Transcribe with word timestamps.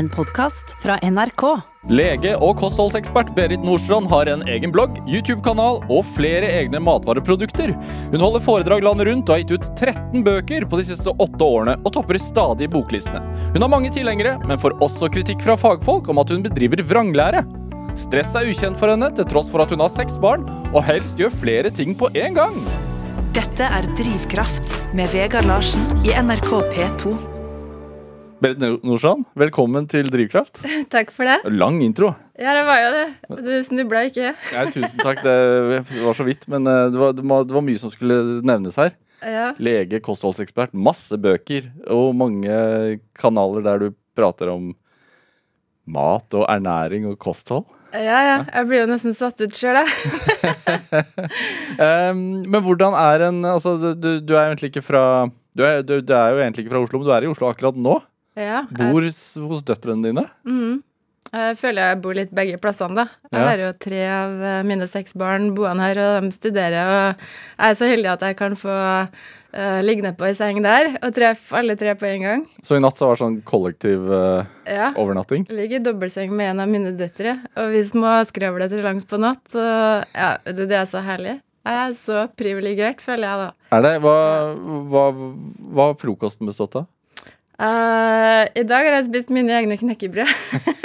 En 0.00 0.08
podkast 0.08 0.70
fra 0.80 0.94
NRK. 1.04 1.42
Lege 1.92 2.30
og 2.40 2.54
kostholdsekspert 2.62 3.34
Berit 3.36 3.60
Nordstrand 3.60 4.06
har 4.08 4.30
en 4.32 4.40
egen 4.48 4.72
blogg, 4.72 4.94
YouTube-kanal 5.04 5.82
og 5.92 6.06
flere 6.14 6.48
egne 6.56 6.80
matvareprodukter. 6.80 7.74
Hun 8.08 8.22
holder 8.24 8.40
foredrag 8.46 8.86
landet 8.86 9.10
rundt 9.10 9.28
og 9.28 9.34
har 9.34 9.42
gitt 9.42 9.52
ut 9.52 9.66
13 9.74 10.22
bøker 10.24 10.64
på 10.70 10.80
de 10.80 10.86
siste 10.88 11.12
åtte 11.12 11.44
årene 11.44 11.74
og 11.82 11.92
topper 11.92 12.16
stadig 12.16 12.70
boklistene. 12.72 13.20
Hun 13.52 13.60
har 13.60 13.72
mange 13.74 13.90
tilhengere, 13.92 14.38
men 14.48 14.62
får 14.62 14.78
også 14.80 15.10
kritikk 15.12 15.44
fra 15.44 15.58
fagfolk 15.60 16.08
om 16.08 16.22
at 16.22 16.32
hun 16.32 16.46
bedriver 16.46 16.80
vranglære. 16.80 17.42
Stress 18.00 18.32
er 18.40 18.48
ukjent 18.48 18.80
for 18.80 18.88
henne, 18.88 19.10
til 19.18 19.28
tross 19.28 19.52
for 19.52 19.60
at 19.60 19.74
hun 19.74 19.84
har 19.84 19.92
seks 19.92 20.16
barn 20.22 20.48
og 20.70 20.80
helst 20.88 21.20
gjør 21.20 21.34
flere 21.42 21.74
ting 21.76 21.92
på 21.92 22.08
en 22.22 22.40
gang. 22.40 22.56
Dette 23.36 23.68
er 23.68 23.90
Drivkraft 24.00 24.72
med 24.96 25.12
Vegard 25.12 25.50
Larsen 25.50 25.84
i 26.08 26.16
NRK 26.16 26.54
P2. 26.72 27.29
Berit 28.40 28.62
Norsan, 28.80 29.26
velkommen 29.36 29.84
til 29.84 30.06
Drivkraft. 30.08 30.62
Takk 30.94 31.10
for 31.12 31.28
det. 31.28 31.50
Lang 31.52 31.82
intro. 31.84 32.14
Ja, 32.40 32.54
det 32.56 32.62
var 32.64 32.78
jo 32.80 32.90
det. 32.94 33.08
Du 33.44 33.50
snubla 33.66 34.06
ikke. 34.08 34.30
Ja, 34.54 34.62
tusen 34.72 34.96
takk, 34.96 35.20
det 35.20 35.82
var 36.00 36.16
så 36.16 36.24
vidt. 36.24 36.46
Men 36.48 36.64
eh, 36.64 36.86
det 36.88 36.96
var, 36.96 37.12
det 37.12 37.24
var, 37.28 37.44
det 37.44 37.52
var 37.52 37.64
mye 37.66 37.80
som 37.82 37.92
skulle 37.92 38.40
nevnes 38.40 38.78
her. 38.80 38.94
Ja. 39.20 39.50
Lege, 39.60 40.00
kostholdsekspert, 40.00 40.72
masse 40.72 41.18
bøker 41.20 41.68
og 41.92 42.14
mange 42.16 42.54
kanaler 43.20 43.66
der 43.66 43.82
du 43.82 43.92
prater 44.16 44.48
om 44.54 44.70
mat 45.84 46.32
og 46.32 46.46
ernæring 46.48 47.10
og 47.10 47.18
kosthold. 47.20 47.66
ja, 47.92 48.22
ja. 48.24 48.38
Jeg 48.54 48.70
blir 48.70 48.86
jo 48.86 48.88
nesten 48.88 49.18
satt 49.18 49.44
ut 49.44 49.52
sjøl, 49.52 49.82
jeg. 49.82 51.04
Um, 51.76 52.24
men 52.48 52.64
hvordan 52.64 52.96
er 52.96 53.26
en 53.28 53.44
Altså, 53.44 53.76
du, 53.92 54.14
du 54.24 54.32
er 54.32 54.46
jo 54.46 54.54
egentlig 54.54 54.72
ikke 54.72 54.86
fra 54.86 55.04
du 55.56 55.64
er, 55.66 55.82
du, 55.82 55.98
du 56.00 56.14
er 56.14 56.32
jo 56.32 56.40
egentlig 56.40 56.64
ikke 56.64 56.72
fra 56.72 56.80
Oslo, 56.84 57.00
men 57.00 57.08
du 57.08 57.12
er 57.12 57.26
i 57.26 57.30
Oslo 57.30 57.48
akkurat 57.50 57.76
nå. 57.76 57.98
Ja, 58.40 58.62
Bor 58.70 59.04
hos 59.04 59.66
døtrene 59.66 60.10
dine. 60.10 60.24
Mm. 60.48 60.78
Jeg 61.30 61.58
føler 61.60 61.92
jeg 61.92 61.98
bor 62.02 62.16
litt 62.18 62.30
begge 62.34 62.58
plassene, 62.58 63.04
da. 63.04 63.28
Jeg 63.30 63.46
har 63.46 63.60
jo 63.62 63.68
tre 63.78 63.98
av 64.10 64.40
eh, 64.42 64.62
mine 64.66 64.86
seks 64.90 65.14
barn 65.18 65.52
boende 65.54 65.84
her, 65.86 66.00
og 66.02 66.24
de 66.26 66.32
studerer. 66.34 66.88
Og 66.90 67.20
jeg 67.20 67.68
er 67.68 67.76
så 67.78 67.90
heldig 67.90 68.10
at 68.16 68.24
jeg 68.26 68.38
kan 68.40 68.56
få 68.58 68.78
uh, 69.54 69.78
ligge 69.86 70.02
nedpå 70.02 70.24
på 70.24 70.26
ei 70.26 70.34
seng 70.34 70.58
der 70.64 70.90
og 70.98 71.14
treffe 71.14 71.60
alle 71.60 71.76
tre 71.78 71.94
på 71.98 72.08
en 72.10 72.26
gang. 72.26 72.42
Så 72.66 72.78
i 72.78 72.82
natt 72.82 72.98
så 72.98 73.06
var 73.06 73.14
det 73.14 73.22
sånn 73.22 73.38
kollektiv 73.46 74.10
uh, 74.10 74.42
Ja. 74.66 74.90
overnatting. 74.98 75.46
Jeg 75.46 75.60
ligger 75.60 75.78
i 75.78 75.84
dobbeltseng 75.86 76.34
med 76.34 76.56
en 76.56 76.64
av 76.66 76.72
mine 76.72 76.96
døtre, 76.98 77.38
og 77.54 77.76
vi 77.76 77.84
småskravler 77.92 78.72
til 78.72 78.82
langt 78.86 79.06
på 79.10 79.22
natt. 79.22 79.44
Så 79.54 79.62
ja, 79.62 80.32
du, 80.50 80.64
det 80.66 80.82
er 80.82 80.90
så 80.90 81.04
herlig. 81.06 81.38
Jeg 81.60 81.76
er 81.76 81.94
så 81.94 82.24
privilegert, 82.40 83.02
føler 83.04 83.28
jeg 83.28 83.40
da. 83.44 83.48
Er 83.76 83.86
det? 83.86 83.96
Hva, 84.02 84.16
hva, 84.90 85.04
hva 85.14 85.92
har 85.92 86.00
frokosten 86.00 86.48
bestått 86.50 86.80
av? 86.80 86.88
Eh, 87.60 88.44
I 88.56 88.62
dag 88.64 88.86
har 88.88 88.94
jeg 88.96 89.08
spist 89.10 89.32
mine 89.34 89.52
egne 89.52 89.76
knekkebrød, 89.80 90.30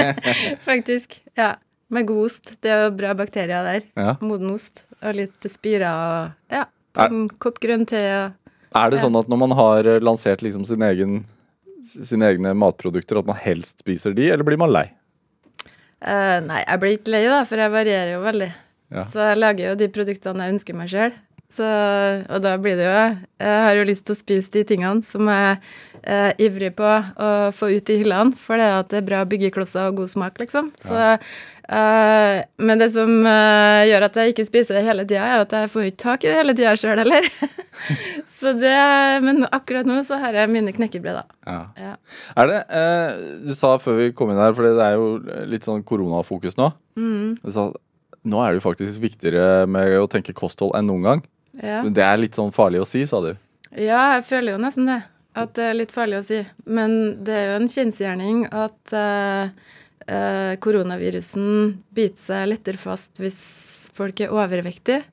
faktisk. 0.69 1.19
Ja, 1.39 1.55
Med 1.93 2.07
god 2.09 2.25
ost. 2.25 2.55
Det 2.65 2.71
er 2.73 2.87
jo 2.87 2.95
bra 2.97 3.13
bakterier 3.15 3.61
der. 3.67 3.83
Ja. 3.95 4.15
Moden 4.25 4.49
ost 4.55 4.81
og 5.05 5.13
litt 5.15 5.45
spirer 5.53 5.85
og 5.85 6.51
ja, 6.51 6.63
en 7.05 7.27
kopp 7.39 7.59
grønn 7.61 7.85
te 7.87 7.99
og 8.01 8.33
Er 8.75 8.89
det 8.91 8.97
Ja. 8.99 9.03
sånn 9.05 9.15
at 9.19 9.29
når 9.31 9.39
man 9.39 9.53
har 9.55 9.85
eh, 9.87 9.99
lansert 10.03 10.41
liksom 10.43 10.65
sin 10.67 10.81
egen, 10.83 11.19
sine 11.85 12.27
egne 12.33 12.51
matprodukter, 12.57 13.19
at 13.21 13.29
man 13.29 13.37
helst 13.39 13.79
spiser 13.85 14.15
de, 14.17 14.25
eller 14.33 14.43
blir 14.43 14.57
man 14.59 14.73
lei? 14.73 14.87
Uh, 16.05 16.41
Nei, 16.43 16.59
jeg 16.65 16.79
blir 16.81 16.97
ikke 16.97 17.13
lei, 17.13 17.21
da, 17.29 17.43
for 17.47 17.61
jeg 17.61 17.71
varierer 17.71 18.11
jo 18.17 18.23
veldig. 18.25 18.49
Ja. 18.97 19.05
Så 19.09 19.21
jeg 19.29 19.37
lager 19.39 19.69
jo 19.71 19.77
de 19.79 19.87
produktene 19.95 20.43
jeg 20.49 20.53
ønsker 20.57 20.75
meg 20.77 20.89
sjøl. 20.91 21.15
Og 21.55 22.39
da 22.41 22.55
blir 22.59 22.75
det 22.79 22.87
jo 22.87 22.93
Jeg 23.39 23.59
har 23.65 23.77
jo 23.77 23.85
lyst 23.87 24.05
til 24.07 24.15
å 24.15 24.19
spise 24.19 24.51
de 24.51 24.63
tingene 24.67 25.05
som 25.05 25.29
jeg 25.29 25.59
er 26.05 26.37
ivrig 26.41 26.71
på 26.77 26.85
å 26.85 27.29
få 27.55 27.71
ut 27.73 27.89
i 27.89 27.97
hyllene, 28.01 28.35
for 28.37 28.61
det 28.61 28.69
at 28.69 28.91
det 28.91 29.01
er 29.01 29.07
bra 29.07 29.23
byggeklosser 29.25 29.89
og 29.89 30.01
god 30.01 30.11
smak, 30.11 30.37
liksom. 30.37 30.67
Så, 30.81 30.99
eh, 31.65 32.43
men 32.61 32.81
det 32.81 32.91
som 32.93 33.09
uh, 33.25 33.81
gjør 33.89 34.05
at 34.05 34.19
jeg 34.21 34.35
ikke 34.35 34.45
spiser 34.45 34.77
det 34.77 34.83
hele 34.85 35.05
tida, 35.07 35.23
er 35.25 35.45
at 35.45 35.55
jeg 35.57 35.71
får 35.73 35.87
ikke 35.89 36.03
tak 36.03 36.25
i 36.25 36.29
det 36.29 36.35
hele 36.37 36.55
tida 36.57 36.75
sjøl 36.77 37.01
heller. 37.01 37.29
så 38.37 38.53
det 38.53 38.75
Men 39.25 39.47
akkurat 39.49 39.89
nå 39.89 39.97
så 40.05 40.19
har 40.21 40.37
jeg 40.37 40.51
mine 40.53 40.75
knekkebrød, 40.75 41.23
da. 41.23 41.25
Ja. 41.49 41.61
Ja. 41.81 41.95
Er 42.37 42.51
det 42.51 42.61
uh, 42.69 43.25
Du 43.47 43.55
sa 43.57 43.75
før 43.81 44.03
vi 44.03 44.11
kom 44.13 44.29
inn 44.33 44.41
her, 44.41 44.53
for 44.53 44.67
det 44.67 44.75
er 44.85 44.99
jo 44.99 45.41
litt 45.49 45.65
sånn 45.65 45.83
koronafokus 45.85 46.59
nå. 46.61 46.69
Mm, 46.99 47.39
Du 47.41 47.51
sa 47.55 47.71
nå 48.25 48.39
er 48.41 48.53
det 48.53 48.57
jo 48.57 48.65
faktisk 48.65 49.01
viktigere 49.03 49.65
med 49.69 49.99
å 49.99 50.07
tenke 50.09 50.33
kosthold 50.33 50.73
enn 50.77 50.87
noen 50.89 51.03
gang. 51.05 51.19
Ja. 51.61 51.81
Det 51.83 52.03
er 52.03 52.21
litt 52.21 52.37
sånn 52.37 52.53
farlig 52.55 52.83
å 52.83 52.87
si, 52.89 53.05
sa 53.09 53.21
du. 53.23 53.33
Ja, 53.75 54.15
jeg 54.15 54.25
føler 54.27 54.55
jo 54.55 54.61
nesten 54.63 54.89
det. 54.89 55.01
At 55.35 55.55
det 55.57 55.65
er 55.67 55.75
litt 55.75 55.91
farlig 55.91 56.21
å 56.21 56.25
si. 56.25 56.41
Men 56.63 56.93
det 57.27 57.35
er 57.35 57.49
jo 57.49 57.57
en 57.59 57.71
kjensgjerning 57.71 58.45
at 58.55 58.93
uh, 58.95 59.49
uh, 60.07 60.53
koronavirusen 60.63 61.49
biter 61.95 62.21
seg 62.21 62.47
lettere 62.53 62.79
fast 62.79 63.19
hvis 63.19 63.41
folk 63.95 64.21
er 64.23 64.31
overvektige. 64.35 65.03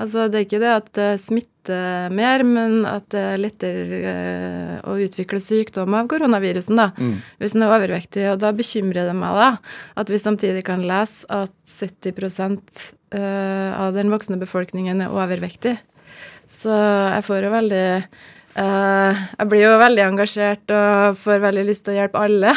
Altså, 0.00 0.26
det 0.30 0.38
er 0.38 0.46
ikke 0.46 0.62
det 0.62 0.70
at 0.72 0.88
det 0.96 1.08
smitter 1.22 2.12
mer, 2.14 2.42
men 2.46 2.80
at 2.88 3.04
det 3.14 3.20
er 3.22 3.40
lettere 3.40 3.98
eh, 4.10 4.72
å 4.88 4.96
utvikle 5.04 5.38
sykdom 5.42 5.94
av 5.94 6.08
koronavirusen, 6.10 6.78
da. 6.78 6.88
Mm. 6.96 7.20
Hvis 7.38 7.54
en 7.54 7.66
er 7.66 7.74
overvektig. 7.76 8.24
Og 8.32 8.40
da 8.42 8.50
bekymrer 8.56 9.06
det 9.06 9.14
meg, 9.18 9.38
da, 9.38 9.50
at 10.00 10.10
vi 10.10 10.18
samtidig 10.22 10.64
kan 10.66 10.82
lese 10.88 11.28
at 11.30 11.54
70 11.68 12.18
eh, 13.14 13.70
av 13.78 13.94
den 13.94 14.10
voksne 14.12 14.40
befolkningen 14.42 15.04
er 15.04 15.14
overvektig. 15.14 15.76
Så 16.52 16.76
jeg 16.76 17.26
får 17.26 17.48
jo 17.48 17.56
veldig 17.56 17.86
Uh, 18.52 19.16
Jeg 19.38 19.48
blir 19.48 19.62
jo 19.64 19.76
veldig 19.80 20.02
engasjert 20.04 20.72
og 20.76 21.14
får 21.16 21.38
veldig 21.40 21.62
lyst 21.70 21.86
til 21.86 21.94
å 21.94 22.02
hjelpe 22.02 22.20
alle 22.20 22.50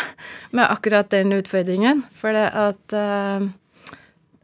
med 0.51 0.65
akkurat 0.67 1.07
den 1.13 1.31
utfordringen. 1.37 2.01
For 2.19 2.35
det 2.35 2.49
at 2.51 2.95
uh, 2.99 3.45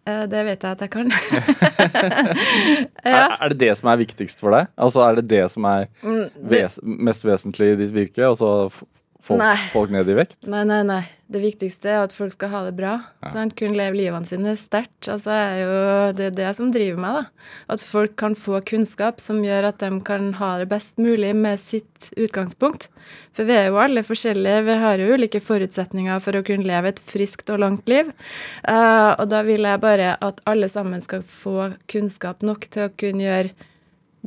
uh, 0.08 0.24
Det 0.32 0.46
vet 0.48 0.64
jeg 0.64 0.78
at 0.78 0.86
jeg 0.86 0.94
kan. 0.94 1.12
Er, 3.02 3.16
ja. 3.18 3.28
er 3.42 3.52
det 3.52 3.58
det 3.66 3.74
som 3.80 3.90
er 3.92 4.00
viktigst 4.00 4.40
for 4.40 4.54
deg? 4.54 4.70
Altså 4.80 5.02
Er 5.04 5.20
det 5.20 5.26
det 5.32 5.44
som 5.52 5.66
er 5.68 5.88
Mm, 6.06 6.30
ves 6.54 6.80
mest 6.84 7.26
vesentlig 7.26 7.72
i 7.74 7.78
ditt 7.80 7.94
virke, 7.96 8.30
og 8.30 8.38
så 9.22 9.26
f- 9.26 9.28
få 9.32 9.38
Nei. 9.38 9.56
folk 9.72 9.92
ned 9.94 10.10
i 10.10 10.14
vekt? 10.18 10.38
Nei, 10.50 10.64
nei, 10.66 10.82
nei. 10.84 11.04
Det 11.32 11.40
viktigste 11.40 11.88
er 11.88 12.02
at 12.04 12.12
folk 12.12 12.34
skal 12.34 12.50
ha 12.52 12.64
det 12.66 12.74
bra. 12.76 12.98
Sant? 13.32 13.54
Kunne 13.56 13.78
leve 13.78 13.96
livene 13.96 14.26
sine 14.28 14.52
sterkt. 14.60 15.08
Altså, 15.08 15.32
er 15.32 15.62
jo, 15.62 15.76
det 16.18 16.26
er 16.26 16.34
det 16.36 16.56
som 16.58 16.72
driver 16.74 17.00
meg. 17.00 17.14
da. 17.22 17.46
At 17.72 17.80
folk 17.86 18.18
kan 18.20 18.36
få 18.36 18.60
kunnskap 18.68 19.22
som 19.24 19.40
gjør 19.46 19.70
at 19.70 19.78
de 19.80 20.02
kan 20.04 20.34
ha 20.42 20.58
det 20.60 20.68
best 20.74 20.98
mulig 21.00 21.32
med 21.38 21.62
sitt 21.64 22.10
utgangspunkt. 22.20 22.90
For 23.32 23.48
vi 23.48 23.54
er 23.56 23.70
jo 23.70 23.80
alle 23.80 24.04
forskjellige. 24.04 24.66
Vi 24.68 24.76
har 24.84 24.98
jo 25.00 25.14
ulike 25.16 25.40
forutsetninger 25.40 26.20
for 26.20 26.36
å 26.36 26.44
kunne 26.44 26.68
leve 26.68 26.92
et 26.92 27.00
friskt 27.00 27.50
og 27.54 27.62
langt 27.64 27.88
liv. 27.88 28.12
Uh, 28.68 29.16
og 29.16 29.30
da 29.32 29.42
vil 29.48 29.64
jeg 29.64 29.80
bare 29.88 30.18
at 30.20 30.42
alle 30.50 30.68
sammen 30.68 31.00
skal 31.02 31.24
få 31.24 31.72
kunnskap 31.88 32.44
nok 32.44 32.68
til 32.74 32.90
å 32.90 32.96
kunne 32.98 33.24
gjøre 33.24 33.54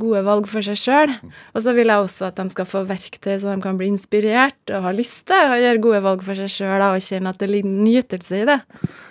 gode 0.00 0.22
valg 0.26 0.48
for 0.50 0.64
seg 0.64 0.78
sjøl. 0.78 1.14
Og 1.54 1.64
så 1.64 1.74
vil 1.76 1.90
jeg 1.90 2.04
også 2.04 2.28
at 2.28 2.38
de 2.40 2.46
skal 2.54 2.68
få 2.68 2.84
verktøy 2.88 3.34
så 3.38 3.54
de 3.54 3.64
kan 3.64 3.78
bli 3.80 3.90
inspirert 3.92 4.74
og 4.74 4.86
ha 4.88 4.94
lyst 4.94 5.26
til 5.30 5.54
å 5.54 5.58
gjøre 5.60 5.82
gode 5.84 6.04
valg 6.04 6.24
for 6.26 6.38
seg 6.38 6.52
sjøl 6.52 6.86
og 6.86 7.02
kjenne 7.04 7.32
at 7.34 7.42
det 7.42 7.50
ligger 7.50 7.74
nytelse 7.88 8.42
i 8.42 8.46
det. 8.50 8.60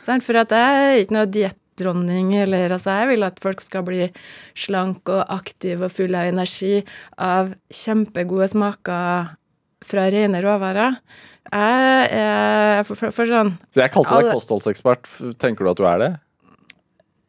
For 0.05 0.39
at 0.39 0.55
jeg 0.55 0.79
er 0.85 1.03
ikke 1.03 1.17
noe 1.17 1.31
diettdronning 1.33 2.33
eller 2.43 2.75
altså 2.75 2.97
Jeg 2.99 3.11
vil 3.13 3.27
at 3.27 3.39
folk 3.43 3.63
skal 3.63 3.85
bli 3.87 4.09
slank 4.59 5.11
og 5.13 5.23
aktiv 5.31 5.83
og 5.83 5.93
full 5.93 6.15
av 6.19 6.31
energi 6.31 6.81
av 7.17 7.53
kjempegode 7.73 8.51
smaker 8.51 9.33
fra 9.83 10.09
rene 10.11 10.43
råvarer. 10.43 10.99
Jeg 11.53 12.05
er 12.17 12.85
for, 12.87 12.97
for, 12.97 13.11
for 13.13 13.29
sånn 13.29 13.55
Så 13.75 13.83
jeg 13.83 13.91
kalte 13.93 14.19
deg 14.19 14.31
kostholdsekspert. 14.33 15.09
Tenker 15.41 15.65
du 15.67 15.73
at 15.73 15.79
du 15.81 15.87
er 15.87 15.99
det? 16.01 16.13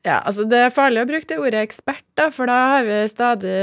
Ja, 0.05 0.19
altså 0.21 0.45
det 0.45 0.59
er 0.61 0.73
farlig 0.75 1.01
å 1.01 1.09
bruke 1.09 1.25
det 1.31 1.39
ordet 1.41 1.63
ekspert, 1.65 2.05
da, 2.19 2.27
for 2.29 2.51
da 2.51 2.57
har 2.75 2.83
vi 2.85 2.97
stadig 3.09 3.55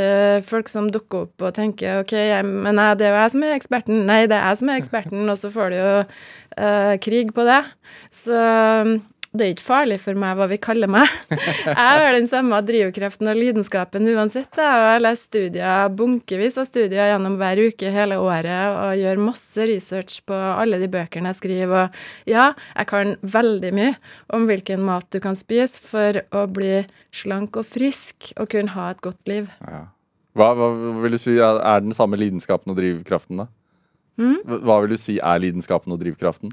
folk 0.47 0.71
som 0.71 0.87
dukker 0.89 1.27
opp 1.27 1.43
og 1.45 1.53
tenker 1.53 2.01
OK, 2.01 2.15
men 2.47 2.79
nei, 2.79 2.87
det 2.97 3.05
er 3.05 3.13
jo 3.13 3.19
jeg 3.19 3.33
som 3.35 3.45
er 3.45 3.53
eksperten. 3.59 3.99
Nei, 4.09 4.23
det 4.25 4.39
er 4.39 4.47
jeg 4.49 4.61
som 4.63 4.71
er 4.73 4.81
eksperten, 4.81 5.21
og 5.29 5.37
så 5.37 5.51
får 5.53 5.69
du 5.69 5.77
jo 5.77 5.91
uh, 6.01 6.93
krig 7.05 7.29
på 7.37 7.45
det. 7.45 7.59
Så 8.23 8.41
det 9.31 9.45
er 9.45 9.53
ikke 9.53 9.63
farlig 9.63 9.95
for 10.03 10.19
meg 10.19 10.35
hva 10.35 10.45
vi 10.51 10.57
kaller 10.59 10.89
meg. 10.91 11.07
Jeg 11.31 11.75
har 11.77 12.11
den 12.11 12.27
samme 12.27 12.57
drivkraften 12.67 13.29
og 13.31 13.37
lidenskapen 13.39 14.09
uansett. 14.11 14.49
Jeg 14.59 14.81
har 14.83 14.99
lest 14.99 15.29
studier, 15.29 15.85
bunkevis 15.95 16.57
av 16.59 16.67
studier 16.67 17.13
gjennom 17.13 17.37
hver 17.39 17.61
uke 17.63 17.93
hele 17.95 18.17
året 18.19 18.75
og 18.75 18.99
gjør 18.99 19.21
masse 19.23 19.67
research 19.69 20.19
på 20.27 20.35
alle 20.35 20.81
de 20.81 20.89
bøkene 20.91 21.31
jeg 21.31 21.39
skriver. 21.39 21.85
Og 21.85 22.27
ja, 22.27 22.49
jeg 22.75 22.89
kan 22.91 23.15
veldig 23.23 23.71
mye 23.77 23.93
om 24.35 24.49
hvilken 24.49 24.83
mat 24.83 25.07
du 25.15 25.21
kan 25.23 25.39
spise 25.39 25.79
for 25.79 26.19
å 26.35 26.43
bli 26.51 26.81
slank 27.15 27.55
og 27.61 27.69
frisk 27.69 28.33
og 28.35 28.51
kunne 28.51 28.75
ha 28.75 28.89
et 28.91 28.99
godt 29.05 29.31
liv. 29.31 29.47
Ja. 29.63 29.85
Hva, 30.35 30.51
hva 30.59 30.67
vil 31.03 31.15
du 31.15 31.19
si 31.19 31.37
er 31.39 31.79
den 31.83 31.95
samme 31.95 32.19
lidenskapen 32.19 32.71
og 32.71 32.79
drivkraften, 32.79 33.45
da? 33.45 33.47
Mm? 34.19 34.43
Hva 34.43 34.59
hva 34.67 34.77
vil 34.83 34.97
du 34.97 34.99
si 34.99 35.17
er 35.23 35.39
lidenskapen 35.43 35.95
og 35.95 36.03
drivkraften? 36.03 36.51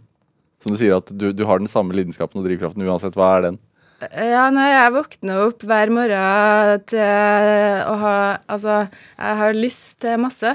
Som 0.62 0.74
du 0.74 0.80
sier 0.80 0.98
at 0.98 1.10
du, 1.14 1.30
du 1.32 1.44
har 1.46 1.60
den 1.62 1.70
samme 1.70 1.94
lidenskapen 1.94 2.40
og 2.40 2.46
drivkraften 2.48 2.86
uansett. 2.86 3.18
Hva 3.18 3.36
er 3.36 3.46
den? 3.48 3.58
Ja, 3.98 4.44
nei, 4.54 4.68
jeg 4.70 4.94
våkner 4.94 5.40
opp 5.48 5.64
hver 5.66 5.90
morgen 5.90 6.82
til 6.86 7.82
å 7.82 7.94
ha 7.98 8.16
Altså, 8.46 8.84
jeg 9.18 9.38
har 9.40 9.58
lyst 9.58 9.96
til 10.04 10.20
masse. 10.22 10.54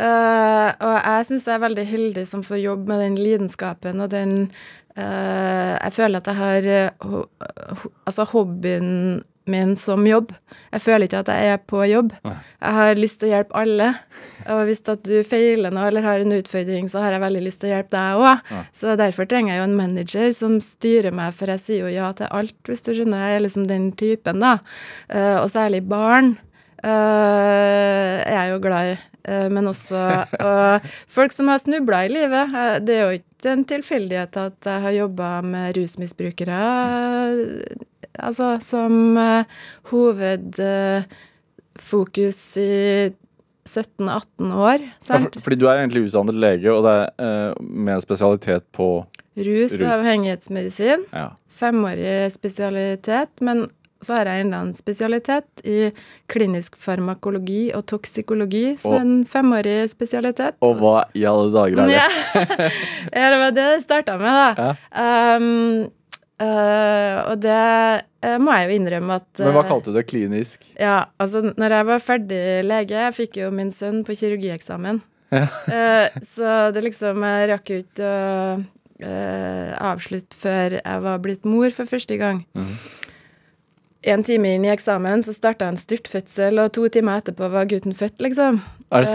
Uh, 0.00 0.70
og 0.86 0.94
jeg 0.94 1.26
syns 1.28 1.48
jeg 1.48 1.58
er 1.58 1.64
veldig 1.64 1.84
heldig 1.90 2.22
som 2.30 2.44
får 2.46 2.60
jobbe 2.62 2.88
med 2.88 3.02
den 3.02 3.16
lidenskapen 3.18 4.00
og 4.00 4.12
den 4.12 4.34
uh, 4.94 5.74
Jeg 5.74 5.92
føler 5.96 6.22
at 6.22 6.30
jeg 6.30 6.38
har 6.38 6.68
ho, 7.10 7.24
ho, 7.82 7.90
altså 8.06 8.24
hobbyen 8.30 8.92
min 9.46 9.72
som 9.76 10.04
jobb. 10.06 10.32
Jeg 10.70 10.82
føler 10.84 11.06
ikke 11.08 11.22
at 11.24 11.30
jeg 11.32 11.52
er 11.54 11.62
på 11.66 11.80
jobb. 11.88 12.12
Jeg 12.24 12.74
har 12.76 12.94
lyst 13.00 13.20
til 13.20 13.30
å 13.30 13.32
hjelpe 13.32 13.56
alle. 13.58 13.88
Og 14.52 14.60
hvis 14.68 14.82
at 14.92 15.02
du 15.08 15.22
feiler 15.26 15.72
noe 15.74 15.88
eller 15.88 16.04
har 16.04 16.20
en 16.22 16.36
utfordring, 16.36 16.86
så 16.92 17.00
har 17.02 17.16
jeg 17.16 17.22
veldig 17.24 17.42
lyst 17.46 17.60
til 17.62 17.70
å 17.70 17.74
hjelpe 17.74 17.96
deg 17.96 18.20
òg. 18.20 18.52
Så 18.76 18.94
derfor 19.00 19.26
trenger 19.30 19.54
jeg 19.54 19.62
jo 19.62 19.66
en 19.70 19.78
manager 19.80 20.30
som 20.36 20.58
styrer 20.62 21.10
meg, 21.16 21.34
for 21.34 21.50
jeg 21.50 21.64
sier 21.64 21.82
jo 21.86 21.90
ja 21.94 22.12
til 22.14 22.30
alt, 22.30 22.54
hvis 22.68 22.84
du 22.86 22.92
skjønner. 22.92 23.26
Jeg 23.30 23.40
er 23.40 23.44
liksom 23.48 23.66
den 23.70 23.90
typen, 23.98 24.40
da. 24.44 24.58
Eh, 25.08 25.36
og 25.40 25.48
særlig 25.50 25.82
barn 25.88 26.36
Jeg 26.80 28.22
er 28.26 28.36
jeg 28.36 28.52
jo 28.54 28.60
glad 28.64 28.92
i. 28.94 28.98
Eh, 29.28 29.48
men 29.52 29.68
også 29.68 29.98
og 30.46 30.86
folk 31.12 31.34
som 31.34 31.50
har 31.52 31.60
snubla 31.62 32.04
i 32.06 32.12
livet. 32.12 32.54
Eh, 32.56 32.78
Det 32.84 32.96
er 32.96 33.02
jo 33.04 33.18
ikke 33.20 33.52
en 33.54 33.64
tilfeldighet 33.68 34.36
at 34.40 34.68
jeg 34.68 34.84
har 34.86 34.96
jobba 34.96 35.28
med 35.44 35.76
rusmisbrukere, 35.76 36.60
eh, 37.36 37.86
altså 38.22 38.58
som 38.64 39.16
eh, 39.18 39.44
hovedfokus 39.90 41.06
i 42.60 43.12
17-18 43.68 44.54
år. 44.54 44.78
Ja, 44.82 45.18
for, 45.18 45.40
fordi 45.44 45.58
du 45.60 45.66
er 45.68 45.76
egentlig 45.80 46.06
utdannet 46.08 46.34
lege, 46.40 46.72
og 46.72 46.84
det 46.86 46.94
er 46.96 47.52
uh, 47.52 47.60
med 47.60 48.00
spesialitet 48.02 48.64
på 48.74 48.88
Rus 49.36 49.72
Rus. 49.72 49.80
og 49.80 49.92
avhengighetsmedisin. 49.98 51.00
ja. 51.12 51.28
Femårig 51.60 52.32
spesialitet, 52.32 53.28
men 53.44 53.66
så 54.00 54.14
har 54.16 54.30
jeg 54.30 54.46
enda 54.46 54.62
en 54.64 54.72
spesialitet 54.74 55.60
i 55.68 55.90
klinisk 56.30 56.76
farmakologi 56.80 57.70
og 57.76 57.84
toksikologi, 57.90 58.78
som 58.80 58.92
Og- 58.94 59.00
en 59.00 59.26
femårig 59.26 59.90
spesialitet. 59.90 60.56
Og 60.64 60.78
hva 60.80 61.04
i 61.14 61.24
alle 61.28 61.52
dager 61.52 61.82
er 61.82 61.86
det? 61.86 61.98
Ja, 61.98 62.08
ja 63.20 63.30
det 63.30 63.40
var 63.42 63.50
det 63.50 63.66
det 63.74 63.82
starta 63.84 64.16
med, 64.16 64.56
da. 64.56 64.74
Um, 65.36 65.90
øh, 66.40 67.18
og 67.30 67.42
det 67.42 67.60
uh, 68.24 68.36
må 68.40 68.56
jeg 68.56 68.68
jo 68.70 68.76
innrømme 68.80 69.20
at 69.20 69.42
Men 69.42 69.54
hva 69.54 69.62
øh, 69.64 69.70
kalte 69.70 69.92
du 69.92 69.96
det? 69.98 70.06
Klinisk? 70.10 70.64
Ja, 70.80 71.04
altså 71.20 71.52
når 71.52 71.76
jeg 71.76 71.88
var 71.90 72.02
ferdig 72.04 72.42
lege, 72.66 72.96
jeg 73.06 73.16
fikk 73.16 73.40
jo 73.42 73.52
min 73.54 73.72
sønn 73.74 74.02
på 74.04 74.16
kirurgieksamen. 74.18 75.02
Ja. 75.30 75.46
Eh, 75.70 76.22
så 76.26 76.70
det 76.74 76.82
liksom 76.82 77.22
Jeg 77.22 77.50
rakk 77.52 77.70
jo 77.70 77.76
ikke 77.84 78.06
å 78.06 78.30
eh, 79.06 79.74
avslutte 79.78 80.36
før 80.36 80.80
jeg 80.80 81.04
var 81.04 81.20
blitt 81.22 81.46
mor 81.46 81.70
for 81.74 81.88
første 81.88 82.18
gang. 82.20 82.44
Mhm. 82.58 82.74
En 84.10 84.22
time 84.24 84.54
inn 84.56 84.64
i 84.64 84.70
eksamen 84.72 85.20
så 85.20 85.34
starta 85.36 85.66
en 85.68 85.76
styrtfødsel, 85.76 86.56
og 86.62 86.70
to 86.72 86.86
timer 86.88 87.20
etterpå 87.20 87.50
var 87.52 87.66
gutten 87.68 87.92
født, 87.92 88.16
liksom. 88.24 88.62
Er 88.90 89.04
det 89.04 89.10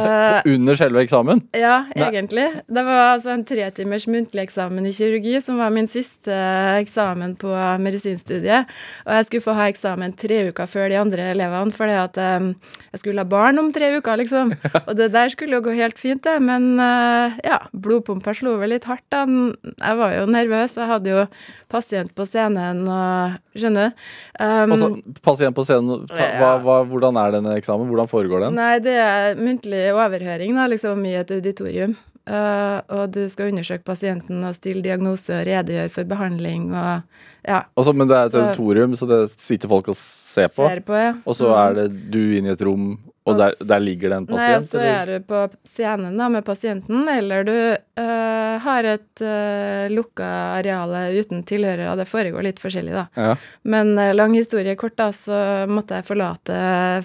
Eh, 0.45 0.54
under 0.56 0.75
selve 0.75 1.01
eksamen? 1.04 1.42
Ja, 1.51 1.86
Nei. 1.95 2.07
egentlig. 2.07 2.45
Det 2.68 2.83
var 2.86 3.16
altså 3.16 3.33
en 3.33 3.44
tretimers 3.44 4.06
muntlig 4.07 4.45
eksamen 4.45 4.86
i 4.88 4.94
kirurgi 4.95 5.42
som 5.44 5.57
var 5.57 5.69
min 5.69 5.88
siste 5.88 6.31
eksamen 6.80 7.36
på 7.36 7.51
medisinstudiet. 7.83 8.72
Og 9.06 9.13
jeg 9.18 9.25
skulle 9.25 9.44
få 9.44 9.56
ha 9.57 9.68
eksamen 9.68 10.16
tre 10.16 10.48
uker 10.50 10.66
før 10.66 10.89
de 10.89 10.95
andre 10.95 11.31
elevene, 11.33 11.75
fordi 11.75 11.98
at 12.00 12.18
um, 12.39 12.56
jeg 12.94 13.00
skulle 13.00 13.19
ha 13.19 13.27
barn 13.27 13.60
om 13.60 13.74
tre 13.75 13.98
uker, 13.98 14.16
liksom. 14.18 14.54
Og 14.88 14.95
det 14.95 15.12
der 15.12 15.27
skulle 15.33 15.60
jo 15.60 15.66
gå 15.68 15.75
helt 15.75 16.00
fint, 16.00 16.24
det. 16.24 16.39
Men 16.42 16.80
uh, 16.80 17.36
ja, 17.44 17.60
blodpumpa 17.74 18.33
slo 18.33 18.56
vel 18.62 18.75
litt 18.78 18.88
hardt, 18.88 19.04
da. 19.12 19.25
Jeg 19.25 20.00
var 20.00 20.16
jo 20.16 20.25
nervøs. 20.31 20.78
Jeg 20.80 20.88
hadde 20.88 21.10
jo 21.10 21.25
pasient 21.68 22.16
på 22.16 22.24
scenen 22.30 22.86
og 22.88 23.42
Skjønner 23.56 23.88
du? 23.88 24.01
Um, 24.36 24.74
altså, 24.75 24.88
pasient 25.24 25.56
på 25.56 25.63
scenen, 25.63 26.01
ta, 26.10 26.25
hva, 26.42 26.50
hva, 26.60 26.74
hvordan 26.89 27.16
er 27.21 27.38
denne 27.38 27.54
eksamen? 27.56 27.88
Hvordan 27.88 28.10
foregår 28.12 28.44
den? 28.44 28.57
Nei, 28.60 28.74
det 28.83 28.95
er 29.00 29.39
muntlig 29.39 29.64
overhøring, 29.73 30.56
da, 30.56 30.67
liksom 30.67 31.06
i 31.06 31.15
et 31.15 31.31
auditorium. 31.31 31.95
Uh, 32.25 32.81
og 32.89 33.12
du 33.13 33.29
skal 33.29 33.51
undersøke 33.51 33.83
pasienten 33.85 34.44
og 34.44 34.56
stille 34.56 34.81
diagnose 34.81 35.29
og 35.29 35.45
redegjøre 35.45 35.89
for 35.94 36.03
behandling 36.09 36.71
og 36.73 37.03
ja, 37.45 37.59
Altså, 37.77 37.94
men 37.94 38.07
det 38.09 38.17
er 38.17 38.25
et 38.25 38.31
Så- 38.31 38.41
auditorium, 38.41 38.95
så 38.95 39.06
det 39.07 39.29
sitter 39.39 39.67
folk 39.69 39.88
og 39.89 39.95
ser 39.95 40.47
på. 40.47 40.67
ser 40.67 40.79
på, 40.81 40.94
ja. 40.94 41.13
Og 41.23 41.35
så 41.35 41.53
er 41.53 41.73
det 41.75 42.12
du 42.12 42.17
inne 42.33 42.47
i 42.50 42.51
et 42.53 42.62
rom, 42.65 42.97
og 43.25 43.39
der, 43.39 43.56
der 43.57 43.81
ligger 43.81 44.12
det 44.12 44.18
en 44.22 44.27
pasient? 44.30 44.62
Nei, 44.62 44.69
så 44.69 44.81
er 44.86 45.10
du 45.10 45.24
på 45.25 45.39
scenen 45.66 46.18
da 46.19 46.27
med 46.30 46.45
pasienten, 46.45 47.07
eller 47.10 47.48
du 47.48 47.56
øh, 47.57 48.54
har 48.62 48.89
et 48.92 49.24
øh, 49.25 49.86
lukka 49.89 50.27
areale 50.60 51.01
uten 51.18 51.42
tilhørere. 51.50 51.95
Det 51.98 52.06
foregår 52.06 52.45
litt 52.45 52.62
forskjellig, 52.62 52.94
da. 52.94 53.07
Ja. 53.18 53.33
Men 53.66 53.95
øh, 53.98 54.13
lang 54.13 54.38
historie 54.38 54.77
kort, 54.77 54.98
da, 55.01 55.10
så 55.16 55.66
måtte 55.66 55.98
jeg 55.98 56.06
forlate 56.06 56.60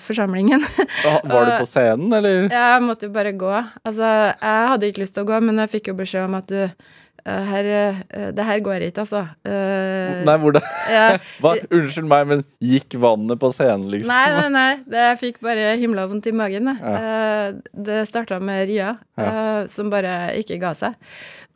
forsamlingen. 0.04 0.66
Var 1.24 1.24
du 1.24 1.54
på 1.54 1.70
scenen, 1.72 2.12
eller? 2.12 2.50
Jeg 2.52 2.84
måtte 2.84 3.08
jo 3.08 3.16
bare 3.16 3.32
gå. 3.32 3.52
Altså, 3.80 4.12
jeg 4.36 4.72
hadde 4.74 4.92
ikke 4.92 5.06
lyst 5.06 5.16
til 5.16 5.24
å 5.24 5.30
gå, 5.32 5.40
men 5.48 5.64
jeg 5.64 5.72
fikk 5.78 5.92
jo 5.94 6.00
beskjed 6.02 6.28
om 6.28 6.36
at 6.36 6.52
du 6.52 6.60
eh, 6.66 6.98
her, 7.24 7.68
eh, 7.80 8.28
Det 8.36 8.46
her 8.46 8.62
går 8.64 8.86
ikke, 8.88 9.04
altså. 9.04 9.24
Uh, 9.46 10.22
Nei, 10.26 10.36
hvordan 10.42 10.64
ja. 10.90 11.04
Unnskyld 11.76 12.08
meg, 12.10 12.28
men 12.30 12.44
gikk 12.64 12.96
vannet 13.02 13.40
på 13.40 13.52
scenen, 13.54 13.88
liksom? 13.92 14.12
Nei, 14.12 14.30
nei, 14.36 14.48
nei. 14.54 14.70
Det, 14.86 15.04
jeg 15.10 15.20
fikk 15.24 15.42
bare 15.44 15.74
himla 15.80 16.06
vondt 16.10 16.30
i 16.30 16.34
magen. 16.36 16.72
Ja. 16.80 16.94
Uh, 16.96 17.60
det 17.86 18.04
starta 18.10 18.40
med 18.40 18.66
ria, 18.70 18.94
eh, 19.20 19.66
som 19.70 19.90
bare 19.92 20.32
ikke 20.40 20.58
ga 20.62 20.72
seg. 20.76 20.96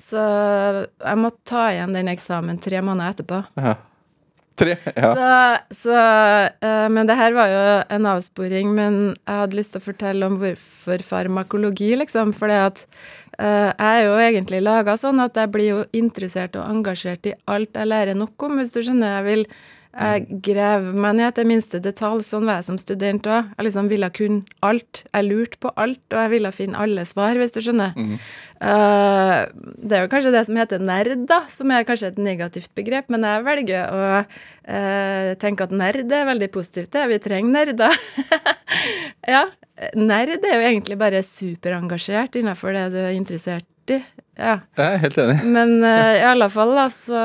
Så 0.00 0.20
jeg 0.20 1.20
måtte 1.20 1.44
ta 1.48 1.68
igjen 1.72 1.94
den 1.94 2.10
eksamen 2.12 2.60
tre 2.62 2.80
måneder 2.84 3.14
etterpå. 3.14 3.42
Ja. 3.60 3.76
Tre? 4.54 4.76
Ja. 4.94 5.10
Så, 5.18 5.78
så 5.82 5.94
eh, 6.62 6.88
Men 6.94 7.08
det 7.10 7.16
her 7.18 7.34
var 7.34 7.50
jo 7.50 7.62
en 7.96 8.06
avsporing, 8.06 8.70
men 8.76 8.98
jeg 9.10 9.40
hadde 9.40 9.58
lyst 9.58 9.74
til 9.74 9.82
å 9.82 9.86
fortelle 9.88 10.28
om 10.30 10.38
hvorfor 10.42 11.02
farmakologi, 11.02 11.90
liksom. 11.98 12.34
For 12.36 12.52
det 12.52 12.60
at 12.68 12.84
eh, 12.84 13.23
jeg 13.38 14.00
er 14.00 14.02
jo 14.06 14.16
egentlig 14.22 14.60
laga 14.62 14.96
sånn 15.00 15.22
at 15.24 15.38
jeg 15.38 15.50
blir 15.54 15.70
jo 15.70 15.78
interessert 15.96 16.58
og 16.58 16.68
engasjert 16.70 17.26
i 17.30 17.36
alt 17.50 17.74
jeg 17.74 17.90
lærer 17.90 18.18
nok 18.18 18.46
om, 18.46 18.58
hvis 18.60 18.74
du 18.74 18.82
skjønner. 18.82 19.18
Jeg 19.18 19.26
vil 19.28 19.46
jeg 19.94 20.40
graver 20.42 20.96
meg 20.98 21.14
ned 21.20 21.36
til 21.36 21.46
minste 21.46 21.78
detalj. 21.82 22.24
Sånn 22.26 22.48
var 22.48 22.58
jeg 22.58 22.66
som 22.66 22.78
student 22.82 23.26
òg. 23.30 23.50
Jeg 23.54 23.66
liksom 23.68 23.90
ville 23.92 24.08
kunne 24.16 24.58
alt. 24.66 25.04
Jeg 25.06 25.28
lurte 25.28 25.60
på 25.62 25.70
alt, 25.78 26.02
og 26.10 26.18
jeg 26.18 26.32
ville 26.32 26.52
finne 26.54 26.80
alle 26.82 27.04
svar, 27.06 27.38
hvis 27.38 27.54
du 27.54 27.60
skjønner. 27.62 27.94
Eh, 27.94 29.36
det 29.54 29.96
er 29.96 30.04
jo 30.04 30.10
kanskje 30.10 30.34
det 30.34 30.44
som 30.48 30.58
heter 30.58 30.82
nerd, 30.82 31.26
da, 31.30 31.44
som 31.52 31.70
er 31.70 31.86
kanskje 31.86 32.10
et 32.10 32.22
negativt 32.22 32.72
begrep, 32.74 33.10
men 33.12 33.26
jeg 33.28 33.46
velger 33.46 33.94
å 33.94 34.08
uh, 34.24 35.30
tenke 35.42 35.66
at 35.66 35.74
nerd 35.74 36.10
er 36.10 36.26
veldig 36.32 36.50
positivt. 36.54 36.90
Det. 36.94 37.06
Vi 37.12 37.20
trenger 37.22 37.54
nerder. 37.60 38.00
ja. 39.36 39.46
Nerd 39.98 40.44
er 40.44 40.58
jo 40.58 40.66
egentlig 40.68 40.98
bare 41.00 41.22
superengasjert 41.26 42.40
innenfor 42.40 42.76
det 42.76 42.88
du 42.94 43.00
er 43.04 43.14
interessert 43.16 43.94
i. 43.94 44.02
Ja. 44.38 44.60
Jeg 44.78 44.84
er 44.84 45.02
helt 45.02 45.18
enig. 45.22 45.40
Men 45.46 45.76
uh, 45.84 46.14
i 46.16 46.22
alle 46.26 46.48
fall, 46.50 46.72
da, 46.74 46.86
så, 46.90 47.20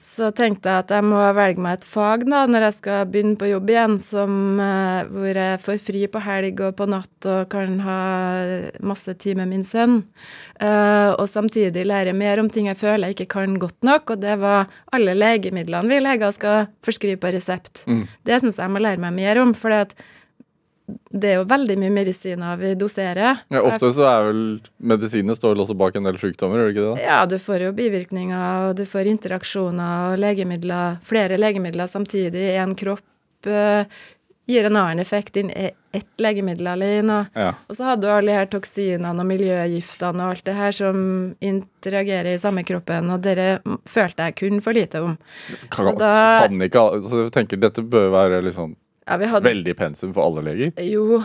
så 0.00 0.30
tenkte 0.36 0.70
jeg 0.70 0.84
at 0.84 0.94
jeg 0.94 1.04
må 1.06 1.20
velge 1.36 1.60
meg 1.64 1.80
et 1.80 1.86
fag 1.88 2.24
da, 2.28 2.44
når 2.48 2.68
jeg 2.68 2.76
skal 2.78 3.10
begynne 3.10 3.36
på 3.40 3.50
jobb 3.50 3.72
igjen, 3.74 3.98
som, 4.00 4.38
uh, 4.60 5.02
hvor 5.12 5.40
jeg 5.42 5.60
får 5.64 5.82
fri 5.84 6.04
på 6.08 6.24
helg 6.24 6.64
og 6.64 6.78
på 6.78 6.88
natt 6.88 7.28
og 7.30 7.52
kan 7.52 7.76
ha 7.84 7.98
masse 8.86 9.16
tid 9.20 9.40
med 9.40 9.52
min 9.52 9.66
sønn. 9.66 10.00
Uh, 10.56 11.12
og 11.18 11.28
samtidig 11.30 11.84
lære 11.90 12.16
mer 12.16 12.40
om 12.40 12.48
ting 12.52 12.70
jeg 12.70 12.80
føler 12.80 13.10
jeg 13.10 13.18
ikke 13.18 13.32
kan 13.36 13.60
godt 13.60 13.80
nok, 13.84 14.16
og 14.16 14.24
det 14.24 14.38
var 14.40 14.72
alle 14.94 15.16
legemidlene 15.18 15.90
vi 15.90 16.00
leger 16.00 16.36
skal 16.36 16.68
forskrive 16.86 17.20
på 17.20 17.34
resept. 17.36 17.84
Mm. 17.90 18.04
Det 18.24 18.40
syns 18.40 18.62
jeg 18.62 18.72
må 18.72 18.80
lære 18.80 19.02
meg 19.04 19.18
mer 19.20 19.44
om, 19.44 19.52
for 19.58 19.74
det 19.74 19.98
er 21.14 21.36
jo 21.38 21.44
veldig 21.48 21.76
mye 21.80 21.90
medisiner 21.94 22.58
vi 22.60 22.74
doserer. 22.76 23.38
Ja, 23.50 23.62
ofte 23.64 23.88
så 23.96 24.04
er 24.10 24.26
vel 24.28 24.42
medisinene 24.84 25.36
står 25.38 25.54
vel 25.54 25.62
også 25.64 25.76
bak 25.80 25.96
en 25.96 26.04
del 26.08 26.18
sykdommer, 26.20 26.60
gjør 26.60 26.66
det 26.68 26.74
ikke 26.76 26.88
det? 26.96 27.04
Ja, 27.06 27.20
du 27.30 27.36
får 27.40 27.64
jo 27.68 27.72
bivirkninger, 27.72 28.68
og 28.68 28.76
du 28.76 28.84
får 28.88 29.08
interaksjoner 29.14 30.10
og 30.12 30.18
legemidler, 30.20 30.98
flere 31.06 31.38
legemidler 31.40 31.88
samtidig 31.88 32.50
i 32.52 32.58
en 32.60 32.74
kropp. 32.74 33.02
eh, 33.46 33.84
gir 34.48 34.64
en 34.68 34.76
annen 34.76 35.00
effekt 35.00 35.36
enn 35.40 35.50
ett 35.56 36.06
legemiddel 36.20 36.66
alene. 36.68 37.18
Og, 37.20 37.26
Ja. 37.40 37.48
og 37.68 37.76
så 37.76 37.84
hadde 37.84 38.02
du 38.02 38.08
alle 38.12 38.26
de 38.28 38.36
her 38.36 38.46
toksinene 38.46 39.08
og 39.20 39.26
miljøgiftene 39.26 40.20
og 40.20 40.30
alt 40.34 40.44
det 40.44 40.54
her 40.54 40.70
som 40.72 41.34
interagerer 41.40 42.34
i 42.34 42.38
samme 42.38 42.64
kroppen, 42.64 43.08
og 43.10 43.22
dere 43.22 43.60
følte 43.88 44.16
jeg 44.28 44.36
kun 44.36 44.60
for 44.60 44.72
lite 44.72 45.00
om. 45.02 45.16
Kan, 45.70 45.86
Så 45.86 45.98
da- 45.98 46.46
kan 46.46 46.58
ikke 46.60 47.02
så 47.08 47.22
jeg 47.24 47.32
tenker 47.32 47.56
Dette 47.60 47.80
bør 47.82 48.10
være 48.12 48.42
liksom 48.44 48.76
Ja, 49.04 49.18
hadde 49.28 49.50
veldig 49.50 49.74
pensum 49.76 50.14
for 50.16 50.24
alle 50.24 50.44
leger. 50.46 50.70
Jo, 50.80 51.20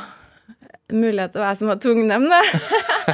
mulighet 0.95 1.33
til 1.33 1.41
å 1.41 1.45
være 1.45 1.59
som 1.59 1.69
var 1.71 1.79
tungnem, 1.83 2.25
da. 2.29 2.41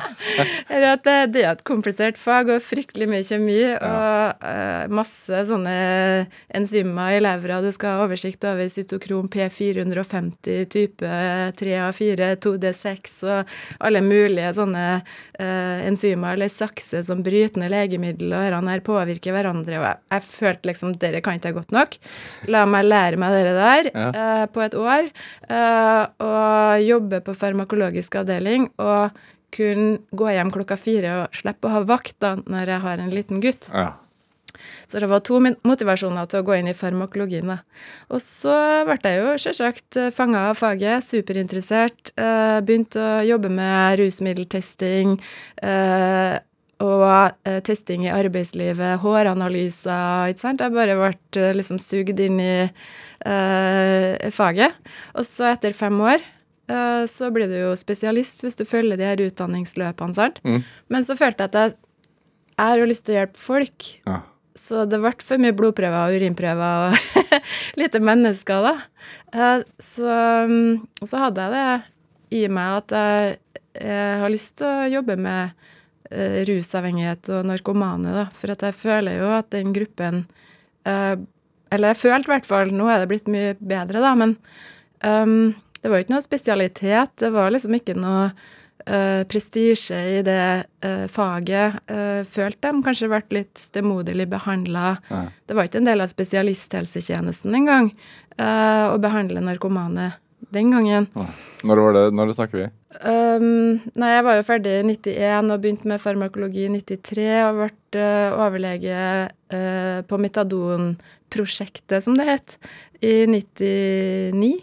Eller 0.74 0.88
at 0.96 1.04
det, 1.06 1.16
det 1.36 1.44
er 1.46 1.52
et 1.54 1.64
komplisert 1.68 2.18
fag 2.20 2.50
og 2.52 2.64
fryktelig 2.66 3.08
mye 3.12 3.24
kjemi 3.26 3.60
og 3.76 4.46
eh, 4.50 4.86
masse 4.92 5.42
sånne 5.50 5.76
enzymer 6.56 7.16
i 7.16 7.22
levra. 7.24 7.62
Du 7.64 7.70
skal 7.76 7.98
ha 8.00 8.06
oversikt 8.08 8.44
over 8.48 8.68
cytokrom 8.72 9.30
P450 9.34 10.66
type 10.74 11.12
3A4, 11.60 12.32
2D6 12.44 13.16
og 13.30 13.54
alle 13.86 14.02
mulige 14.06 14.52
sånne 14.58 14.86
uh, 15.00 15.86
enzymer 15.86 16.36
eller 16.36 16.52
sakser 16.52 17.04
som 17.06 17.22
bryter 17.26 17.62
ned 17.62 17.72
legemiddel, 17.74 18.34
og 18.34 18.46
dette 18.46 18.72
her 18.74 18.84
påvirker 18.86 19.36
hverandre. 19.36 19.80
Og 19.80 19.88
jeg, 19.88 20.02
jeg 20.16 20.26
følte 20.30 20.70
liksom 20.72 20.96
dere 21.02 21.22
kan 21.26 21.40
ikke 21.40 21.54
godt 21.58 21.74
nok. 21.76 21.98
La 22.52 22.66
meg 22.70 22.88
lære 22.88 23.20
meg 23.22 23.36
dere 23.36 23.56
der 23.58 23.92
Ja. 23.96 24.08
uh, 24.12 24.46
på 24.52 24.62
et 24.64 24.76
år, 24.78 25.08
eh, 25.50 26.04
og 26.24 26.84
jobbe 26.86 27.20
på 27.26 27.34
farmakologi 27.38 27.65
farmakologisk 27.66 28.16
avdeling 28.16 28.70
og 28.78 29.12
kunne 29.56 30.00
gå 30.12 30.32
hjem 30.32 30.52
klokka 30.52 30.78
fire 30.78 31.20
og 31.22 31.36
slippe 31.36 31.68
å 31.68 31.76
ha 31.78 31.84
vakt 31.86 32.18
da 32.20 32.36
når 32.46 32.68
jeg 32.74 32.84
har 32.84 33.00
en 33.00 33.14
liten 33.14 33.42
gutt. 33.42 33.70
Ja. 33.72 33.94
Så 34.88 35.00
det 35.00 35.10
var 35.12 35.20
to 35.20 35.40
motivasjoner 35.40 36.28
til 36.32 36.40
å 36.40 36.46
gå 36.48 36.56
inn 36.56 36.70
i 36.70 36.74
farmakologien. 36.74 37.48
da. 37.48 37.58
Og 38.10 38.22
så 38.22 38.86
ble 38.88 38.98
jeg 39.04 39.20
jo 39.20 39.38
selvsagt 39.38 39.98
fanga 40.16 40.50
av 40.50 40.56
faget, 40.56 41.04
superinteressert. 41.04 42.14
Eh, 42.16 42.62
begynte 42.62 43.00
å 43.00 43.26
jobbe 43.26 43.50
med 43.52 44.00
rusmiddeltesting. 44.00 45.20
Eh, 45.62 46.40
og 46.84 47.34
eh, 47.48 47.60
testing 47.64 48.06
i 48.06 48.12
arbeidslivet, 48.12 49.00
håranalyser, 49.04 50.32
ikke 50.32 50.44
sant. 50.44 50.64
Jeg 50.64 50.76
bare 50.76 50.96
ble 51.00 51.12
eh, 51.42 51.56
liksom 51.56 51.80
sugd 51.80 52.20
inn 52.20 52.40
i 52.40 52.56
eh, 52.64 54.32
faget. 54.36 54.80
Og 55.16 55.28
så 55.28 55.52
etter 55.54 55.76
fem 55.76 56.00
år 56.04 56.20
eh, 56.20 56.35
så 57.06 57.28
blir 57.34 57.50
du 57.52 57.58
jo 57.60 57.74
spesialist 57.78 58.42
hvis 58.42 58.58
du 58.58 58.64
følger 58.66 58.98
de 58.98 59.06
her 59.06 59.22
utdanningsløpene, 59.28 60.16
sant. 60.18 60.40
Mm. 60.44 60.64
Men 60.90 61.06
så 61.06 61.18
følte 61.20 61.46
jeg 61.46 61.52
at 61.54 61.60
jeg, 61.60 61.76
jeg 62.56 62.72
har 62.72 62.80
jo 62.82 62.88
lyst 62.90 63.06
til 63.06 63.14
å 63.16 63.20
hjelpe 63.20 63.42
folk. 63.42 63.90
Ja. 64.08 64.22
Så 64.56 64.86
det 64.88 65.02
ble 65.04 65.12
for 65.20 65.42
mye 65.44 65.54
blodprøver 65.56 66.08
og 66.08 66.16
urinprøver 66.16 66.86
og 66.88 67.36
lite 67.82 68.00
mennesker, 68.00 68.64
da. 68.64 68.76
Eh, 69.36 69.66
Så, 69.84 70.08
mm, 70.48 70.86
og 71.02 71.10
så 71.12 71.26
hadde 71.26 71.44
jeg 71.44 71.54
det 71.58 72.40
i 72.40 72.48
meg 72.50 72.80
at 72.80 72.96
jeg, 72.96 73.36
jeg 73.84 74.20
har 74.24 74.32
lyst 74.32 74.56
til 74.62 74.70
å 74.72 74.88
jobbe 74.90 75.18
med 75.20 75.52
eh, 76.10 76.40
rusavhengighet 76.48 77.30
og 77.36 77.50
narkomane, 77.52 78.16
da. 78.16 78.26
For 78.34 78.56
at 78.56 78.64
jeg 78.66 78.78
føler 78.80 79.20
jo 79.20 79.30
at 79.36 79.52
den 79.54 79.76
gruppen 79.76 80.24
eh, 80.88 81.20
Eller 81.76 81.92
jeg 81.92 82.02
følte 82.06 82.30
i 82.30 82.34
hvert 82.36 82.48
fall 82.48 82.72
Nå 82.72 82.88
er 82.90 83.04
det 83.04 83.12
blitt 83.12 83.30
mye 83.32 83.54
bedre, 83.60 84.00
da, 84.00 84.16
men 84.16 84.38
ehm, 85.04 85.54
det 85.86 85.92
var 85.92 86.02
jo 86.02 86.08
ikke 86.08 86.16
noe 86.16 86.26
spesialitet. 86.26 87.12
Det 87.22 87.30
var 87.30 87.52
liksom 87.54 87.76
ikke 87.78 87.94
noe 87.94 88.32
uh, 88.90 89.22
prestisje 89.30 90.00
i 90.16 90.24
det 90.26 90.66
uh, 90.82 91.06
faget. 91.14 91.78
Uh, 91.86 92.26
følte 92.26 92.72
de 92.74 92.82
kanskje 92.88 93.12
vært 93.12 93.36
litt 93.38 93.62
stemoderlig 93.62 94.26
behandla. 94.34 94.96
Det 95.46 95.54
var 95.54 95.70
ikke 95.70 95.84
en 95.84 95.92
del 95.92 96.02
av 96.02 96.10
spesialisthelsetjenesten 96.10 97.54
engang 97.62 97.92
uh, 98.42 98.96
å 98.96 98.98
behandle 99.04 99.46
narkomane 99.46 100.16
den 100.56 100.74
gangen. 100.74 101.08
Når 101.66 101.82
var 101.82 101.96
det? 101.98 102.04
Når 102.18 102.34
snakker 102.38 102.64
vi? 102.64 102.68
Um, 103.06 103.82
nei, 103.98 104.12
jeg 104.14 104.26
var 104.26 104.38
jo 104.38 104.46
ferdig 104.48 104.76
i 104.80 104.86
91 104.88 105.52
og 105.54 105.64
begynte 105.64 105.90
med 105.90 106.02
farmakologi 106.02 106.66
i 106.68 106.72
93 106.72 107.26
og 107.46 107.60
ble 107.60 108.02
uh, 108.02 108.38
overlege 108.46 109.02
uh, 109.54 110.00
på 110.08 110.20
metadonprosjektet, 110.22 112.02
som 112.06 112.18
det 112.18 112.30
het, 112.30 112.58
i 113.06 113.26
99. 113.30 114.54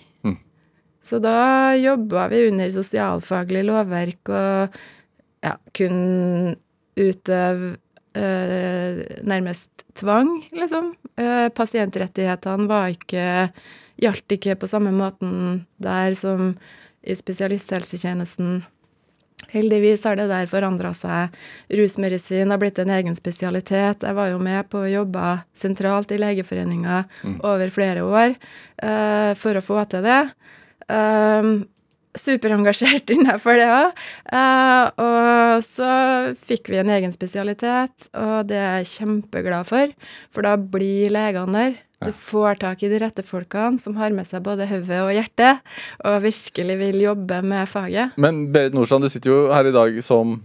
Mm. 1.03 1.07
Så 1.09 1.19
da 1.23 1.75
jobba 1.77 2.29
vi 2.31 2.47
under 2.49 2.71
sosialfaglig 2.71 3.65
lovverk 3.67 4.31
og 4.31 4.83
ja, 5.43 5.57
kunne 5.75 6.55
utøve 6.95 7.75
eh, 8.15 9.03
nærmest 9.27 9.87
tvang, 9.99 10.31
liksom. 10.55 10.93
Eh, 11.19 11.49
pasientrettighetene 11.55 12.69
var 12.71 12.93
ikke 12.95 13.27
Gjaldt 14.03 14.35
ikke 14.35 14.57
på 14.59 14.67
samme 14.67 14.91
måten 14.95 15.65
der 15.83 16.15
som 16.19 16.55
i 17.03 17.15
spesialisthelsetjenesten. 17.15 18.63
Heldigvis 19.53 20.05
har 20.07 20.17
det 20.19 20.29
der 20.31 20.49
forandra 20.51 20.93
seg. 20.97 21.35
Rusmedisin 21.71 22.51
har 22.51 22.61
blitt 22.63 22.79
en 22.83 22.93
egen 22.95 23.17
spesialitet. 23.19 24.07
Jeg 24.07 24.17
var 24.17 24.31
jo 24.31 24.41
med 24.43 24.69
på 24.73 24.85
å 24.85 24.91
jobbe 24.91 25.35
sentralt 25.59 26.15
i 26.15 26.21
Legeforeninga 26.23 27.03
over 27.43 27.75
flere 27.75 28.07
år 28.07 28.35
eh, 28.35 29.33
for 29.39 29.59
å 29.59 29.65
få 29.65 29.83
til 29.93 30.07
det. 30.07 30.23
Um, 30.89 31.53
superengasjert 32.19 33.09
innenfor 33.15 33.57
det 33.57 33.69
òg. 33.73 34.01
og 35.01 35.63
så 35.65 35.93
fikk 36.45 36.69
vi 36.73 36.81
en 36.83 36.91
egen 36.93 37.15
spesialitet, 37.15 38.09
og 38.13 38.51
det 38.51 38.59
er 38.61 38.83
jeg 38.83 38.91
kjempeglad 38.99 39.65
for, 39.69 39.95
for 40.33 40.45
da 40.45 40.57
blir 40.61 41.13
legene 41.15 41.55
der. 41.57 41.79
Du 42.03 42.11
får 42.19 42.59
tak 42.59 42.81
i 42.83 42.89
de 42.91 42.99
rette 42.99 43.23
folkene 43.23 43.79
som 43.79 43.95
har 43.97 44.11
med 44.11 44.27
seg 44.27 44.43
både 44.43 44.67
hodet 44.67 44.99
og 45.05 45.13
hjertet, 45.15 45.61
og 46.05 46.17
virkelig 46.25 46.77
vil 46.81 46.99
jobbe 47.05 47.39
med 47.47 47.69
faget. 47.71 48.17
Men 48.21 48.49
Berit 48.53 48.75
Nordstrand, 48.75 49.07
du 49.07 49.13
sitter 49.13 49.31
jo 49.31 49.41
her 49.55 49.71
i 49.71 49.75
dag 49.77 50.01
som 50.03 50.41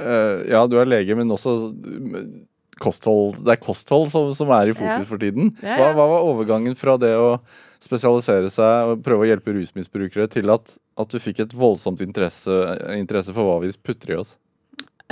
uh, 0.00 0.38
Ja, 0.46 0.64
du 0.70 0.78
er 0.78 0.86
lege, 0.90 1.16
men 1.18 1.34
også 1.34 1.56
eh, 1.74 2.28
kosthold. 2.82 3.40
Det 3.42 3.56
er 3.56 3.60
kosthold 3.66 4.08
som, 4.14 4.30
som 4.38 4.50
er 4.54 4.70
i 4.70 4.76
fokus 4.78 5.02
Ja. 5.02 5.08
for 5.10 5.18
tiden. 5.22 5.52
Ja, 5.62 5.76
Hva, 5.80 5.90
hva 5.98 6.06
var 6.14 6.28
overgangen 6.30 6.78
fra 6.78 6.96
det 7.02 7.12
å 7.18 7.34
spesialisere 7.84 8.50
seg 8.52 8.94
og 8.94 9.04
prøve 9.04 9.26
å 9.26 9.28
hjelpe 9.28 9.54
rusmisbrukere, 9.56 10.26
til 10.32 10.50
at, 10.54 10.74
at 11.00 11.12
du 11.12 11.20
fikk 11.22 11.44
et 11.44 11.54
voldsomt 11.56 12.02
interesse, 12.04 12.50
interesse 12.96 13.34
for 13.36 13.48
hva 13.48 13.60
vi 13.64 13.72
putter 13.84 14.14
i 14.14 14.18
oss 14.22 14.36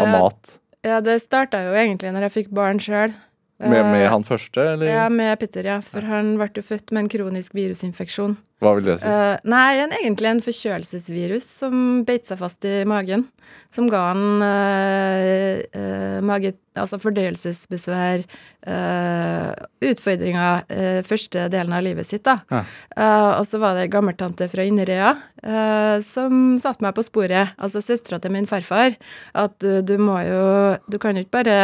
av 0.00 0.08
Eh, 0.08 0.12
mat? 0.12 0.56
Ja, 0.82 1.00
det 1.04 1.20
starta 1.22 1.60
jo 1.66 1.76
egentlig 1.78 2.10
når 2.14 2.26
jeg 2.26 2.36
fikk 2.40 2.54
barn 2.56 2.80
sjøl. 2.82 3.14
Med, 3.62 3.84
med 3.94 4.08
han 4.10 4.24
første, 4.26 4.64
eller 4.74 4.90
Ja, 4.90 5.08
med 5.12 5.38
Petter, 5.40 5.66
ja. 5.68 5.80
For 5.84 6.02
han 6.06 6.34
ble 6.40 6.50
jo 6.56 6.64
født 6.66 6.90
med 6.90 7.06
en 7.06 7.12
kronisk 7.12 7.54
virusinfeksjon. 7.54 8.36
hva 8.62 8.74
vil 8.78 8.86
det 8.86 8.98
si? 9.02 9.06
Uh, 9.06 9.36
nei, 9.44 9.78
en, 9.82 9.94
egentlig 10.02 10.30
en 10.30 10.42
forkjølelsesvirus 10.42 11.46
som 11.62 12.02
beit 12.08 12.26
seg 12.26 12.38
fast 12.42 12.64
i 12.66 12.82
magen. 12.88 13.28
Som 13.72 13.88
ga 13.92 14.08
han 14.12 14.42
uh, 14.42 15.62
uh, 15.76 16.18
mage... 16.26 16.56
Altså 16.72 16.96
fordøyelsesbesvær, 17.02 18.22
eh, 18.64 19.48
utfordringer 19.90 20.62
eh, 20.72 21.02
første 21.04 21.42
delen 21.52 21.74
av 21.76 21.82
livet 21.84 22.08
sitt, 22.08 22.22
da. 22.24 22.38
Ja. 22.48 22.62
Eh, 22.96 23.32
og 23.34 23.44
så 23.44 23.60
var 23.60 23.76
det 23.76 23.82
ei 23.84 23.90
gammeltante 23.92 24.48
fra 24.48 24.64
Inderøya 24.64 25.10
eh, 25.44 25.98
som 26.00 26.56
satte 26.62 26.80
meg 26.86 26.96
på 26.96 27.04
sporet, 27.04 27.52
altså 27.60 27.84
søstera 27.84 28.22
til 28.24 28.32
min 28.32 28.48
farfar, 28.48 28.96
at 29.36 29.68
eh, 29.68 29.82
du 29.84 29.98
må 30.00 30.16
jo 30.24 30.40
Du 30.88 30.96
kan 30.96 31.12
jo 31.12 31.26
ikke 31.26 31.42
bare 31.42 31.58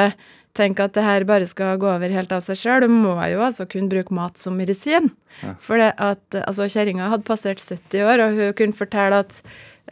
tenke 0.59 0.85
at 0.85 0.97
det 0.97 1.07
her 1.07 1.27
bare 1.29 1.49
skal 1.49 1.79
gå 1.81 1.89
over 1.91 2.13
helt 2.13 2.35
av 2.35 2.45
seg 2.47 2.59
sjøl. 2.59 2.85
Du 2.85 2.93
må 2.93 3.15
jo 3.31 3.41
altså 3.45 3.67
kunne 3.71 3.91
bruke 3.93 4.15
mat 4.15 4.39
som 4.41 4.59
medisin. 4.59 5.11
For 5.63 5.81
det 5.81 5.93
at 6.03 6.39
altså 6.43 6.69
kjerringa 6.71 7.11
hadde 7.13 7.27
passert 7.29 7.63
70 7.63 8.05
år, 8.05 8.23
og 8.25 8.39
hun 8.39 8.55
kunne 8.59 8.77
fortelle 8.77 9.21
at 9.23 9.37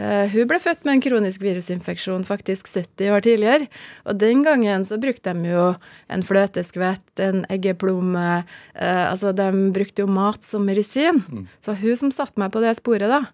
uh, 0.01 0.25
hun 0.33 0.49
ble 0.51 0.59
født 0.63 0.83
med 0.87 0.97
en 0.97 1.05
kronisk 1.05 1.45
virusinfeksjon 1.45 2.27
faktisk 2.29 2.71
70 2.73 3.13
år 3.15 3.27
tidligere. 3.27 3.71
Og 4.09 4.19
den 4.21 4.43
gangen 4.47 4.87
så 4.89 4.99
brukte 5.03 5.35
de 5.37 5.55
jo 5.55 5.69
en 6.13 6.27
fløteskvett, 6.27 7.07
en 7.23 7.45
eggeplomme 7.53 8.27
uh, 8.43 9.05
Altså, 9.07 9.33
de 9.37 9.51
brukte 9.77 10.05
jo 10.05 10.11
mat 10.11 10.45
som 10.45 10.67
medisin. 10.67 11.23
Så 11.65 11.77
hun 11.79 12.01
som 12.01 12.15
satte 12.15 12.41
meg 12.43 12.53
på 12.55 12.65
det 12.65 12.77
sporet, 12.81 13.11
da. 13.13 13.25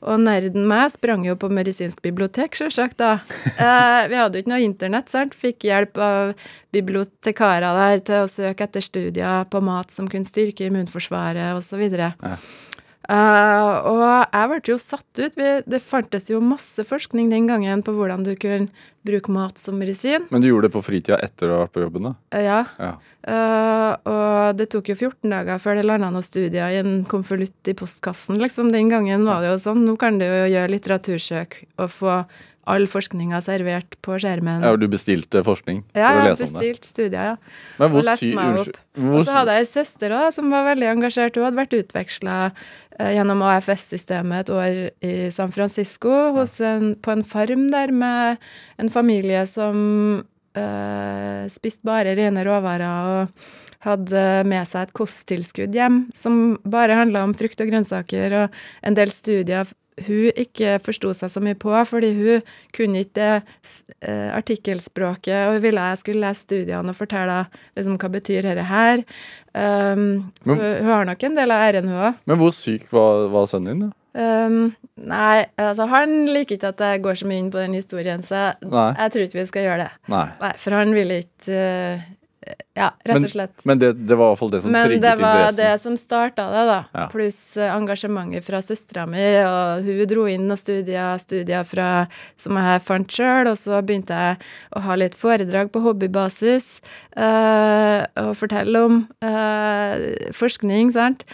Og 0.00 0.20
nerden 0.22 0.64
meg 0.68 0.94
sprang 0.94 1.26
jo 1.26 1.34
på 1.36 1.50
medisinsk 1.52 2.00
bibliotek, 2.04 2.56
sjølsagt, 2.56 2.98
da. 3.02 3.18
Eh, 3.60 4.08
vi 4.08 4.16
hadde 4.16 4.38
jo 4.38 4.44
ikke 4.44 4.52
noe 4.54 4.64
internett, 4.64 5.10
sant. 5.12 5.34
Fikk 5.36 5.66
hjelp 5.68 5.98
av 6.00 6.32
bibliotekarer 6.72 7.76
der 7.76 8.04
til 8.06 8.24
å 8.24 8.30
søke 8.30 8.64
etter 8.64 8.84
studier 8.84 9.44
på 9.50 9.60
mat 9.64 9.92
som 9.92 10.08
kunne 10.08 10.28
styrke 10.28 10.68
immunforsvaret, 10.70 11.52
osv. 11.58 11.84
Uh, 13.10 13.74
og 13.90 14.02
jeg 14.30 14.48
ble 14.52 14.60
jo 14.70 14.76
satt 14.78 15.18
ut. 15.18 15.34
Vi, 15.34 15.48
det 15.66 15.82
fantes 15.82 16.30
jo 16.30 16.38
masse 16.44 16.84
forskning 16.86 17.30
den 17.32 17.48
gangen 17.50 17.82
på 17.82 17.94
hvordan 17.96 18.22
du 18.26 18.36
kunne 18.38 18.70
bruke 19.06 19.32
mat 19.34 19.58
som 19.58 19.80
medisin. 19.80 20.28
Men 20.30 20.44
du 20.44 20.50
gjorde 20.50 20.68
det 20.68 20.76
på 20.76 20.84
fritida 20.84 21.18
etter 21.24 21.50
å 21.50 21.56
ha 21.56 21.64
vært 21.64 21.74
på 21.74 21.82
jobben, 21.82 22.10
da? 22.10 22.12
Uh, 22.36 22.42
ja. 22.44 22.60
Ja. 22.78 22.92
Uh, 23.20 23.92
og 24.08 24.60
det 24.60 24.70
tok 24.72 24.92
jo 24.92 24.96
14 24.96 25.32
dager 25.32 25.58
før 25.60 25.80
det 25.80 25.88
landa 25.88 26.12
noen 26.14 26.24
studier 26.24 26.70
i 26.70 26.78
en 26.80 27.00
konvolutt 27.08 27.72
i 27.72 27.74
postkassen, 27.76 28.38
liksom. 28.40 28.70
Den 28.70 28.92
gangen 28.92 29.26
var 29.26 29.42
det 29.42 29.50
jo 29.50 29.58
sånn. 29.66 29.82
Nå 29.88 29.96
kan 30.00 30.20
du 30.20 30.28
jo 30.28 30.46
gjøre 30.52 30.70
litteratursøk 30.76 31.64
og 31.80 31.90
få 31.96 32.20
all 32.68 32.84
forskninga 32.90 33.40
servert 33.44 33.96
på 34.04 34.18
skjermen. 34.20 34.62
Ja, 34.64 34.74
du 34.76 34.86
bestilte 34.90 35.42
forskning 35.46 35.82
Ja, 35.94 35.94
for 35.94 36.00
å 36.00 36.02
jeg 36.02 36.20
har 36.20 36.28
lese 36.28 36.44
om 36.44 36.52
det. 36.52 36.60
bestilt 36.60 36.88
studier, 36.90 37.30
ja. 37.32 37.36
Men 37.80 37.92
hvor 37.94 38.02
og 38.02 38.08
leste 38.10 38.28
meg 38.34 38.36
meg 38.36 38.58
Hvor... 38.60 39.16
Og 39.20 39.24
så 39.26 39.36
hadde 39.38 39.56
jeg 39.56 39.66
ei 39.66 39.70
søster 39.70 40.14
også, 40.16 40.40
som 40.40 40.50
var 40.52 40.66
veldig 40.68 40.90
engasjert. 40.90 41.38
Hun 41.38 41.46
hadde 41.48 41.60
vært 41.60 41.78
utveksla 41.78 42.36
eh, 42.50 43.12
gjennom 43.16 43.42
AFS-systemet 43.48 44.44
et 44.44 44.52
år 44.54 44.78
i 45.06 45.14
San 45.34 45.54
Francisco 45.54 46.12
hos 46.36 46.58
en, 46.60 46.92
på 47.00 47.14
en 47.14 47.24
farm 47.24 47.68
der 47.72 47.94
med 47.94 48.36
en 48.82 48.92
familie 48.92 49.46
som 49.48 50.22
eh, 50.54 51.48
spiste 51.50 51.86
bare 51.86 52.14
rene 52.18 52.44
råvarer 52.46 52.86
og 53.16 53.50
hadde 53.86 54.22
med 54.44 54.68
seg 54.68 54.88
et 54.88 54.96
kosttilskudd 54.96 55.72
hjem 55.72 56.02
som 56.16 56.58
bare 56.68 56.98
handla 56.98 57.22
om 57.24 57.32
frukt 57.36 57.62
og 57.64 57.70
grønnsaker, 57.70 58.34
og 58.42 58.58
en 58.84 58.98
del 58.98 59.08
studier 59.14 59.64
hun 60.06 60.40
ikke 60.40 60.78
forsto 60.84 61.12
seg 61.16 61.32
så 61.32 61.42
mye 61.44 61.58
på, 61.58 61.72
fordi 61.88 62.10
hun 62.16 62.48
kunne 62.76 63.04
ikke 63.04 63.16
det 63.20 63.30
eh, 64.00 64.28
artikkelspråket, 64.36 65.46
og 65.46 65.56
hun 65.58 65.64
ville 65.64 65.86
jeg 65.92 66.02
skulle 66.02 66.24
lese 66.24 66.46
studiene 66.46 66.92
og 66.92 66.98
fortelle 66.98 67.44
liksom, 67.78 67.98
hva 68.00 68.12
betyr 68.16 68.48
dette 68.48 68.66
her. 68.70 69.04
Um, 69.50 70.30
så 70.46 70.54
hun 70.54 70.92
har 70.92 71.08
nok 71.08 71.24
en 71.26 71.40
del 71.40 71.54
av 71.54 71.64
æren, 71.68 71.90
hun 71.90 72.04
òg. 72.10 72.20
Men 72.30 72.38
hvor 72.40 72.54
syk 72.54 72.86
var, 72.94 73.26
var 73.32 73.50
sønnen 73.50 73.72
din? 73.72 73.88
da? 73.88 73.94
Um, 74.10 74.72
nei, 74.98 75.44
altså 75.54 75.86
han 75.86 76.24
liker 76.26 76.56
ikke 76.56 76.72
at 76.72 76.80
jeg 76.82 77.02
går 77.04 77.20
så 77.20 77.28
mye 77.30 77.42
inn 77.44 77.50
på 77.52 77.60
den 77.62 77.76
historien, 77.78 78.24
så 78.26 78.48
Nei. 78.64 78.88
jeg 78.96 79.12
tror 79.14 79.26
ikke 79.26 79.38
vi 79.38 79.50
skal 79.52 79.68
gjøre 79.68 79.84
det. 79.84 79.92
Nei. 80.10 80.24
Nei, 80.40 80.50
for 80.58 80.74
han 80.74 80.94
vil 80.96 81.14
ikke 81.20 81.60
eh, 81.60 82.08
Ja, 82.72 82.86
rett 83.04 83.24
og 83.26 83.32
slett. 83.34 83.64
Men 83.68 83.80
det, 83.80 83.90
det 84.08 84.16
var 84.16 84.30
i 84.30 84.32
hvert 84.32 84.40
fall 84.40 84.52
det 84.54 84.60
som 84.64 84.72
Men 84.72 84.86
trigget 84.86 85.02
det 85.02 85.10
var 85.20 85.34
interessen. 85.34 85.58
det 85.60 85.80
som 85.82 85.96
starta 86.00 86.46
det, 86.48 86.62
da. 86.70 86.78
Ja. 86.96 87.02
Pluss 87.12 87.40
eh, 87.60 87.72
engasjementet 87.74 88.46
fra 88.46 88.62
søstera 88.64 89.04
mi, 89.10 89.24
og 89.44 89.84
hun 89.84 90.00
dro 90.08 90.24
inn 90.30 90.46
noen 90.48 90.60
studier, 90.60 91.20
studier 91.20 91.66
fra, 91.68 91.90
som 92.40 92.56
jeg 92.56 92.82
fant 92.86 93.12
sjøl, 93.12 93.50
og 93.52 93.60
så 93.60 93.82
begynte 93.84 94.16
jeg 94.16 94.40
å 94.72 94.84
ha 94.86 94.96
litt 94.96 95.18
foredrag 95.20 95.68
på 95.74 95.84
hobbybasis 95.84 96.72
eh, 97.20 98.08
og 98.24 98.32
fortelle 98.40 98.84
om 98.88 99.00
eh, 99.20 100.30
forskning, 100.36 100.94
sant. 100.96 101.26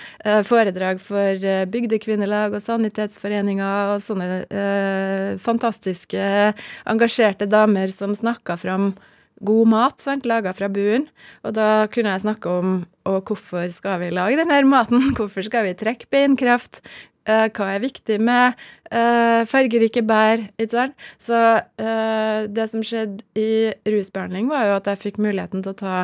Foredrag 0.48 0.98
for 1.04 1.50
bygdekvinnelag 1.70 2.56
og 2.58 2.64
sanitetsforeninger 2.66 3.92
og 3.94 4.02
sånne 4.02 4.30
eh, 4.50 5.34
fantastiske, 5.38 6.54
engasjerte 6.90 7.46
damer 7.46 7.92
som 7.94 8.16
snakka 8.16 8.58
fram 8.58 8.96
god 9.44 9.68
mat, 9.68 10.00
sant, 10.00 10.26
laga 10.28 10.54
fra 10.56 10.68
buen. 10.72 11.08
Og 11.44 11.56
da 11.56 11.86
kunne 11.92 12.14
jeg 12.14 12.24
snakke 12.24 12.52
om 12.52 12.78
og 13.06 13.28
hvorfor 13.28 13.68
skal 13.70 14.00
vi 14.02 14.14
lage 14.14 14.38
denne 14.40 14.62
maten? 14.66 15.10
Hvorfor 15.16 15.44
skal 15.46 15.68
vi 15.68 15.76
trekke 15.78 16.08
beinkraft? 16.10 16.80
Eh, 17.26 17.48
hva 17.50 17.72
er 17.74 17.82
viktig 17.82 18.20
med 18.22 18.54
eh, 18.94 19.42
fargerike 19.50 20.02
bær? 20.06 20.44
Ikke 20.58 20.72
sant? 20.72 21.06
Så 21.22 21.38
eh, 21.58 22.46
det 22.46 22.68
som 22.70 22.84
skjedde 22.86 23.24
i 23.34 23.72
rusbehandling, 23.86 24.46
var 24.50 24.68
jo 24.68 24.76
at 24.76 24.90
jeg 24.92 25.02
fikk 25.08 25.18
muligheten 25.22 25.64
til 25.64 25.74
å 25.74 25.80
ta 25.80 25.96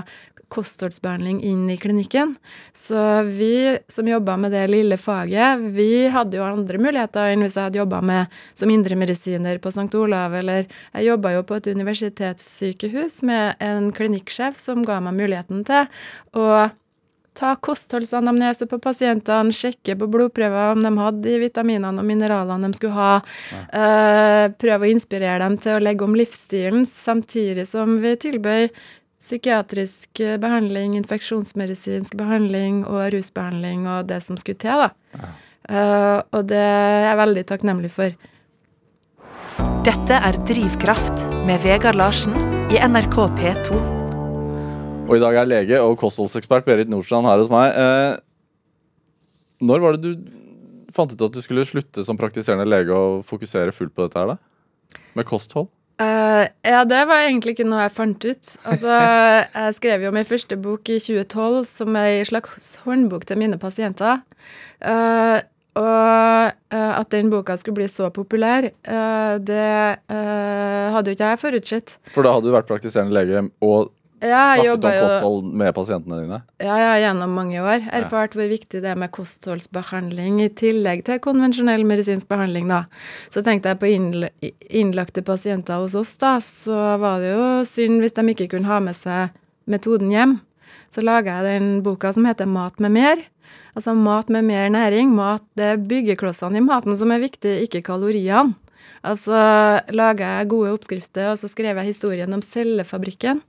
kostholdsbehandling 0.53 1.41
inn 1.49 1.65
i 1.73 1.79
klinikken. 1.81 2.35
Så 2.77 3.23
vi 3.29 3.79
som 3.89 4.09
jobba 4.09 4.37
med 4.37 4.53
det 4.53 4.67
lille 4.71 4.99
faget, 5.01 5.65
vi 5.73 6.09
hadde 6.13 6.37
jo 6.39 6.45
andre 6.47 6.81
muligheter 6.83 7.33
enn 7.33 7.45
hvis 7.47 7.57
jeg 7.57 7.71
hadde 7.71 7.81
jobba 7.81 8.03
med 8.05 8.37
som 8.59 8.73
indremedisiner 8.73 9.63
på 9.63 9.73
St. 9.73 9.89
Olav, 9.99 10.37
eller 10.43 10.69
jeg 10.69 11.09
jobba 11.09 11.35
jo 11.37 11.47
på 11.49 11.59
et 11.59 11.73
universitetssykehus 11.73 13.23
med 13.29 13.65
en 13.65 13.91
klinikksjef 13.97 14.59
som 14.61 14.85
ga 14.87 15.01
meg 15.05 15.19
muligheten 15.19 15.65
til 15.69 15.89
å 16.37 16.47
ta 17.33 17.55
kostholdsanamnese 17.57 18.67
på 18.69 18.77
pasientene, 18.83 19.55
sjekke 19.57 19.97
på 19.97 20.09
blodprøver 20.13 20.75
om 20.75 20.83
de 20.85 20.91
hadde 20.99 21.23
de 21.25 21.39
vitaminene 21.41 22.03
og 22.03 22.09
mineralene 22.09 22.69
de 22.69 22.77
skulle 22.77 22.97
ha. 22.97 23.13
eh, 23.73 24.49
prøve 24.61 24.89
å 24.89 24.93
inspirere 24.93 25.39
dem 25.41 25.57
til 25.57 25.79
å 25.79 25.83
legge 25.83 26.05
om 26.05 26.17
livsstilen, 26.19 26.85
samtidig 26.89 27.65
som 27.69 27.97
vi 28.05 28.17
tilbød 28.21 28.83
psykiatrisk 29.23 30.21
eh, 30.21 30.37
behandling, 30.43 30.97
infeksjonsmedisinsk 30.99 32.17
behandling 32.19 32.83
og 32.89 33.13
rusbehandling 33.15 33.87
og 33.87 34.11
det 34.11 34.21
som 34.27 34.39
skulle 34.41 34.59
til, 34.59 34.83
da. 34.83 35.31
Eh, 35.71 36.19
og 36.35 36.47
det 36.51 36.59
er 36.59 37.07
jeg 37.07 37.21
veldig 37.23 37.45
takknemlig 37.53 37.93
for. 37.95 38.17
Dette 39.87 40.19
er 40.19 40.39
Drivkraft 40.49 41.27
med 41.47 41.63
Vegard 41.63 41.99
Larsen 41.99 42.35
i 42.73 42.81
NRK 42.83 43.17
P2. 43.39 43.79
Og 45.03 45.17
i 45.19 45.23
dag 45.23 45.37
er 45.37 45.51
lege 45.51 45.81
og 45.83 45.99
kostholdsekspert 46.01 46.67
Berit 46.67 46.91
Nordstrand 46.91 47.27
her 47.29 47.43
hos 47.43 47.51
meg. 47.53 47.75
Uh, 47.75 48.15
når 49.67 49.83
var 49.83 49.99
det 49.99 50.07
du 50.07 50.31
fant 50.95 51.11
ut 51.13 51.25
at 51.27 51.35
du 51.35 51.43
skulle 51.43 51.67
slutte 51.67 52.05
som 52.07 52.19
praktiserende 52.19 52.67
lege 52.69 52.95
og 52.95 53.25
fokusere 53.27 53.75
fullt 53.75 53.95
på 53.95 54.07
dette 54.07 54.19
her, 54.19 54.35
da? 54.35 55.01
Med 55.19 55.27
kosthold? 55.29 55.69
Eh, 56.03 56.49
ja, 56.73 56.83
det 56.89 57.01
var 57.09 57.25
egentlig 57.27 57.57
ikke 57.57 57.69
noe 57.69 57.85
jeg 57.85 57.95
fant 57.95 58.27
ut. 58.27 58.51
Altså, 58.69 58.99
jeg 59.61 59.79
skrev 59.79 60.07
jo 60.07 60.13
min 60.15 60.29
første 60.29 60.59
bok 60.61 60.93
i 60.93 60.99
2012 61.03 61.65
som 61.71 61.99
ei 62.01 62.21
slags 62.29 62.77
håndbok 62.87 63.27
til 63.29 63.41
mine 63.43 63.59
pasienter. 63.63 64.23
Uh, 64.83 65.39
og 65.79 66.53
uh, 66.75 66.93
at 66.99 67.09
den 67.15 67.31
boka 67.33 67.55
skulle 67.57 67.79
bli 67.81 67.89
så 67.89 68.11
populær, 68.13 68.67
det 68.69 69.69
hadde 70.13 71.09
jo 71.09 71.17
ikke 71.17 71.31
jeg 71.31 71.41
forutsett. 71.41 71.95
For 72.13 72.27
da 72.27 72.35
hadde 72.35 72.51
du 72.51 72.53
vært 72.53 72.69
praktiserende 72.69 73.17
lege 73.17 73.47
og 73.65 73.89
Ja, 74.23 74.55
snakket 74.55 74.85
om 74.85 74.85
kosthold 74.87 75.49
jo 75.49 75.57
med 75.59 75.75
pasientene 75.75 76.21
dine. 76.23 76.39
ja, 76.63 76.77
ja, 76.79 76.93
gjennom 77.03 77.35
mange 77.35 77.59
år. 77.59 77.83
Erfart 77.91 78.37
hvor 78.39 78.47
viktig 78.47 78.83
det 78.85 78.93
er 78.93 79.01
med 79.01 79.11
kostholdsbehandling 79.15 80.39
i 80.45 80.49
tillegg 80.49 81.03
til 81.09 81.19
konvensjonell 81.25 81.83
medisinsk 81.89 82.31
behandling, 82.31 82.71
da. 82.71 82.85
Så 83.35 83.43
tenkte 83.43 83.73
jeg 83.73 83.83
på 83.83 83.91
innlagte 84.71 85.25
pasienter 85.27 85.83
hos 85.83 85.97
oss, 85.99 86.15
da, 86.23 86.37
så 86.39 86.97
var 87.03 87.19
det 87.25 87.35
jo 87.35 87.51
synd 87.67 88.05
hvis 88.05 88.15
de 88.15 88.27
ikke 88.31 88.53
kunne 88.55 88.71
ha 88.71 88.79
med 88.85 88.97
seg 88.99 89.35
metoden 89.67 90.15
hjem. 90.15 90.39
Så 90.95 91.03
laga 91.03 91.41
jeg 91.41 91.49
den 91.49 91.69
boka 91.83 92.13
som 92.15 92.27
heter 92.29 92.47
Mat 92.47 92.79
med 92.83 92.95
mer. 92.95 93.23
Altså 93.73 93.95
mat 93.97 94.29
med 94.29 94.45
mer 94.45 94.69
næring. 94.69 95.15
Mat, 95.17 95.45
det 95.57 95.65
er 95.65 95.87
byggeklossene 95.89 96.61
i 96.61 96.65
maten 96.65 96.97
som 96.99 97.13
er 97.15 97.23
viktig, 97.23 97.63
ikke 97.67 97.83
kaloriene. 97.87 98.53
Altså 99.03 99.35
laga 99.91 100.37
jeg 100.39 100.51
gode 100.53 100.77
oppskrifter, 100.77 101.33
og 101.33 101.41
så 101.41 101.49
skrev 101.51 101.81
jeg 101.81 101.91
historien 101.91 102.37
om 102.37 102.43
cellefabrikken. 102.45 103.41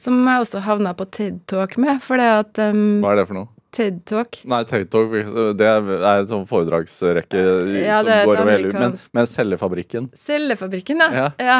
Som 0.00 0.20
jeg 0.24 0.44
også 0.46 0.62
havna 0.64 0.94
på 0.96 1.06
TED 1.12 1.42
Talk 1.50 1.76
med, 1.80 1.98
for 2.04 2.20
det 2.20 2.28
at 2.40 2.60
um, 2.70 3.00
Hva 3.04 3.14
er 3.14 3.20
det 3.20 3.26
for 3.28 3.40
noe? 3.42 3.50
TED 3.70 4.00
Talk 4.08 4.40
Nei, 4.50 4.60
TED 4.66 4.88
Talk, 4.90 5.12
det 5.58 5.66
er 5.66 5.90
en 6.10 6.30
sånn 6.30 6.46
foredragsrekke 6.50 7.42
Ja, 7.76 8.00
som 8.02 8.30
går 8.30 8.40
over 8.42 8.52
hele 8.54 8.72
Men, 8.74 8.96
men 9.16 9.28
cellefabrikken 9.30 10.08
Cellefabrikken, 10.18 11.04
ja. 11.04 11.28
ja. 11.38 11.58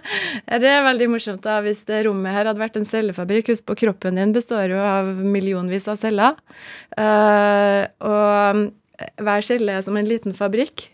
det 0.64 0.72
er 0.72 0.84
veldig 0.84 1.08
morsomt 1.14 1.44
da, 1.46 1.60
hvis 1.64 1.84
det 1.88 2.02
rommet 2.08 2.34
her 2.36 2.50
hadde 2.50 2.60
vært 2.60 2.76
en 2.80 2.88
cellefabrikk. 2.88 3.54
Husk 3.54 3.66
på, 3.68 3.78
kroppen 3.86 4.20
din 4.20 4.34
består 4.36 4.74
jo 4.74 4.82
av 4.82 5.08
millionvis 5.22 5.88
av 5.88 6.00
celler. 6.00 6.36
Uh, 6.98 7.86
og 8.04 8.66
hver 9.22 9.46
celle 9.46 9.78
er 9.78 9.86
som 9.86 9.96
en 9.96 10.08
liten 10.08 10.36
fabrikk. 10.36 10.90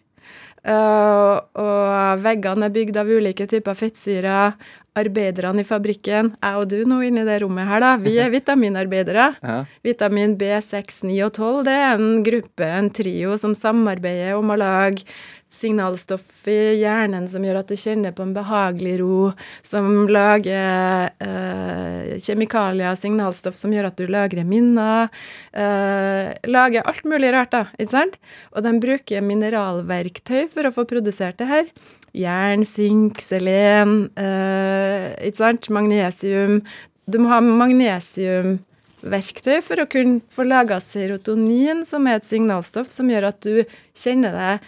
Uh, 0.62 1.42
og 1.58 2.22
veggene 2.22 2.68
er 2.68 2.74
bygd 2.74 2.98
av 3.00 3.10
ulike 3.10 3.48
typer 3.50 3.78
fettsyrer. 3.78 4.54
Arbeiderne 4.98 5.62
i 5.62 5.66
fabrikken, 5.66 6.34
jeg 6.36 6.56
og 6.60 6.66
du 6.68 6.82
nå 6.84 6.98
inne 7.06 7.22
i 7.24 7.28
det 7.28 7.38
rommet 7.40 7.64
her, 7.64 7.80
da, 7.80 7.92
vi 7.96 8.18
er 8.20 8.32
vitaminarbeidere. 8.36 9.28
ja. 9.40 9.60
Vitamin 9.84 10.36
B6, 10.36 11.02
9 11.08 11.20
og 11.26 11.32
12 11.32 11.62
det 11.68 11.76
er 11.76 11.94
en 11.94 12.24
gruppe, 12.26 12.66
en 12.66 12.90
trio, 12.92 13.38
som 13.40 13.54
samarbeider 13.56 14.36
om 14.36 14.52
å 14.52 14.58
lage 14.60 15.06
signalstoff 15.52 16.46
i 16.48 16.80
hjernen 16.80 17.26
som 17.28 17.44
gjør 17.44 17.60
at 17.60 17.70
du 17.70 17.76
kjenner 17.76 18.14
på 18.16 18.24
en 18.24 18.34
behagelig 18.36 18.94
ro, 19.02 19.32
som 19.66 20.06
lager 20.08 21.12
eh, 21.22 22.14
kjemikalier, 22.24 22.96
signalstoff 22.98 23.58
som 23.60 23.74
gjør 23.74 23.90
at 23.90 24.00
du 24.00 24.08
lagrer 24.10 24.48
minner. 24.48 25.12
Eh, 25.52 26.32
lager 26.48 26.88
alt 26.88 27.04
mulig 27.08 27.32
rart, 27.34 27.52
da, 27.52 27.66
ikke 27.76 27.92
sant? 27.92 28.20
Og 28.56 28.64
de 28.64 28.76
bruker 28.82 29.24
mineralverktøy 29.28 30.46
for 30.52 30.68
å 30.68 30.74
få 30.74 30.86
produsert 30.88 31.40
det 31.42 31.50
her. 31.52 31.68
Jern, 32.12 32.60
sink, 32.68 33.22
selen, 33.24 34.10
eh, 34.20 35.16
ikke 35.28 35.40
sant? 35.40 35.70
Magnesium. 35.72 36.60
Du 37.08 37.16
må 37.18 37.28
ha 37.32 37.40
magnesiumverktøy 37.40 39.58
for 39.64 39.76
å 39.80 39.88
kunne 39.90 40.20
få 40.32 40.44
laga 40.44 40.76
serotonin, 40.84 41.84
som 41.88 42.06
er 42.06 42.14
et 42.20 42.28
signalstoff 42.28 42.88
som 42.92 43.08
gjør 43.10 43.24
at 43.32 43.40
du 43.40 43.64
kjenner 43.98 44.32
deg 44.36 44.60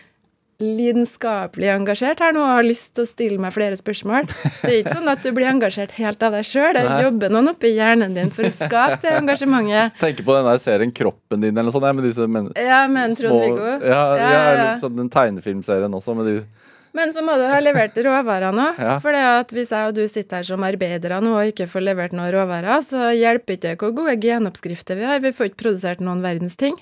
lidenskapelig 0.62 1.68
engasjert 1.72 2.20
her 2.22 2.34
nå 2.34 2.40
og 2.40 2.52
har 2.52 2.66
lyst 2.66 2.92
til 2.94 3.04
å 3.04 3.10
stille 3.10 3.38
meg 3.42 3.52
flere 3.54 3.76
spørsmål. 3.78 4.28
Det 4.62 4.70
er 4.70 4.76
ikke 4.80 4.96
sånn 4.96 5.10
at 5.10 5.24
du 5.24 5.30
blir 5.34 5.48
engasjert 5.50 5.94
helt 5.98 6.22
av 6.24 6.36
deg 6.36 6.44
sjøl. 6.46 6.76
Det 6.76 6.84
jobber 7.04 7.32
noen 7.34 7.50
oppi 7.50 7.72
hjernen 7.74 8.14
din 8.16 8.30
for 8.34 8.48
å 8.48 8.52
skape 8.54 9.00
det 9.02 9.16
engasjementet. 9.18 9.96
Tenker 10.04 10.26
på 10.26 10.36
den 10.38 10.46
der 10.48 10.58
serien 10.62 10.92
Kroppen 10.94 11.42
din 11.42 11.56
eller 11.56 11.68
noe 11.68 11.74
sånt. 11.74 11.88
Med 11.98 12.06
disse 12.06 12.28
men 12.30 12.44
Ja, 12.54 12.84
men. 12.90 13.16
Ja, 13.18 13.34
ja, 13.34 13.74
Ja, 13.82 14.04
ja, 14.16 14.44
ja. 14.60 14.70
Sånn, 14.80 14.96
den 14.96 15.10
tegnefilmserien 15.12 15.98
også 15.98 16.14
med 16.16 16.30
de 16.30 16.36
Men 16.94 17.10
så 17.10 17.24
må 17.26 17.34
du 17.40 17.44
ha 17.50 17.58
levert 17.58 17.96
råvarer 17.98 18.54
nå. 18.54 18.68
Ja. 18.78 18.98
For 19.02 19.16
hvis 19.56 19.72
jeg 19.74 19.90
og 19.90 19.96
du 19.96 20.04
sitter 20.10 20.40
her 20.40 20.46
som 20.46 20.66
arbeidere 20.66 21.18
nå 21.24 21.32
og 21.34 21.50
ikke 21.50 21.66
får 21.70 21.88
levert 21.88 22.14
noen 22.14 22.30
råvarer, 22.34 22.84
så 22.86 23.10
hjelper 23.16 23.56
ikke 23.56 23.66
det 23.66 23.78
hvor 23.80 23.96
gode 23.96 24.14
genoppskrifter 24.22 25.00
vi 25.00 25.08
har. 25.08 25.22
Vi 25.24 25.34
får 25.34 25.50
ikke 25.50 25.64
produsert 25.64 26.04
noen 26.04 26.22
verdens 26.22 26.54
ting. 26.60 26.78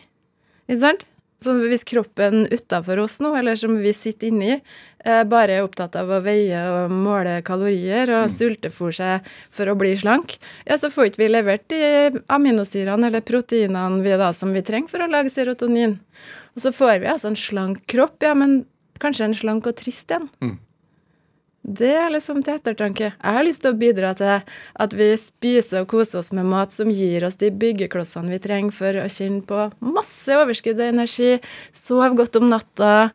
Ikke 0.68 0.82
sant? 0.84 1.06
Så 1.42 1.54
hvis 1.58 1.82
kroppen 1.88 2.44
utafor 2.52 3.00
oss 3.02 3.16
nå, 3.22 3.32
eller 3.38 3.56
som 3.58 3.74
vi 3.82 3.90
sitter 3.96 4.30
inni, 4.30 4.60
eh, 5.04 5.22
bare 5.26 5.56
er 5.56 5.64
opptatt 5.66 5.96
av 5.98 6.10
å 6.12 6.20
veie 6.22 6.60
og 6.70 6.92
måle 6.94 7.40
kalorier 7.42 8.12
og 8.14 8.30
sultefòre 8.30 8.94
seg 8.94 9.32
for 9.50 9.66
å 9.66 9.74
bli 9.78 9.96
slank, 9.98 10.36
ja, 10.68 10.78
så 10.78 10.92
får 10.92 11.10
ikke 11.10 11.24
vi 11.24 11.30
levert 11.32 11.66
de 11.72 12.22
aminosyrene 12.30 13.10
eller 13.10 13.26
proteinene 13.26 14.04
vi 14.04 14.14
da 14.20 14.30
som 14.36 14.54
vi 14.54 14.62
trenger 14.62 14.92
for 14.92 15.02
å 15.02 15.10
lage 15.10 15.34
serotonin. 15.34 15.98
Og 16.54 16.62
så 16.62 16.70
får 16.76 17.00
vi 17.02 17.10
altså 17.10 17.32
en 17.32 17.40
slank 17.40 17.82
kropp, 17.90 18.20
ja, 18.22 18.36
men 18.38 18.62
kanskje 19.02 19.28
en 19.28 19.34
slank 19.38 19.66
og 19.68 19.76
trist 19.80 20.14
en. 20.14 20.28
Det 21.62 21.92
er 21.94 22.08
liksom 22.10 22.40
til 22.42 22.56
ettertanke. 22.58 23.12
Jeg 23.12 23.34
har 23.36 23.44
lyst 23.46 23.62
til 23.62 23.70
å 23.70 23.78
bidra 23.78 24.08
til 24.18 24.40
at 24.82 24.96
vi 24.98 25.12
spiser 25.20 25.84
og 25.84 25.92
koser 25.92 26.18
oss 26.18 26.32
med 26.34 26.48
mat 26.50 26.74
som 26.74 26.90
gir 26.90 27.22
oss 27.22 27.38
de 27.38 27.52
byggeklossene 27.54 28.32
vi 28.34 28.40
trenger 28.42 28.74
for 28.74 28.98
å 28.98 29.06
kjenne 29.06 29.44
på 29.46 29.68
masse 29.78 30.34
overskudd 30.42 30.82
og 30.82 30.90
energi, 30.90 31.36
sove 31.70 32.10
godt 32.18 32.40
om 32.40 32.48
natta. 32.50 33.12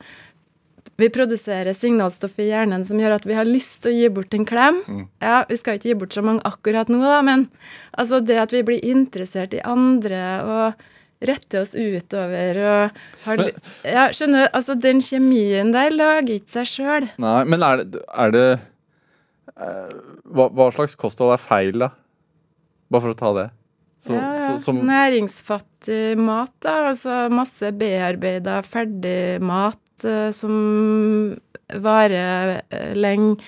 Vi 0.97 1.11
produserer 1.13 1.75
signalstoff 1.75 2.39
i 2.39 2.47
hjernen 2.47 2.87
som 2.87 2.97
gjør 2.97 3.17
at 3.19 3.27
vi 3.27 3.35
har 3.35 3.45
lyst 3.45 3.83
til 3.83 3.91
å 3.91 3.97
gi 3.99 4.07
bort 4.15 4.33
en 4.33 4.47
klem. 4.47 4.79
Ja, 5.21 5.43
vi 5.49 5.59
skal 5.59 5.75
ikke 5.77 5.91
gi 5.91 5.99
bort 5.99 6.15
så 6.15 6.23
mange 6.25 6.41
akkurat 6.47 6.87
nå, 6.89 7.03
da, 7.03 7.19
men 7.21 7.49
altså 7.99 8.23
det 8.23 8.39
at 8.47 8.55
vi 8.55 8.63
blir 8.65 8.79
interessert 8.95 9.53
i 9.53 9.61
andre 9.61 10.23
og 10.47 10.87
retter 11.25 11.63
oss 11.63 11.73
utover 11.73 12.59
og 12.61 12.97
har 13.25 13.37
Men- 13.37 13.61
Ja, 13.83 14.07
skjønner 14.13 14.49
altså 14.53 14.75
den 14.79 15.01
kjemien 15.01 15.71
der 15.73 15.89
lager 15.89 16.37
ikke 16.37 16.59
seg 16.59 16.65
sjøl. 16.65 17.09
Nei, 17.17 17.43
men 17.43 17.63
er 17.63 17.83
det, 17.83 18.03
er 18.13 18.31
det 18.31 18.47
eh, 19.57 19.95
hva, 20.29 20.49
hva 20.49 20.71
slags 20.75 20.95
kosthold 20.95 21.33
er 21.33 21.41
feil, 21.41 21.79
da? 21.79 21.89
Bare 22.91 23.01
for 23.01 23.15
å 23.15 23.17
ta 23.17 23.33
det. 23.33 23.49
Så, 24.07 24.13
ja, 24.13 24.57
som 24.63 24.79
Næringsfattig 24.87 26.17
mat, 26.21 26.53
da. 26.63 26.75
Altså 26.93 27.25
masse 27.33 27.71
bearbeida 27.75 28.61
ferdigmat 28.63 30.05
uh, 30.05 30.29
som 30.35 31.35
varer 31.83 32.61
uh, 32.71 32.93
lenge 32.95 33.41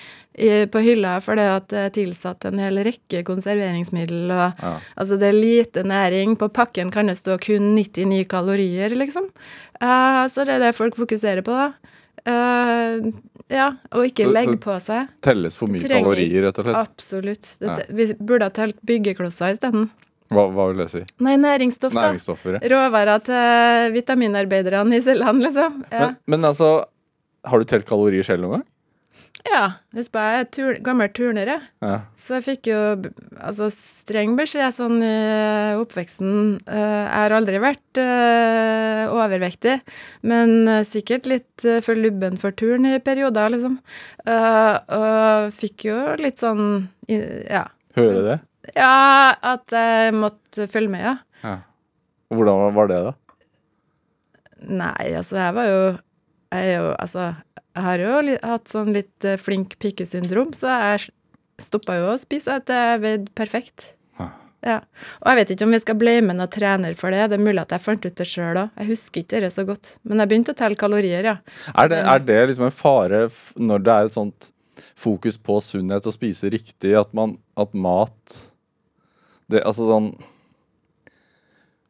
på 0.72 0.80
hylla 0.84 1.18
fordi 1.20 1.44
at 1.52 1.68
det 1.72 1.80
er 1.84 1.92
tilsatt 1.94 2.46
en 2.48 2.60
hel 2.62 2.80
rekke 2.86 3.22
konserveringsmiddel. 3.28 4.30
Og, 4.32 4.60
ja. 4.62 4.74
Altså 4.96 5.18
det 5.20 5.28
er 5.30 5.36
lite 5.36 5.84
næring. 5.84 6.36
På 6.40 6.48
pakken 6.48 6.92
kan 6.94 7.10
det 7.12 7.18
stå 7.20 7.36
kun 7.42 7.74
99 7.76 8.24
kalorier, 8.30 8.94
liksom. 8.96 9.28
Uh, 9.80 10.24
så 10.32 10.44
det 10.48 10.58
er 10.58 10.66
det 10.66 10.76
folk 10.76 10.96
fokuserer 10.98 11.44
på, 11.44 11.56
da. 11.56 11.72
Uh, 12.20 13.10
ja, 13.50 13.70
og 13.96 14.04
ikke 14.06 14.28
legge 14.28 14.58
på 14.60 14.76
seg. 14.82 15.08
telles 15.24 15.56
for 15.58 15.72
mye 15.72 15.80
Trenger- 15.82 16.04
kalorier, 16.04 16.44
rett 16.46 16.60
og 16.60 16.66
slett. 16.68 16.76
Absolutt. 16.76 17.50
Dette, 17.62 17.86
Vi 17.88 18.12
burde 18.14 18.46
ha 18.48 18.54
telt 18.54 18.78
byggeklosser 18.86 19.56
isteden. 19.56 19.88
Hva, 20.30 20.44
hva 20.54 20.68
vil 20.70 20.84
det 20.84 20.90
si? 20.92 21.00
Nei, 21.26 21.34
næringsstoff, 21.42 21.94
da. 21.96 22.12
Næringsstoffer. 22.12 22.60
ja. 22.60 22.68
Råvarer 22.70 23.24
til 23.26 23.94
vitaminarbeiderne 23.96 25.00
i 25.00 25.02
cellene, 25.02 25.42
liksom. 25.48 25.80
Ja. 25.90 26.04
Men, 26.04 26.16
men 26.26 26.44
altså, 26.52 26.84
har 27.44 27.58
du 27.58 27.64
telt 27.64 27.88
kalorier 27.88 28.22
selv 28.22 28.44
noen 28.44 28.60
gang? 28.60 28.68
Ja. 29.48 29.62
Husk 29.96 30.12
på, 30.14 30.22
jeg 30.22 30.42
er 30.42 30.48
tur 30.54 30.78
gammel 30.84 31.10
turner, 31.16 31.48
jeg. 31.48 31.68
Ja. 31.82 31.94
Så 32.18 32.36
jeg 32.38 32.46
fikk 32.46 32.70
jo 32.70 32.80
altså, 33.40 33.70
streng 33.74 34.36
beskjed 34.38 34.74
sånn 34.76 35.00
i 35.04 35.14
oppveksten. 35.80 36.60
Uh, 36.68 36.76
jeg 36.76 37.16
har 37.16 37.36
aldri 37.38 37.62
vært 37.62 38.00
uh, 38.02 39.10
overvektig, 39.10 39.78
men 40.28 40.68
eh, 40.68 40.84
sikkert 40.86 41.26
litt 41.28 41.64
for 41.84 41.98
lubben 41.98 42.38
for 42.40 42.54
turn 42.56 42.86
i 42.88 42.98
perioder, 43.02 43.50
liksom. 43.54 43.78
Eh, 44.28 44.76
og 44.96 45.50
fikk 45.56 45.86
jo 45.88 45.98
litt 46.20 46.40
sånn 46.42 46.88
Ja. 47.08 47.64
du 47.96 48.20
det? 48.26 48.38
Ja, 48.76 49.34
at 49.34 49.72
jeg 49.74 50.14
måtte 50.14 50.68
følge 50.70 50.92
med, 50.92 51.04
ja. 51.04 51.16
Ja. 51.42 51.56
Hvordan 52.30 52.74
var 52.76 52.90
det, 52.90 53.00
da? 53.08 53.14
Nei, 54.60 55.14
altså, 55.16 55.38
jeg 55.40 55.54
var 55.56 55.68
jo 55.70 55.80
Jeg 56.52 56.66
er 56.66 56.74
jo 56.76 56.88
Altså, 57.00 57.22
jeg 57.76 57.86
har 57.86 58.02
jo 58.02 58.36
hatt 58.42 58.70
sånn 58.70 58.92
litt 58.94 59.26
eh, 59.26 59.38
flink 59.40 59.78
pike-syndrom, 59.82 60.52
så 60.56 60.74
jeg 60.74 61.10
stoppa 61.60 61.98
jo 62.00 62.12
å 62.12 62.20
spise 62.20 62.56
etter 62.58 62.94
jeg 62.94 63.02
veide 63.04 63.34
perfekt. 63.36 63.92
Ja. 64.60 64.82
Og 65.22 65.30
jeg 65.30 65.38
vet 65.38 65.52
ikke 65.54 65.66
om 65.66 65.72
vi 65.72 65.80
skal 65.80 65.96
blame 65.96 66.34
noen 66.36 66.52
trener 66.52 66.96
for 66.98 67.14
det. 67.14 67.30
Det 67.32 67.38
er 67.38 67.44
mulig 67.44 67.62
at 67.62 67.72
jeg 67.72 67.84
fant 67.84 68.04
ut 68.04 68.16
det 68.16 68.26
sjøl 68.28 68.58
òg. 68.60 68.74
Jeg 68.76 68.90
husker 68.90 69.24
ikke 69.24 69.40
det 69.44 69.52
så 69.54 69.64
godt. 69.68 69.94
Men 70.04 70.20
jeg 70.20 70.30
begynte 70.32 70.54
å 70.54 70.58
telle 70.58 70.76
kalorier, 70.80 71.28
ja. 71.30 71.36
Er 71.72 71.92
det, 71.92 72.00
er 72.12 72.24
det 72.28 72.40
liksom 72.50 72.66
en 72.68 72.74
fare 72.74 73.22
når 73.56 73.86
det 73.86 73.94
er 73.94 74.10
et 74.10 74.16
sånt 74.16 74.50
fokus 75.00 75.38
på 75.40 75.56
sunnhet 75.64 76.08
og 76.08 76.16
spise 76.16 76.52
riktig, 76.52 76.92
at 76.96 77.12
man 77.16 77.38
At 77.56 77.72
mat 77.76 78.36
det, 79.50 79.60
Altså 79.60 79.84
sånn 79.88 80.10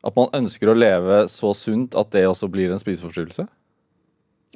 At 0.06 0.16
man 0.16 0.30
ønsker 0.34 0.70
å 0.70 0.78
leve 0.78 1.24
så 1.30 1.52
sunt 1.54 1.94
at 1.98 2.10
det 2.14 2.24
også 2.26 2.48
blir 2.50 2.72
en 2.72 2.82
spiseforstyrrelse? 2.82 3.46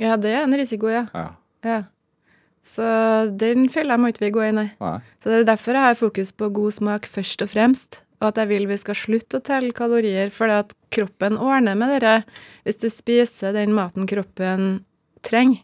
Ja, 0.00 0.16
det 0.18 0.32
er 0.34 0.44
en 0.44 0.56
risiko, 0.58 0.88
ja. 0.90 1.04
Ja. 1.14 1.26
ja. 1.64 1.82
Så 2.64 2.84
den 3.38 3.68
fella 3.72 3.98
må 4.00 4.10
ikke 4.10 4.26
vi 4.26 4.32
gå 4.34 4.46
i, 4.46 4.54
nei. 4.56 4.70
Nei. 4.80 4.96
Så 5.20 5.30
det 5.30 5.42
er 5.42 5.50
derfor 5.52 5.76
jeg 5.76 5.88
har 5.90 6.00
fokus 6.00 6.32
på 6.32 6.48
god 6.56 6.74
smak 6.78 7.06
først 7.10 7.44
og 7.44 7.52
fremst. 7.52 8.00
Og 8.22 8.30
at 8.30 8.40
jeg 8.40 8.50
vil 8.54 8.66
vi 8.70 8.78
skal 8.80 8.96
slutte 8.96 9.38
å 9.38 9.44
telle 9.44 9.74
kalorier, 9.76 10.30
for 10.32 10.48
at 10.48 10.72
kroppen 10.94 11.36
ordner 11.36 11.76
med 11.76 11.92
dere. 11.96 12.14
Hvis 12.64 12.80
du 12.80 12.88
spiser 12.92 13.52
den 13.56 13.74
maten 13.76 14.08
kroppen 14.08 14.84
trenger, 15.26 15.60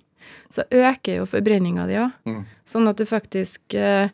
så 0.53 0.67
øker 0.69 1.23
jo 1.23 1.29
forbrenninga 1.31 1.87
di 1.89 1.97
òg. 2.03 2.17
Mm. 2.29 2.43
Sånn 2.69 2.91
at 2.91 3.01
du 3.01 3.07
faktisk 3.09 3.75
eh, 3.79 4.13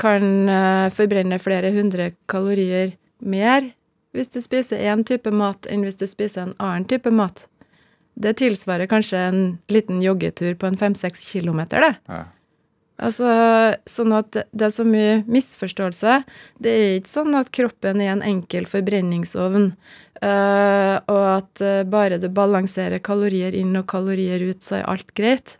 kan 0.00 0.26
eh, 0.50 0.88
forbrenne 0.94 1.40
flere 1.42 1.72
hundre 1.74 2.12
kalorier 2.30 2.96
mer 3.20 3.70
hvis 4.16 4.32
du 4.34 4.40
spiser 4.42 4.82
én 4.90 5.04
type 5.06 5.30
mat, 5.30 5.68
enn 5.70 5.84
hvis 5.86 5.98
du 6.00 6.06
spiser 6.10 6.48
en 6.48 6.54
annen 6.58 6.86
type 6.90 7.12
mat. 7.14 7.44
Det 8.20 8.34
tilsvarer 8.40 8.90
kanskje 8.90 9.22
en 9.30 9.40
liten 9.72 10.02
joggetur 10.04 10.58
på 10.60 10.68
en 10.68 10.78
fem-seks 10.80 11.24
kilometer, 11.30 11.86
det. 11.86 11.94
Ja. 12.10 12.26
Altså, 13.00 13.30
sånn 13.88 14.12
at 14.12 14.36
det 14.36 14.66
er 14.66 14.72
så 14.74 14.84
mye 14.84 15.20
misforståelse. 15.30 16.18
Det 16.60 16.72
er 16.72 16.98
ikke 16.98 17.12
sånn 17.14 17.38
at 17.38 17.48
kroppen 17.54 18.02
er 18.04 18.12
en 18.12 18.24
enkel 18.26 18.68
forbrenningsovn, 18.68 19.70
eh, 20.20 20.96
og 21.00 21.22
at 21.30 21.64
eh, 21.64 21.80
bare 21.88 22.20
du 22.20 22.28
balanserer 22.36 23.00
kalorier 23.00 23.56
inn 23.56 23.72
og 23.80 23.88
kalorier 23.88 24.44
ut, 24.50 24.60
så 24.64 24.82
er 24.82 24.88
alt 24.92 25.14
greit. 25.16 25.56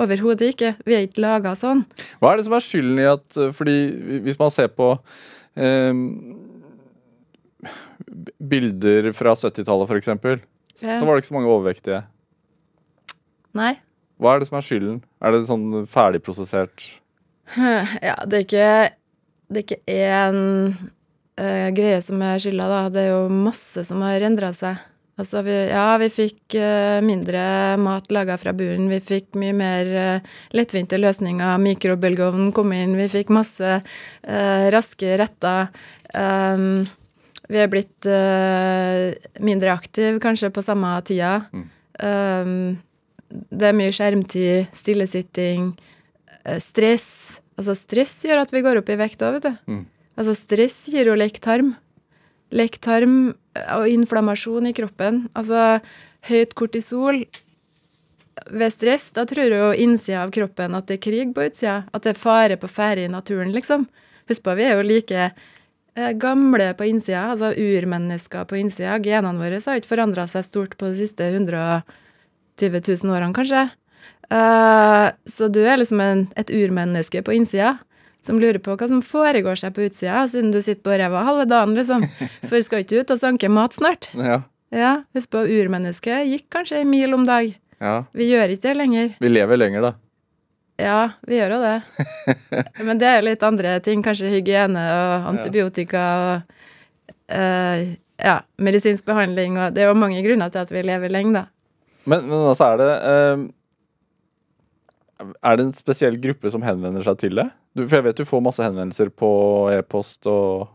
Overhodet 0.00 0.52
ikke. 0.52 0.74
Vi 0.88 0.96
er 0.96 1.06
ikke 1.06 1.24
laga 1.24 1.56
sånn. 1.56 1.84
Hva 2.20 2.32
er 2.32 2.40
det 2.40 2.46
som 2.46 2.56
er 2.56 2.64
skylden 2.64 3.00
i 3.00 3.08
at 3.08 3.36
eh, 3.40 3.50
Fordi 3.56 3.76
hvis 4.24 4.40
man 4.40 4.52
ser 4.52 4.70
på 4.72 4.94
eh, 5.56 5.92
bilder 8.52 9.12
fra 9.16 9.32
70-tallet, 9.38 9.92
f.eks., 9.92 10.48
så, 10.78 11.04
var 11.04 11.14
det 11.14 11.22
ikke 11.22 11.30
så 11.30 11.36
mange 11.36 11.52
overvektige. 11.52 12.02
Nei. 13.58 13.74
Hva 14.22 14.34
er 14.34 14.42
det 14.42 14.48
som 14.48 14.58
er 14.58 14.66
skylden? 14.66 14.98
Er 15.22 15.34
det 15.34 15.44
sånn 15.48 15.66
ferdigprosessert 15.90 16.84
Ja, 18.06 18.14
det 18.28 18.38
er 18.38 18.44
ikke 18.46 18.70
Det 19.50 19.60
er 19.60 19.66
ikke 19.66 19.82
én 19.92 20.38
uh, 21.40 21.68
greie 21.76 21.98
som 22.04 22.22
er 22.24 22.40
skylda, 22.40 22.68
da. 22.70 22.80
Det 22.92 23.04
er 23.04 23.12
jo 23.12 23.26
masse 23.32 23.84
som 23.88 24.02
har 24.04 24.24
endra 24.24 24.52
seg. 24.56 24.80
Altså, 25.20 25.42
vi, 25.44 25.52
ja, 25.68 25.98
vi 26.00 26.08
fikk 26.12 26.56
uh, 26.56 27.02
mindre 27.04 27.42
mat 27.82 28.08
laga 28.14 28.38
fra 28.40 28.54
buren. 28.56 28.88
Vi 28.88 29.00
fikk 29.04 29.36
mye 29.40 29.52
mer 29.56 29.90
uh, 29.92 30.30
lettvinte 30.56 30.96
løsninger. 31.00 31.60
Mikrobølgeovnen 31.66 32.54
kom 32.56 32.72
inn. 32.76 32.96
Vi 32.96 33.10
fikk 33.12 33.32
masse 33.34 33.74
eh, 33.76 34.66
raske 34.72 35.18
retter. 35.20 35.68
Um, 36.16 36.86
vi 37.52 37.60
er 37.60 37.70
blitt 37.70 38.08
uh, 38.08 39.12
mindre 39.44 39.74
aktive 39.74 40.20
kanskje 40.22 40.52
på 40.54 40.64
samme 40.64 40.94
tida. 41.06 41.34
Mm. 41.52 41.68
Um, 42.02 42.56
det 43.52 43.68
er 43.70 43.76
mye 43.76 43.92
skjermtid, 43.94 44.72
stillesitting, 44.76 45.70
eh, 46.44 46.58
stress. 46.60 47.38
Altså, 47.56 47.76
stress 47.78 48.12
gjør 48.26 48.42
at 48.42 48.52
vi 48.52 48.60
går 48.64 48.80
opp 48.80 48.90
i 48.92 48.98
vekt 49.00 49.24
òg, 49.24 49.38
vet 49.38 49.46
du. 49.46 49.72
Mm. 49.72 49.86
Altså, 50.20 50.34
stress 50.36 50.76
gir 50.92 51.08
jo 51.08 51.16
lektarm. 51.16 51.72
tarm. 51.72 51.76
Lek 52.52 52.76
tarm 52.84 53.34
eh, 53.56 53.70
og 53.78 53.88
inflammasjon 53.88 54.68
i 54.68 54.74
kroppen. 54.76 55.26
Altså, 55.38 55.80
høyt 56.28 56.54
kortisol 56.58 57.24
ved 58.50 58.72
stress, 58.72 59.10
da 59.12 59.24
tror 59.28 59.52
jo 59.52 59.72
innsida 59.72 60.22
av 60.24 60.32
kroppen 60.34 60.74
at 60.74 60.88
det 60.88 60.98
er 60.98 61.04
krig 61.04 61.34
på 61.34 61.46
utsida. 61.48 61.82
At 61.92 62.04
det 62.04 62.14
er 62.14 62.20
fare 62.20 62.58
på 62.60 62.70
ferde 62.70 63.06
i 63.06 63.12
naturen, 63.12 63.52
liksom. 63.54 63.88
Husk 64.28 64.44
på, 64.44 64.54
vi 64.58 64.68
er 64.68 64.76
jo 64.76 64.86
like 64.86 65.32
gamle 65.94 66.70
på 66.78 66.86
innsida, 66.88 67.26
altså 67.34 67.52
urmennesker 67.58 68.46
på 68.48 68.56
innsida. 68.60 68.98
Genene 69.04 69.38
våre 69.40 69.60
har 69.60 69.80
ikke 69.80 69.92
forandra 69.92 70.26
seg 70.30 70.46
stort 70.48 70.76
på 70.80 70.92
de 70.92 71.02
siste 71.02 71.26
120 71.32 71.82
000 72.80 73.12
årene, 73.12 73.34
kanskje. 73.36 73.66
Eh, 74.32 75.06
så 75.28 75.48
du 75.52 75.60
er 75.66 75.80
liksom 75.80 76.00
en, 76.00 76.26
et 76.40 76.50
urmenneske 76.50 77.20
på 77.26 77.34
innsida 77.36 77.76
som 78.22 78.38
lurer 78.38 78.60
på 78.62 78.76
hva 78.78 78.86
som 78.88 79.02
foregår 79.02 79.58
seg 79.58 79.74
på 79.74 79.82
utsida, 79.88 80.22
siden 80.30 80.52
du 80.54 80.60
sitter 80.62 80.84
på 80.86 80.94
ræva 80.98 81.24
halve 81.26 81.46
dagen, 81.50 81.74
liksom. 81.74 82.04
For 82.46 82.62
skal 82.62 82.84
ikke 82.84 83.02
ut 83.02 83.10
og 83.14 83.20
sanke 83.22 83.50
mat 83.52 83.78
snart. 83.78 84.10
Ja. 84.32 84.42
Ja, 84.72 85.02
husk 85.12 85.28
på, 85.34 85.42
urmennesket 85.52 86.30
gikk 86.30 86.46
kanskje 86.54 86.78
en 86.80 86.88
mil 86.88 87.12
om 87.12 87.26
dag. 87.28 87.50
ja. 87.82 87.96
Vi 88.16 88.30
gjør 88.30 88.54
ikke 88.54 88.70
det 88.70 88.76
lenger. 88.78 89.10
Vi 89.20 89.28
lever 89.28 89.58
lenger, 89.60 89.84
da. 89.84 89.90
Ja, 90.80 91.12
vi 91.28 91.36
gjør 91.36 91.56
jo 91.56 91.60
det. 91.62 91.76
Men 92.86 93.00
det 93.00 93.08
er 93.08 93.24
litt 93.24 93.42
andre 93.44 93.76
ting, 93.84 94.02
kanskje 94.04 94.30
hygiene 94.32 94.82
og 94.96 95.30
antibiotika 95.34 96.04
og 96.22 96.54
uh, 97.32 97.82
ja, 98.22 98.36
medisinsk 98.62 99.06
behandling 99.08 99.58
og 99.58 99.74
Det 99.74 99.84
er 99.84 99.90
jo 99.90 99.98
mange 99.98 100.22
grunner 100.24 100.52
til 100.52 100.62
at 100.62 100.70
vi 100.72 100.84
lever 100.86 101.12
lenge, 101.12 101.42
da. 101.42 101.48
Men, 102.04 102.26
men 102.26 102.46
altså 102.50 102.72
er 102.72 102.80
det 102.80 102.92
uh, 103.06 103.44
Er 105.38 105.58
det 105.58 105.66
en 105.68 105.76
spesiell 105.76 106.16
gruppe 106.22 106.50
som 106.50 106.64
henvender 106.66 107.04
seg 107.06 107.20
til 107.20 107.36
deg? 107.38 107.52
Du, 107.76 107.84
for 107.86 107.98
jeg 107.98 108.08
vet 108.08 108.20
du 108.20 108.28
får 108.28 108.42
masse 108.44 108.64
henvendelser 108.64 109.12
på 109.16 109.32
e-post 109.72 110.26
og 110.30 110.68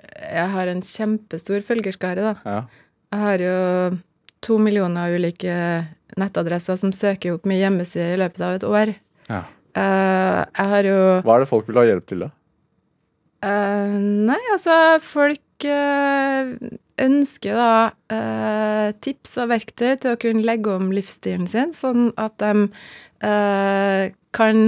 Jeg 0.00 0.46
har 0.54 0.70
en 0.70 0.82
kjempestor 0.84 1.60
følgerskare, 1.66 2.30
da. 2.30 2.32
Ja. 2.44 2.86
Jeg 3.10 3.20
har 3.26 3.44
jo 3.44 3.58
to 4.44 4.58
millioner 4.62 5.14
ulike 5.16 5.54
nettadresser 6.18 6.78
som 6.80 6.92
søker 6.94 7.36
opp 7.36 7.46
min 7.48 7.60
hjemmeside 7.60 8.14
i 8.14 8.20
løpet 8.20 8.44
av 8.44 8.58
et 8.58 8.66
år. 8.66 8.92
Ja. 9.30 9.44
Uh, 9.70 10.42
jeg 10.42 10.70
har 10.74 10.88
jo 10.88 11.00
Hva 11.22 11.36
er 11.36 11.44
det 11.44 11.50
folk 11.50 11.68
vil 11.68 11.78
ha 11.78 11.86
hjelp 11.86 12.06
til, 12.10 12.24
da? 12.26 12.30
Uh, 13.40 13.96
nei, 14.28 14.40
altså 14.52 14.74
folk 15.04 15.66
uh, 15.70 16.50
ønsker 17.00 17.56
da 17.56 18.90
tips 19.00 19.38
og 19.40 19.52
verktøy 19.54 19.94
til 20.02 20.12
å 20.12 20.20
kunne 20.20 20.44
legge 20.44 20.74
om 20.74 20.90
livsstilen 20.92 21.46
sin, 21.48 21.70
sånn 21.72 22.10
at 22.20 22.34
de 22.42 22.66
kan 24.36 24.58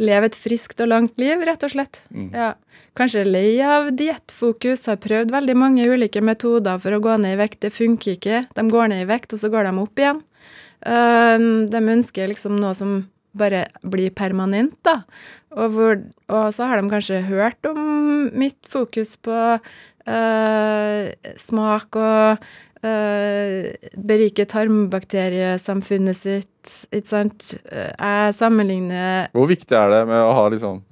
leve 0.00 0.30
et 0.30 0.38
friskt 0.38 0.80
og 0.82 0.90
langt 0.90 1.18
liv, 1.22 1.42
rett 1.46 1.62
og 1.66 1.72
slett. 1.74 2.02
Mm. 2.10 2.28
Ja. 2.34 2.52
Kanskje 2.98 3.24
lei 3.26 3.58
av 3.62 3.90
diettfokus, 3.98 4.86
har 4.90 5.00
prøvd 5.02 5.32
veldig 5.34 5.56
mange 5.58 5.86
ulike 5.90 6.22
metoder 6.22 6.78
for 6.82 6.94
å 6.94 7.02
gå 7.02 7.16
ned 7.22 7.36
i 7.36 7.40
vekt. 7.40 7.60
Det 7.64 7.72
funker 7.74 8.16
ikke. 8.16 8.44
De 8.54 8.66
går 8.70 8.92
ned 8.92 9.04
i 9.04 9.08
vekt, 9.10 9.34
og 9.34 9.42
så 9.42 9.50
går 9.50 9.66
de 9.66 9.74
opp 9.82 10.02
igjen. 10.02 10.22
De 10.84 11.80
ønsker 11.94 12.30
liksom 12.30 12.58
noe 12.60 12.74
som 12.78 13.00
bare 13.34 13.64
blir 13.82 14.14
permanent, 14.14 14.76
da. 14.86 15.00
Og, 15.54 15.74
hvor, 15.74 15.98
og 16.30 16.46
så 16.54 16.68
har 16.70 16.80
de 16.80 16.90
kanskje 16.90 17.24
hørt 17.28 17.66
om 17.68 18.30
mitt 18.34 18.66
fokus 18.70 19.14
på 19.22 19.34
eh, 19.54 21.12
smak 21.38 21.98
og 21.98 22.46
eh, 22.86 23.70
berike 23.94 24.46
tarmbakteriesamfunnet 24.50 26.18
sitt, 26.18 26.50
ikke 26.90 27.10
sant. 27.10 27.54
Jeg 27.70 28.34
sammenligner 28.38 29.30
Hvor 29.34 29.48
viktig 29.50 29.76
er 29.78 29.90
det 29.92 30.00
med 30.10 30.20
å 30.22 30.32
ha 30.36 30.44
liksom 30.52 30.82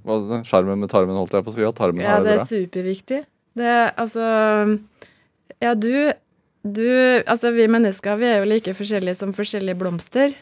skjermen 0.48 0.80
med 0.82 0.92
tarmen, 0.92 1.18
holdt 1.18 1.36
jeg 1.36 1.46
på 1.46 1.52
å 1.52 1.56
si? 1.56 1.64
At 1.66 1.78
tarmen 1.78 2.04
Ja, 2.04 2.16
har 2.16 2.26
det 2.26 2.32
det 2.32 2.40
er 2.40 2.50
superviktig. 2.50 3.20
Det 3.58 3.76
altså 4.00 4.26
Ja, 5.62 5.74
du 5.74 6.12
Du 6.62 6.86
Altså, 7.26 7.50
vi 7.50 7.66
mennesker, 7.66 8.16
vi 8.16 8.28
er 8.30 8.42
jo 8.42 8.50
like 8.50 8.74
forskjellige 8.78 9.18
som 9.18 9.32
forskjellige 9.34 9.78
blomster. 9.78 10.34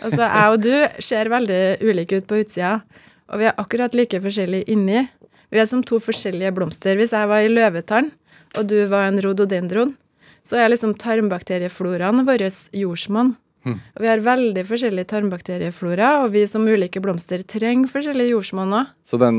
Altså, 0.00 0.22
jeg 0.38 0.52
og 0.54 0.60
du 0.62 1.02
ser 1.02 1.30
veldig 1.32 1.62
ulike 1.82 2.20
ut 2.20 2.28
på 2.30 2.42
utsida, 2.44 2.80
og 3.28 3.40
vi 3.40 3.48
er 3.50 3.58
akkurat 3.58 3.94
like 3.98 4.20
forskjellige 4.22 4.70
inni. 4.70 5.08
Vi 5.50 5.58
er 5.58 5.66
som 5.66 5.82
to 5.82 5.98
forskjellige 5.98 6.52
blomster. 6.54 6.94
Hvis 7.00 7.14
jeg 7.16 7.28
var 7.28 7.42
i 7.42 7.50
løvetann, 7.50 8.12
og 8.56 8.68
du 8.70 8.78
var 8.86 9.08
en 9.08 9.20
rhododendron, 9.20 9.96
så 10.46 10.60
er 10.60 10.70
liksom 10.72 10.94
tarmbakteriefloraen 11.00 12.24
vår 12.28 12.46
jordsmonn. 12.72 13.34
Og 13.76 14.04
vi 14.04 14.08
har 14.10 14.22
veldig 14.24 14.64
forskjellig 14.68 15.04
tarmbakterieflora, 15.10 16.14
og 16.22 16.32
vi 16.34 16.44
som 16.50 16.66
ulike 16.68 17.02
blomster 17.04 17.42
trenger 17.48 17.90
forskjellige 17.92 18.34
jordsmonn 18.34 18.74
òg. 18.80 18.94
Så 19.06 19.20
den 19.20 19.38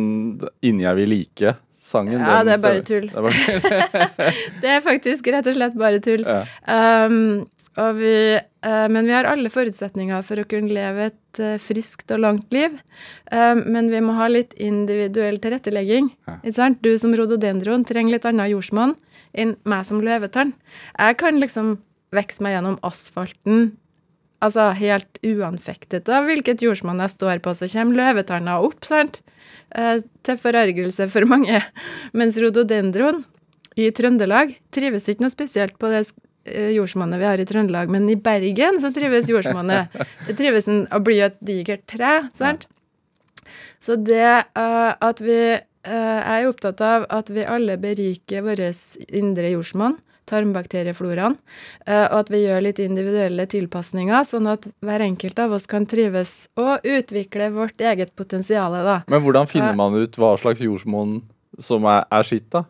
inni 0.65 0.87
er 0.89 0.97
vi 0.99 1.07
like? 1.09 1.55
Sangen, 1.89 2.19
Ja, 2.21 2.43
det 2.45 2.59
er 2.59 2.61
bare 2.61 2.81
tull. 2.85 3.07
Det 3.09 3.17
er 3.17 3.23
bare, 3.25 4.33
Det 4.61 4.73
er 4.75 4.83
faktisk 4.85 5.29
rett 5.33 5.47
og 5.49 5.55
slett 5.55 5.79
bare 5.79 6.01
tull. 6.05 6.21
ja. 6.21 6.43
Um, 6.69 7.47
vi, 7.95 8.35
uh, 8.65 8.87
men 8.91 9.05
vi 9.07 9.13
har 9.15 9.23
alle 9.29 9.47
forutsetninger 9.49 10.21
for 10.27 10.41
å 10.41 10.47
kunne 10.51 10.73
leve 10.75 11.05
et 11.13 11.39
uh, 11.39 11.55
friskt 11.63 12.11
og 12.11 12.19
langt 12.25 12.51
liv. 12.51 12.75
Um, 13.31 13.61
men 13.71 13.87
vi 13.89 14.01
må 14.03 14.17
ha 14.17 14.27
litt 14.27 14.51
individuell 14.59 15.39
tilrettelegging. 15.39 16.09
Ja. 16.27 16.39
Ikke 16.43 16.57
sant? 16.57 16.81
Du 16.83 16.91
som 16.99 17.15
rhododendron 17.15 17.85
trenger 17.87 18.17
litt 18.17 18.27
annen 18.27 18.51
jordsmonn 18.51 18.97
enn 19.31 19.55
meg 19.69 19.85
som 19.87 20.01
løvetann. 20.03 20.51
Jeg 20.97 21.17
kan 21.21 21.39
liksom 21.39 21.77
vokse 22.15 22.43
meg 22.43 22.57
gjennom 22.57 22.79
asfalten 22.85 23.71
altså 24.43 24.69
helt 24.79 25.19
uanfektet 25.25 26.09
av 26.11 26.27
hvilket 26.29 26.63
jordsmonn 26.63 27.01
jeg 27.03 27.15
står 27.15 27.43
på, 27.43 27.53
så 27.55 27.69
kommer 27.71 27.99
løvetanna 27.99 28.59
opp, 28.63 28.81
sant? 28.87 29.21
Eh, 29.75 29.99
til 30.25 30.39
forargelse 30.41 31.09
for 31.11 31.27
mange. 31.29 31.61
Mens 32.17 32.39
rhododendron 32.41 33.23
i 33.79 33.91
Trøndelag 33.95 34.55
trives 34.73 35.07
ikke 35.09 35.25
noe 35.25 35.33
spesielt 35.33 35.77
på 35.81 35.91
det 35.91 36.03
eh, 36.49 36.71
jordsmonnet 36.73 37.21
vi 37.21 37.29
har 37.29 37.41
i 37.41 37.47
Trøndelag, 37.49 37.91
men 37.91 38.09
i 38.09 38.17
Bergen 38.17 38.81
så 38.81 38.93
trives 38.95 39.29
jordsmonnet. 39.29 39.93
Det 40.27 40.37
trives 40.39 40.69
en, 40.71 40.85
å 40.93 41.01
bli 41.03 41.19
et 41.25 41.37
digert 41.45 41.85
tre, 41.89 42.29
sant? 42.37 42.67
Så 43.79 43.95
det 43.95 44.27
uh, 44.59 44.91
at 44.93 45.21
vi 45.23 45.39
eh, 45.55 46.19
Jeg 46.19 46.43
er 46.43 46.49
opptatt 46.49 46.81
av 46.83 47.05
at 47.09 47.29
vi 47.31 47.45
alle 47.47 47.77
beriker 47.81 48.43
vårt 48.45 49.07
indre 49.15 49.53
jordsmonn, 49.53 49.95
tarmbakteriefloraen, 50.29 51.37
eh, 51.85 52.05
og 52.05 52.17
at 52.23 52.31
vi 52.33 52.43
gjør 52.45 52.63
litt 52.67 52.81
individuelle 52.83 53.47
tilpasninger, 53.49 54.25
sånn 54.29 54.49
at 54.51 54.69
hver 54.85 55.05
enkelt 55.05 55.41
av 55.41 55.57
oss 55.57 55.67
kan 55.69 55.87
trives 55.89 56.47
og 56.59 56.85
utvikle 56.87 57.51
vårt 57.55 57.81
eget 57.81 58.15
potensial, 58.19 58.77
da. 58.85 59.01
Men 59.09 59.25
hvordan 59.25 59.49
finner 59.49 59.77
man 59.77 59.97
ut 59.97 60.19
hva 60.19 60.35
slags 60.39 60.63
jordsmonn 60.65 61.21
som 61.59 61.87
er, 61.89 62.05
er 62.13 62.27
sitt, 62.27 62.49
da? 62.53 62.65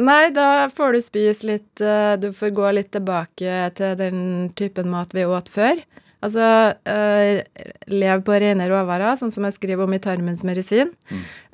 Nei, 0.00 0.30
da 0.32 0.68
får 0.72 0.94
du 0.96 1.00
spise 1.04 1.44
litt 1.44 1.82
eh, 1.84 2.14
Du 2.16 2.30
får 2.32 2.54
gå 2.56 2.70
litt 2.72 2.88
tilbake 2.94 3.66
til 3.76 3.98
den 4.00 4.20
typen 4.56 4.88
mat 4.88 5.12
vi 5.12 5.26
åt 5.28 5.50
før. 5.52 5.82
Altså 6.24 6.44
uh, 6.74 7.62
lev 7.94 8.22
på 8.26 8.38
rene 8.42 8.66
råvarer, 8.70 9.14
sånn 9.20 9.30
som 9.34 9.46
jeg 9.46 9.54
skriver 9.54 9.86
om 9.86 9.94
i 9.94 10.00
Tarmens 10.02 10.42
medisin. 10.46 10.90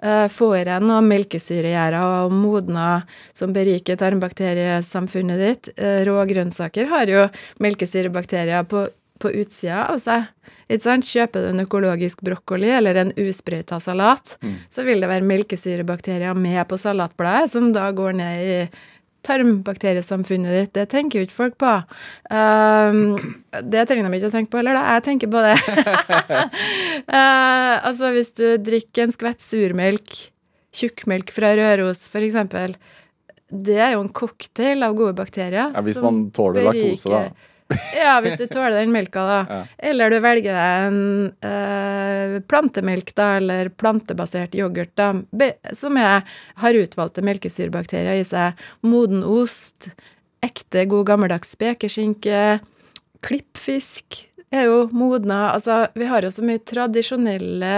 Uh, 0.01 0.25
får 0.33 0.55
jeg 0.57 0.69
deg 0.71 0.87
noen 0.87 1.11
melkesyregjærer 1.11 2.25
og 2.25 2.33
modna 2.33 2.89
som 3.37 3.53
beriker 3.57 4.01
tarmbakteriesamfunnet 4.01 5.43
ditt. 5.43 5.73
Uh, 5.77 6.01
rå 6.09 6.17
grønnsaker 6.31 6.89
har 6.93 7.13
jo 7.13 7.27
melkesyrebakterier 7.65 8.65
på, 8.71 8.87
på 9.21 9.35
utsida 9.43 9.85
av 9.91 10.01
seg. 10.03 10.31
Kjøper 10.65 11.45
du 11.45 11.51
en 11.51 11.61
økologisk 11.61 12.23
brokkoli 12.25 12.71
eller 12.73 12.97
en 12.97 13.13
usprøyta 13.21 13.77
salat, 13.85 14.33
så 14.73 14.85
vil 14.87 15.05
det 15.05 15.11
være 15.11 15.27
melkesyrebakterier 15.29 16.33
med 16.33 16.63
på 16.71 16.79
salatbladet, 16.81 17.53
som 17.53 17.69
da 17.77 17.91
går 17.93 18.17
ned 18.17 18.41
i 18.49 18.57
tarmbakteriesamfunnet 19.27 20.55
ditt. 20.59 20.73
Det 20.77 20.87
tenker 20.93 21.21
jo 21.21 21.29
ikke 21.29 21.37
folk 21.37 21.57
på. 21.61 21.73
Um, 22.31 23.17
det 23.65 23.87
trenger 23.89 24.09
de 24.09 24.21
ikke 24.21 24.31
å 24.31 24.35
tenke 24.35 24.53
på 24.53 24.61
heller, 24.61 24.79
da. 24.79 24.97
Jeg 24.97 25.07
tenker 25.09 25.33
på 25.33 25.45
det. 25.45 25.55
uh, 27.09 27.75
altså, 27.89 28.13
hvis 28.17 28.35
du 28.39 28.47
drikker 28.65 29.07
en 29.07 29.15
skvett 29.15 29.45
surmelk, 29.45 30.19
tjukkmelk 30.75 31.33
fra 31.35 31.55
Røros 31.59 32.05
f.eks., 32.11 32.39
det 33.55 33.77
er 33.79 33.93
jo 33.95 34.03
en 34.03 34.11
cocktail 34.11 34.83
av 34.83 34.97
gode 34.99 35.15
bakterier. 35.19 35.75
Ja, 35.75 35.83
hvis 35.85 36.01
man 36.03 36.27
tåler 36.35 36.65
laktose, 36.67 37.11
da. 37.13 37.51
ja, 37.97 38.19
hvis 38.21 38.37
du 38.39 38.45
tåler 38.51 38.77
den 38.77 38.93
melka, 38.93 39.23
da. 39.25 39.39
Ja. 39.49 39.61
Eller 39.91 40.13
du 40.13 40.19
velger 40.25 40.57
deg 40.57 40.89
en 40.89 40.99
eh, 41.49 42.35
plantemelk, 42.51 43.15
da, 43.17 43.31
eller 43.39 43.71
plantebasert 43.73 44.57
yoghurt, 44.59 44.93
da, 45.01 45.13
som 45.77 45.97
er, 46.01 46.27
har 46.61 46.81
utvalgte 46.81 47.25
melkesyrebakterier 47.25 48.21
i 48.21 48.29
seg. 48.29 48.61
Moden 48.85 49.25
ost, 49.25 49.91
ekte, 50.45 50.85
god 50.91 51.09
gammeldags 51.09 51.55
spekeskinke, 51.57 52.61
klippfisk 53.25 54.27
er 54.55 54.69
jo 54.69 54.79
modna. 54.95 55.55
Altså, 55.55 55.87
vi 55.99 56.09
har 56.09 56.25
jo 56.25 56.31
så 56.33 56.45
mye 56.47 56.63
tradisjonelle, 56.63 57.75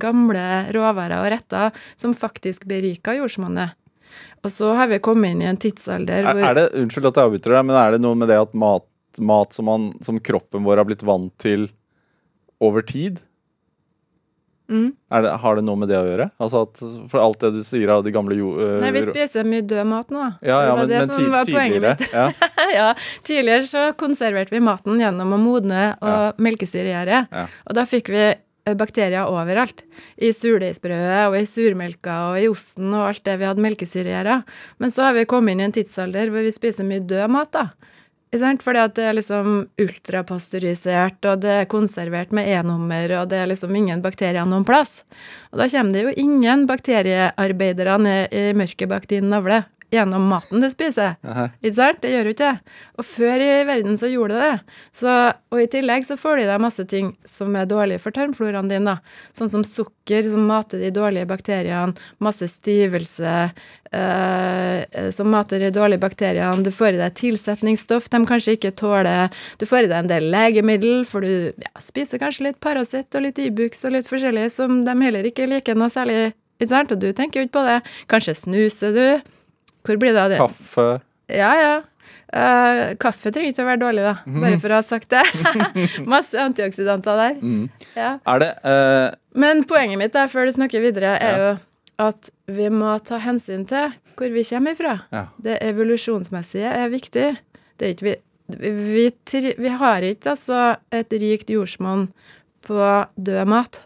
gamle 0.00 0.46
råvarer 0.76 1.18
og 1.22 1.32
retter 1.34 1.84
som 1.96 2.16
faktisk 2.16 2.68
beriker 2.68 3.18
jordsmonnet. 3.18 3.74
Og 4.46 4.52
så 4.54 4.70
har 4.78 4.90
vi 4.90 5.00
kommet 5.02 5.34
inn 5.34 5.42
i 5.42 5.48
en 5.50 5.58
tidsalder 5.58 6.22
Er, 6.22 6.36
hvor 6.36 6.46
er 6.52 6.58
det, 6.58 6.66
unnskyld 6.78 7.10
at 7.10 7.18
jeg 7.18 7.28
avbryter 7.28 7.54
deg, 7.56 7.66
men 7.66 7.78
er 7.80 7.96
det 7.96 8.02
noe 8.04 8.18
med 8.18 8.30
det 8.30 8.38
at 8.38 8.54
mat, 8.58 8.86
mat 9.20 9.56
som, 9.56 9.68
man, 9.68 9.90
som 10.04 10.20
kroppen 10.20 10.66
vår 10.66 10.82
har 10.82 10.88
blitt 10.88 11.06
vant 11.06 11.34
til 11.42 11.68
over 12.62 12.84
tid? 12.86 13.20
Mm. 14.68 14.92
Det, 15.08 15.30
har 15.30 15.56
det 15.56 15.62
noe 15.64 15.80
med 15.80 15.88
det 15.88 15.96
å 15.96 16.04
gjøre? 16.04 16.26
Altså 16.36 16.66
at, 16.66 16.80
For 17.08 17.20
alt 17.22 17.40
det 17.40 17.54
du 17.56 17.62
sier 17.64 17.88
av 17.92 18.02
de 18.04 18.12
gamle 18.12 18.36
jo... 18.36 18.50
Uh, 18.58 18.74
Nei, 18.82 18.90
vi 18.92 19.04
spiser 19.06 19.46
mye 19.48 19.64
død 19.64 19.88
mat 19.88 20.12
nå. 20.12 20.26
ja, 20.44 20.58
ja, 20.58 20.58
det 20.60 20.74
var 20.74 20.82
men, 20.82 20.90
det 20.90 20.98
men 21.00 21.14
som 21.14 21.30
var 21.32 21.48
poenget 21.48 21.86
mitt. 21.86 22.04
ja, 22.12 22.50
ja, 22.78 22.90
tidligere 23.24 23.70
så 23.70 23.86
konserverte 23.98 24.52
vi 24.52 24.60
maten 24.64 25.00
gjennom 25.00 25.32
å 25.32 25.40
modne 25.40 25.86
og 26.04 26.44
melkesyregjære. 26.44 27.22
Ja. 27.32 27.46
Og 27.64 27.78
da 27.80 27.86
fikk 27.88 28.12
vi 28.12 28.22
eh, 28.28 28.76
bakterier 28.76 29.32
overalt. 29.32 29.80
I 30.20 30.34
surdeigsbrødet 30.36 31.22
og 31.30 31.38
i 31.40 31.46
surmelka 31.48 32.18
og 32.28 32.42
i 32.42 32.50
osten 32.52 32.92
og 32.92 33.08
alt 33.08 33.24
det 33.24 33.38
vi 33.40 33.48
hadde 33.48 33.64
melkesyregjære. 33.64 34.42
Men 34.84 34.92
så 34.92 35.08
har 35.08 35.16
vi 35.16 35.28
kommet 35.30 35.56
inn 35.56 35.64
i 35.64 35.70
en 35.70 35.78
tidsalder 35.80 36.34
hvor 36.34 36.44
vi 36.44 36.52
spiser 36.52 36.84
mye 36.88 37.06
død 37.08 37.32
mat, 37.38 37.56
da. 37.56 37.94
Fordi 38.28 38.82
det 38.94 39.04
er 39.08 39.16
liksom 39.16 39.68
ultrapasteurisert, 39.80 41.24
og 41.24 41.40
det 41.40 41.54
er 41.62 41.70
konservert 41.70 42.32
med 42.36 42.48
E-nummer, 42.52 43.14
og 43.22 43.30
det 43.30 43.38
er 43.40 43.48
liksom 43.48 43.74
ingen 43.74 44.02
bakterier 44.04 44.44
noen 44.44 44.66
plass. 44.68 45.02
Og 45.52 45.62
da 45.62 45.68
kommer 45.72 45.92
det 45.96 46.04
jo 46.04 46.14
ingen 46.16 46.66
bakteriearbeidere 46.68 47.98
ned 47.98 48.36
i 48.36 48.52
mørket 48.52 48.88
bak 48.90 49.08
din 49.08 49.30
navle 49.32 49.64
gjennom 49.90 50.26
maten 50.28 50.60
du 50.60 50.68
spiser. 50.70 51.16
Aha. 51.24 51.48
Ikke 51.62 51.76
sant? 51.78 52.00
Det 52.02 52.10
gjør 52.12 52.28
jo 52.28 52.34
ikke 52.34 52.50
det. 52.50 52.74
Og 52.98 53.06
før 53.08 53.44
i 53.44 53.50
verden 53.68 53.96
så 54.00 54.10
gjorde 54.10 54.36
det 54.36 54.48
det. 54.48 54.76
Så, 55.00 55.14
og 55.54 55.62
i 55.62 55.68
tillegg 55.72 56.04
så 56.04 56.18
får 56.20 56.36
du 56.36 56.42
i 56.42 56.48
deg 56.50 56.62
masse 56.62 56.84
ting 56.90 57.12
som 57.28 57.56
er 57.56 57.68
dårlige 57.70 58.02
for 58.02 58.14
tarmfloraen 58.16 58.68
din, 58.70 58.88
da. 58.88 58.98
Sånn 59.36 59.50
som 59.52 59.64
sukker, 59.66 60.24
som 60.26 60.44
mater 60.48 60.82
de 60.82 60.90
dårlige 60.94 61.28
bakteriene. 61.30 61.96
Masse 62.24 62.50
stivelse, 62.52 63.36
eh, 63.92 65.08
som 65.14 65.30
mater 65.32 65.64
de 65.64 65.70
dårlige 65.74 66.02
bakteriene. 66.04 66.66
Du 66.66 66.72
får 66.74 66.98
i 66.98 67.00
deg 67.00 67.16
tilsetningsstoff 67.22 68.10
de 68.12 68.22
kanskje 68.28 68.58
ikke 68.58 68.74
tåler. 68.76 69.32
Du 69.60 69.64
får 69.68 69.86
i 69.86 69.92
deg 69.92 70.02
en 70.02 70.12
del 70.12 70.28
legemiddel, 70.34 71.06
for 71.08 71.24
du 71.24 71.48
ja, 71.56 71.72
spiser 71.80 72.20
kanskje 72.20 72.50
litt 72.50 72.60
Paracet 72.60 73.14
og 73.16 73.24
litt 73.24 73.40
Ibux 73.40 73.86
og 73.88 73.96
litt 73.96 74.10
forskjellig 74.10 74.50
som 74.52 74.82
de 74.84 74.98
heller 75.00 75.28
ikke 75.28 75.48
liker 75.48 75.78
noe 75.78 75.88
særlig. 75.92 76.34
Ikke 76.58 76.72
sant? 76.72 76.92
Og 76.92 77.00
du 77.00 77.12
tenker 77.14 77.40
jo 77.40 77.48
ikke 77.48 77.60
på 77.60 77.66
det. 77.68 77.80
Kanskje 78.10 78.36
snuser 78.36 78.96
du. 78.96 79.34
Hvor 79.86 80.00
blir 80.00 80.16
det 80.16 80.24
av 80.24 80.34
det? 80.34 80.40
Kaffe 80.40 80.88
Ja, 81.28 81.52
ja. 81.58 81.76
Uh, 82.28 82.92
kaffe 83.00 83.30
trenger 83.32 83.54
ikke 83.54 83.64
å 83.64 83.68
være 83.70 83.80
dårlig, 83.80 84.02
da. 84.04 84.14
Bare 84.42 84.58
for 84.60 84.72
å 84.72 84.80
ha 84.80 84.84
sagt 84.84 85.12
det. 85.14 85.22
Masse 86.12 86.36
antioksidanter 86.42 87.20
der. 87.22 87.38
mm. 87.40 87.64
Ja. 87.96 88.10
Er 88.28 88.42
det 88.42 88.50
uh... 88.64 89.16
Men 89.38 89.64
poenget 89.68 90.00
mitt, 90.00 90.12
da, 90.16 90.26
før 90.28 90.48
du 90.48 90.56
snakker 90.56 90.84
videre, 90.84 91.14
er 91.24 91.40
jo 91.40 91.50
at 91.98 92.30
vi 92.46 92.68
må 92.70 92.92
ta 93.02 93.18
hensyn 93.22 93.64
til 93.68 93.94
hvor 94.18 94.32
vi 94.34 94.44
kommer 94.46 94.74
ifra. 94.74 94.94
Ja. 95.14 95.24
Det 95.42 95.58
evolusjonsmessige 95.66 96.70
er 96.70 96.92
viktig. 96.92 97.26
Det 97.78 97.86
er 97.86 97.94
ikke 97.94 98.08
vi, 98.08 98.14
vi, 98.58 98.72
vi, 98.98 99.52
vi 99.58 99.74
har 99.80 100.06
ikke 100.06 100.34
altså 100.34 100.62
et 100.94 101.12
rikt 101.14 101.52
jordsmonn 101.54 102.08
på 102.66 102.88
død 103.16 103.50
mat. 103.50 103.82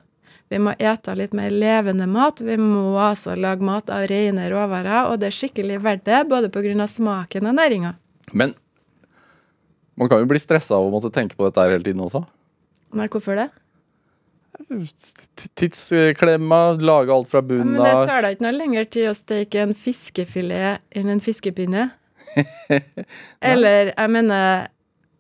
Vi 0.52 0.58
må 0.60 0.74
ete 0.76 1.14
litt 1.16 1.32
mer 1.32 1.48
levende 1.48 2.04
mat. 2.10 2.42
Vi 2.44 2.58
må 2.60 2.98
altså 3.00 3.32
lage 3.38 3.64
mat 3.64 3.88
av 3.92 4.04
rene 4.10 4.50
råvarer, 4.52 5.08
og 5.08 5.22
det 5.22 5.30
er 5.30 5.38
skikkelig 5.38 5.78
verdt 5.80 6.04
det, 6.10 6.18
både 6.28 6.50
pga. 6.52 6.86
smaken 6.88 7.48
og 7.48 7.56
næringa. 7.56 7.94
Men 8.36 8.52
man 9.96 10.08
kan 10.12 10.20
jo 10.20 10.28
bli 10.28 10.40
stressa 10.40 10.76
av 10.76 10.86
å 10.86 10.92
måtte 10.92 11.12
tenke 11.12 11.36
på 11.38 11.48
dette 11.48 11.64
her 11.64 11.72
hele 11.72 11.86
tiden 11.86 12.04
også. 12.04 12.24
Nei, 12.92 13.08
hvorfor 13.08 13.40
det? 13.40 13.48
tidsklemma, 15.58 16.60
lage 16.80 17.12
alt 17.12 17.28
fra 17.28 17.40
Ja, 17.40 17.46
bunnen 17.48 17.72
Men 17.72 17.82
det 17.82 18.08
tar 18.08 18.22
da 18.22 18.30
ikke 18.34 18.44
noe 18.44 18.54
lengre 18.54 18.84
tid 18.84 19.08
å 19.10 19.14
steke 19.16 19.62
en 19.64 19.72
fiskefilet 19.76 20.84
enn 20.96 21.10
en 21.12 21.22
fiskepinne. 21.24 21.88
Eller, 23.52 23.92
jeg 23.92 24.12
mener 24.12 24.68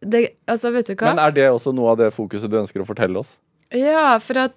det, 0.00 0.22
Altså, 0.48 0.72
vet 0.74 0.88
du 0.88 0.94
hva? 0.94 1.12
Men 1.12 1.22
er 1.24 1.34
det 1.36 1.48
også 1.50 1.72
noe 1.74 1.92
av 1.92 2.00
det 2.00 2.12
fokuset 2.14 2.50
du 2.52 2.58
ønsker 2.60 2.84
å 2.84 2.88
fortelle 2.88 3.20
oss? 3.20 3.36
Ja, 3.72 4.18
for 4.20 4.44
at 4.44 4.56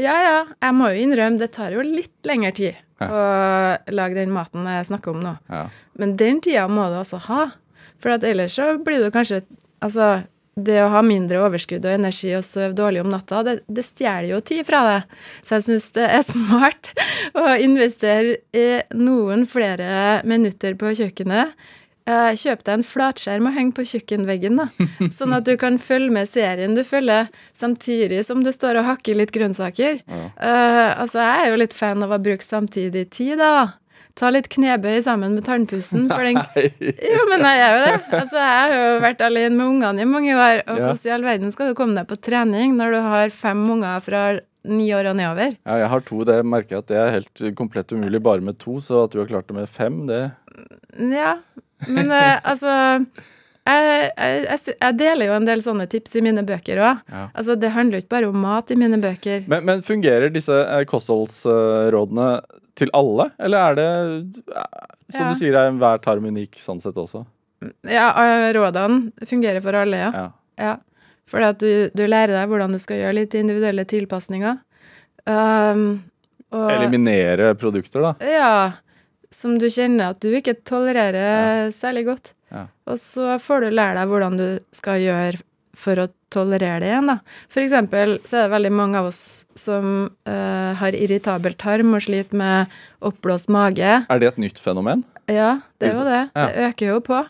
Ja, 0.00 0.14
ja, 0.24 0.38
jeg 0.62 0.76
må 0.78 0.88
jo 0.92 1.02
innrømme, 1.04 1.40
det 1.40 1.50
tar 1.56 1.74
jo 1.74 1.84
litt 1.84 2.14
lengre 2.28 2.52
tid 2.56 2.80
å 3.02 3.22
lage 3.90 4.18
den 4.18 4.34
maten 4.34 4.66
jeg 4.68 4.88
snakker 4.90 5.14
om 5.14 5.22
nå. 5.24 5.32
Ja. 5.50 5.64
Men 5.98 6.14
den 6.20 6.42
tida 6.44 6.68
må 6.70 6.88
du 6.92 7.00
altså 7.00 7.20
ha. 7.28 7.48
For 8.02 8.14
at 8.14 8.26
ellers 8.26 8.58
så 8.58 8.76
blir 8.82 9.02
du 9.02 9.10
kanskje 9.14 9.44
Altså, 9.82 10.20
det 10.54 10.76
å 10.78 10.92
ha 10.92 11.00
mindre 11.02 11.40
overskudd 11.42 11.82
og 11.88 11.90
energi 11.96 12.28
og 12.38 12.44
sove 12.46 12.68
dårlig 12.78 13.00
om 13.02 13.08
natta, 13.10 13.40
det, 13.42 13.54
det 13.66 13.82
stjeler 13.82 14.28
jo 14.28 14.36
tid 14.46 14.60
fra 14.68 14.82
deg. 14.86 15.16
Så 15.42 15.56
jeg 15.56 15.64
syns 15.66 15.88
det 15.96 16.04
er 16.06 16.22
smart 16.28 16.92
å 17.34 17.56
investere 17.58 18.36
i 18.54 18.66
noen 18.94 19.42
flere 19.50 20.20
minutter 20.22 20.76
på 20.78 20.92
kjøkkenet. 21.00 21.56
Eh, 22.06 22.32
Kjøp 22.34 22.64
deg 22.66 22.74
en 22.80 22.82
flatskjerm 22.86 23.46
og 23.46 23.54
heng 23.54 23.68
på 23.76 23.84
kjøkkenveggen, 23.86 24.56
da. 24.58 24.66
Sånn 25.18 25.34
at 25.36 25.44
du 25.46 25.52
kan 25.60 25.76
følge 25.78 26.10
med 26.16 26.26
serien 26.30 26.74
du 26.74 26.82
følger, 26.86 27.28
samtidig 27.54 28.24
som 28.26 28.42
du 28.42 28.50
står 28.54 28.80
og 28.80 28.88
hakker 28.88 29.14
litt 29.20 29.30
grønnsaker. 29.34 30.00
Eh, 30.08 30.90
altså, 30.98 31.20
jeg 31.22 31.44
er 31.46 31.52
jo 31.52 31.60
litt 31.62 31.76
fan 31.78 32.02
av 32.02 32.10
å 32.16 32.18
bruke 32.22 32.42
samtidig 32.42 33.06
tid, 33.14 33.38
da. 33.38 33.78
Ta 34.18 34.28
litt 34.28 34.50
knebøy 34.52 34.98
sammen 35.06 35.32
med 35.32 35.46
tannpussen. 35.46 36.04
For 36.10 36.20
den 36.26 36.36
jo, 37.14 37.22
men 37.30 37.46
jeg 37.46 37.62
er 37.64 37.70
jo 37.72 37.84
det. 37.86 37.94
Altså, 38.18 38.36
jeg 38.42 38.58
har 38.58 38.74
jo 38.76 38.98
vært 39.06 39.22
alene 39.24 39.56
med 39.56 39.70
ungene 39.70 40.04
i 40.04 40.08
mange 40.10 40.34
år. 40.36 40.58
Og 40.66 40.74
Ja. 40.76 40.90
hvordan 40.90 41.06
i 41.08 41.14
all 41.14 41.24
verden 41.30 41.54
skal 41.54 41.70
du 41.70 41.78
komme 41.78 41.96
deg 41.96 42.10
på 42.10 42.18
trening 42.20 42.74
når 42.76 42.92
du 42.92 43.00
har 43.06 43.32
fem 43.32 43.62
unger 43.72 44.02
fra 44.04 44.24
ni 44.68 44.90
år 44.94 45.08
og 45.14 45.16
nedover? 45.22 45.56
Ja, 45.64 45.78
jeg 45.80 45.88
har 45.94 46.04
to. 46.10 46.20
Det 46.28 46.36
merker 46.44 46.76
jeg 46.76 46.82
at 46.84 46.90
det 46.92 46.98
er 47.00 47.14
helt 47.16 47.44
komplett 47.58 47.94
umulig 47.96 48.20
bare 48.22 48.44
med 48.44 48.58
to. 48.60 48.76
Så 48.84 49.00
at 49.06 49.16
du 49.16 49.22
har 49.22 49.30
klart 49.32 49.48
det 49.48 49.56
med 49.62 49.70
fem, 49.72 50.02
det 50.10 50.20
Ja, 51.00 51.38
men 51.88 52.12
eh, 52.12 52.38
altså 52.50 52.74
jeg, 53.62 54.08
jeg, 54.16 54.58
jeg, 54.72 54.94
deler 54.98 55.28
jo 55.28 55.34
en 55.36 55.46
del 55.46 55.60
sånne 55.62 55.86
tips 55.90 56.16
i 56.18 56.22
mine 56.24 56.42
bøker 56.46 56.80
òg. 56.82 57.02
Ja. 57.06 57.26
Altså, 57.30 57.54
det 57.54 57.70
handler 57.76 58.00
jo 58.00 58.04
ikke 58.04 58.16
bare 58.16 58.30
om 58.32 58.40
mat 58.42 58.72
i 58.74 58.78
mine 58.78 58.98
bøker. 59.02 59.44
Men, 59.50 59.62
men 59.68 59.84
fungerer 59.86 60.32
disse 60.34 60.56
eh, 60.64 60.82
kostholdsrådene 60.90 62.28
til 62.78 62.90
alle, 62.96 63.28
eller 63.38 63.68
er 63.70 63.78
det 63.78 63.90
eh, 64.50 64.64
Som 65.12 65.28
Ja. 65.28 65.30
du 65.30 65.38
sier, 65.38 65.54
er 65.54 65.70
enhver 65.70 66.02
tarm 66.02 66.26
unik 66.26 66.58
sånn 66.58 66.80
sett 66.82 66.98
også? 66.98 67.26
Ja, 67.86 68.08
rådene 68.56 69.26
fungerer 69.28 69.62
for 69.62 69.76
alle, 69.78 70.00
ja. 70.08 70.10
Ja. 70.10 70.30
ja. 70.58 70.78
At 71.46 71.60
du, 71.62 71.88
du 71.94 72.02
lærer 72.08 72.34
deg 72.34 72.48
hvordan 72.50 72.74
du 72.74 72.80
skal 72.82 72.98
gjøre 72.98 73.20
litt 73.20 73.36
individuelle 73.38 73.84
tilpasninger. 73.88 74.58
Um, 75.22 76.02
og, 76.52 76.66
Eliminere 76.74 77.52
produkter, 77.60 78.02
da. 78.02 78.12
Ja, 78.26 78.54
som 79.34 79.56
du 79.60 79.68
kjenner 79.72 80.12
at 80.12 80.20
du 80.22 80.30
ikke 80.32 80.58
tolererer 80.68 81.72
særlig 81.74 82.06
godt. 82.10 82.34
Ja. 82.52 82.66
Og 82.90 83.00
så 83.00 83.38
får 83.40 83.64
du 83.64 83.72
lære 83.72 83.96
deg 84.00 84.12
hvordan 84.12 84.38
du 84.38 84.46
skal 84.76 85.00
gjøre 85.02 85.40
for 85.82 85.98
å 86.02 86.08
tolerere 86.32 86.80
det 86.82 86.90
igjen, 86.90 87.08
da. 87.08 87.18
For 87.52 87.64
eksempel 87.64 88.18
så 88.28 88.38
er 88.38 88.46
det 88.46 88.54
veldig 88.54 88.72
mange 88.76 89.00
av 89.00 89.08
oss 89.08 89.22
som 89.58 89.86
uh, 90.28 90.70
har 90.78 90.96
irritabel 90.96 91.56
tarm 91.60 91.94
og 91.96 92.04
sliter 92.04 92.38
med 92.38 92.72
oppblåst 93.04 93.52
mage. 93.52 94.02
Er 94.04 94.22
det 94.22 94.32
et 94.32 94.42
nytt 94.42 94.60
fenomen? 94.62 95.04
Ja, 95.30 95.62
det 95.80 95.92
er 95.92 95.96
jo 95.96 96.08
det. 96.08 96.22
Ja. 96.34 96.46
Det 96.48 96.68
øker 96.68 96.92
jo 96.92 96.98
på. 97.08 97.22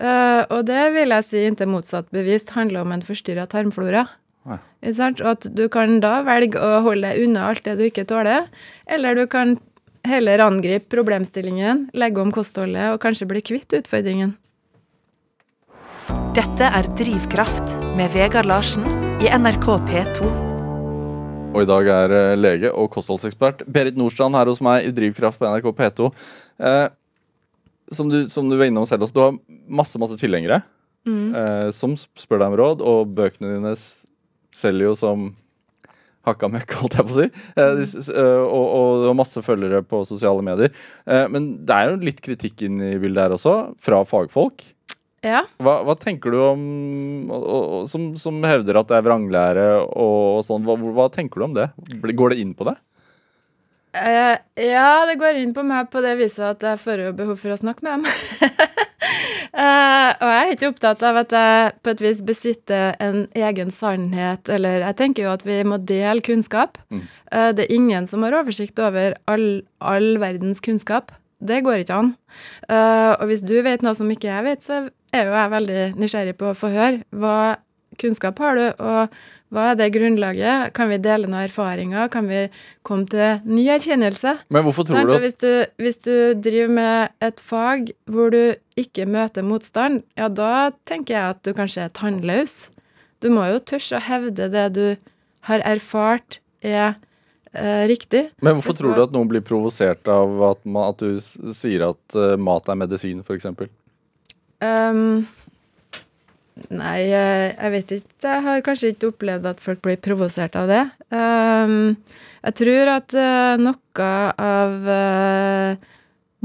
Uh, 0.00 0.42
og 0.48 0.64
det 0.68 0.80
vil 0.94 1.12
jeg 1.12 1.28
si 1.28 1.44
inntil 1.44 1.68
motsatt 1.72 2.08
bevist 2.14 2.54
handler 2.56 2.84
om 2.84 2.94
en 2.96 3.04
forstyrra 3.04 3.48
tarmflora. 3.50 4.06
Ja. 4.48 4.60
Og 4.88 5.24
at 5.28 5.48
du 5.52 5.66
kan 5.72 5.98
da 6.00 6.20
velge 6.24 6.60
å 6.60 6.80
holde 6.86 7.10
deg 7.10 7.26
unna 7.26 7.50
alt 7.50 7.66
det 7.66 7.76
du 7.76 7.84
ikke 7.84 8.06
tåler, 8.08 8.48
eller 8.88 9.18
du 9.18 9.26
kan 9.28 9.58
heller 10.06 10.42
angripe 10.44 10.90
problemstillingen, 10.92 11.88
legge 11.92 12.22
om 12.22 12.32
kostholdet 12.34 12.94
og 12.94 13.00
kanskje 13.02 13.28
bli 13.30 13.42
kvitt 13.44 13.74
utfordringen. 13.76 14.36
Dette 16.36 16.66
er 16.66 16.86
Drivkraft 16.98 17.74
med 17.98 18.12
Vegard 18.14 18.48
Larsen 18.48 18.86
i 19.20 19.30
NRK 19.30 19.66
P2. 19.88 20.30
Og 21.50 21.64
i 21.64 21.68
dag 21.68 21.88
er 21.90 22.14
eh, 22.14 22.38
lege 22.38 22.70
og 22.70 22.92
kostholdsekspert 22.94 23.64
Berit 23.66 23.98
Nordstrand 23.98 24.38
her 24.38 24.46
hos 24.50 24.60
meg 24.62 24.86
i 24.86 24.92
Drivkraft 24.94 25.40
på 25.40 25.48
NRK 25.50 25.72
P2. 25.74 26.10
Eh, 26.62 26.86
som, 27.90 28.10
du, 28.10 28.22
som 28.30 28.46
du 28.46 28.54
var 28.54 28.70
innom 28.70 28.86
selv 28.86 29.06
også, 29.06 29.16
du 29.16 29.22
har 29.24 29.38
masse, 29.66 29.98
masse 29.98 30.18
tilhengere 30.20 30.60
eh, 31.06 31.68
som 31.74 31.96
spør 31.98 32.44
deg 32.44 32.52
om 32.52 32.58
råd, 32.60 32.84
og 32.86 33.10
bøkene 33.16 33.56
dine 33.56 33.74
selger 34.54 34.90
jo 34.90 34.94
som 34.98 35.30
hakka 36.30 36.50
møkk, 36.52 36.76
holdt 36.80 36.98
jeg 36.98 37.06
på 37.06 37.14
å 37.14 37.18
si. 37.20 37.28
Eh, 37.54 37.84
eh, 38.14 38.42
og, 38.42 38.66
og 38.66 39.06
var 39.08 39.16
masse 39.20 39.44
følgere 39.44 39.82
på 39.86 40.02
sosiale 40.08 40.44
medier. 40.46 40.74
Eh, 41.06 41.26
men 41.32 41.52
det 41.66 41.76
er 41.76 41.90
jo 41.90 42.04
litt 42.10 42.20
kritikk 42.24 42.66
inn 42.66 42.82
i 42.82 42.96
bildet 43.00 43.26
her 43.26 43.36
også, 43.36 43.56
fra 43.82 44.02
fagfolk. 44.08 44.64
Ja. 45.26 45.42
Hva, 45.60 45.82
hva 45.84 45.94
tenker 46.00 46.32
du 46.32 46.38
om 46.40 46.62
og, 47.36 47.88
som, 47.90 48.14
som 48.16 48.38
hevder 48.48 48.78
at 48.80 48.88
det 48.88 48.96
er 48.96 49.04
vranglære 49.04 49.66
og 49.84 50.40
sånn? 50.46 50.64
Hva, 50.64 50.78
hva 50.96 51.10
tenker 51.12 51.42
du 51.42 51.50
om 51.50 51.58
det? 51.58 51.68
Går 52.00 52.32
det 52.32 52.40
inn 52.40 52.54
på 52.56 52.64
det? 52.70 52.78
Eh, 53.92 54.36
ja, 54.70 55.04
det 55.06 55.18
går 55.18 55.40
inn 55.42 55.52
på 55.54 55.64
meg 55.66 55.90
på 55.90 56.00
det 56.04 56.14
viset 56.20 56.46
at 56.46 56.62
jeg 56.62 56.78
får 56.78 57.04
jo 57.08 57.14
behov 57.18 57.40
for 57.42 57.52
å 57.52 57.58
snakke 57.58 57.84
med 57.84 57.98
dem. 57.98 58.06
Eh, 59.50 60.10
og 60.14 60.28
jeg 60.30 60.42
er 60.42 60.52
ikke 60.54 60.68
opptatt 60.70 61.00
av 61.06 61.16
at 61.24 61.32
jeg 61.34 61.70
på 61.82 61.90
et 61.90 62.02
vis 62.04 62.20
besitter 62.26 62.92
en 63.02 63.24
egen 63.34 63.72
sannhet, 63.74 64.46
eller 64.52 64.84
jeg 64.84 64.98
tenker 65.00 65.26
jo 65.26 65.32
at 65.32 65.42
vi 65.46 65.56
må 65.66 65.80
dele 65.82 66.22
kunnskap. 66.22 66.78
Mm. 66.94 67.02
Uh, 67.30 67.50
det 67.54 67.66
er 67.66 67.74
ingen 67.74 68.06
som 68.10 68.22
har 68.26 68.36
oversikt 68.38 68.78
over 68.82 69.16
all, 69.30 69.62
all 69.82 70.12
verdens 70.22 70.62
kunnskap. 70.62 71.10
Det 71.40 71.62
går 71.66 71.82
ikke 71.82 71.98
an. 71.98 72.12
Uh, 72.70 73.16
og 73.16 73.26
hvis 73.30 73.42
du 73.46 73.56
vet 73.66 73.82
noe 73.82 73.96
som 73.98 74.10
ikke 74.12 74.30
jeg 74.30 74.46
vet, 74.46 74.62
så 74.66 74.84
er 75.14 75.26
jo 75.26 75.34
jeg 75.34 75.54
veldig 75.56 75.82
nysgjerrig 75.98 76.38
på 76.38 76.50
å 76.52 76.58
få 76.58 76.70
høre. 76.74 77.02
Hva 77.10 77.36
kunnskap 78.00 78.38
har 78.42 78.58
du, 78.58 78.66
og 78.78 79.20
hva 79.50 79.72
er 79.72 79.78
det 79.80 79.88
grunnlaget? 79.96 80.70
Kan 80.76 80.92
vi 80.92 81.00
dele 81.02 81.26
noen 81.26 81.48
erfaringer? 81.48 82.10
Kan 82.12 82.28
vi 82.30 82.44
komme 82.86 83.08
til 83.10 83.40
ny 83.50 83.64
erkjennelse? 83.74 84.36
Men 84.54 84.66
hvorfor 84.66 84.86
tror 84.86 85.00
sånn, 85.00 85.10
du 85.10 85.16
at 85.16 85.24
hvis, 85.24 85.38
du, 85.42 85.50
hvis 85.82 85.98
du 86.06 86.14
driver 86.38 86.70
med 86.76 87.26
et 87.26 87.42
fag 87.42 87.90
hvor 88.06 88.30
du 88.30 88.54
ikke 88.78 89.08
møter 89.10 89.46
motstand, 89.46 90.04
ja, 90.18 90.30
da 90.30 90.70
tenker 90.86 91.16
jeg 91.16 91.34
at 91.34 91.42
du 91.42 91.50
kanskje 91.56 91.88
er 91.88 91.94
tannløs. 91.98 92.54
Du 93.20 93.28
må 93.34 93.48
jo 93.50 93.58
tørre 93.72 93.98
å 93.98 94.04
hevde 94.06 94.46
det 94.54 94.66
du 94.78 94.84
har 95.50 95.66
erfart 95.66 96.38
er 96.62 96.94
eh, 97.52 97.84
riktig. 97.90 98.28
Men 98.44 98.60
hvorfor 98.60 98.78
tror 98.78 98.94
du- 98.94 99.02
at 99.08 99.18
noen 99.18 99.28
blir 99.28 99.42
provosert 99.42 100.06
av 100.08 100.38
at, 100.52 100.62
at 100.86 101.02
du 101.02 101.18
sier 101.56 101.88
at 101.90 102.16
uh, 102.16 102.36
mat 102.38 102.70
er 102.70 102.78
medisin, 102.78 103.26
f.eks.? 103.26 103.50
Um, 104.60 105.26
nei, 106.68 107.00
eh, 107.08 107.46
jeg 107.54 107.72
vet 107.74 107.94
ikke. 107.96 108.16
Jeg 108.26 108.44
har 108.46 108.64
kanskje 108.66 108.92
ikke 108.94 109.12
opplevd 109.14 109.48
at 109.50 109.62
folk 109.64 109.80
blir 109.84 110.00
provosert 110.02 110.58
av 110.60 110.68
det. 110.70 110.82
Um, 111.10 111.96
jeg 112.44 112.56
tror 112.60 112.92
at 112.96 113.16
eh, 113.16 113.60
noe 113.60 114.10
av 114.40 114.90
eh, 114.96 115.88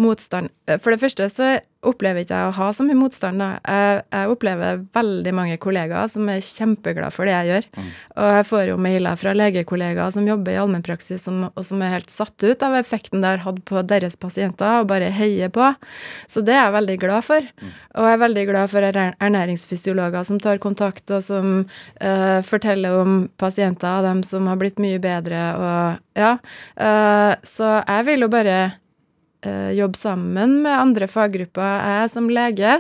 motstand 0.02 0.52
eh, 0.68 0.80
For 0.82 0.94
det 0.94 1.02
første 1.02 1.30
så 1.32 1.56
opplever 1.86 2.24
ikke 2.24 2.38
jeg 2.38 2.50
å 2.50 2.56
ha 2.58 2.68
så 2.74 2.84
mye 2.86 2.98
motstand. 2.98 3.42
Da. 3.42 3.48
Jeg, 3.62 4.00
jeg 4.10 4.32
opplever 4.34 4.80
veldig 4.96 5.34
mange 5.38 5.58
kollegaer 5.62 6.10
som 6.12 6.30
er 6.32 6.44
kjempeglade 6.44 7.14
for 7.14 7.30
det 7.30 7.36
jeg 7.36 7.50
gjør. 7.52 7.68
Og 8.16 8.30
jeg 8.40 8.48
får 8.50 8.64
jo 8.72 8.78
mailer 8.82 9.20
fra 9.22 9.34
legekollegaer 9.36 10.16
som 10.16 10.26
jobber 10.26 10.56
i 10.56 10.60
allmennpraksis, 10.64 11.26
som, 11.28 11.44
og 11.52 11.68
som 11.68 11.84
er 11.86 11.94
helt 11.94 12.10
satt 12.14 12.42
ut 12.42 12.66
av 12.66 12.78
effekten 12.80 13.22
det 13.22 13.36
har 13.36 13.44
hatt 13.46 13.60
på 13.70 13.84
deres 13.88 14.18
pasienter, 14.18 14.82
og 14.82 14.90
bare 14.90 15.12
heier 15.14 15.52
på. 15.54 15.68
Så 16.32 16.42
det 16.46 16.56
er 16.56 16.64
jeg 16.64 16.78
veldig 16.80 16.96
glad 17.04 17.28
for. 17.28 17.52
Og 17.96 18.10
jeg 18.10 18.18
er 18.18 18.24
veldig 18.24 18.46
glad 18.50 18.72
for 18.74 18.90
ernæringsfysiologer 19.04 20.26
som 20.28 20.42
tar 20.42 20.62
kontakt, 20.64 21.06
og 21.14 21.22
som 21.26 21.52
uh, 22.02 22.40
forteller 22.46 22.98
om 23.04 23.20
pasienter 23.42 23.92
av 23.92 24.10
dem 24.10 24.26
som 24.26 24.50
har 24.50 24.58
blitt 24.62 24.82
mye 24.82 24.98
bedre, 25.04 25.46
og 25.60 26.02
ja. 26.18 26.36
Uh, 26.80 27.36
så 27.46 27.78
jeg 27.84 28.10
vil 28.10 28.26
jo 28.26 28.32
bare 28.32 28.58
jobbe 29.78 30.00
sammen 30.00 30.60
med 30.66 30.74
andre 30.74 31.08
faggrupper. 31.12 31.82
Jeg 31.86 32.12
som 32.14 32.30
lege 32.32 32.78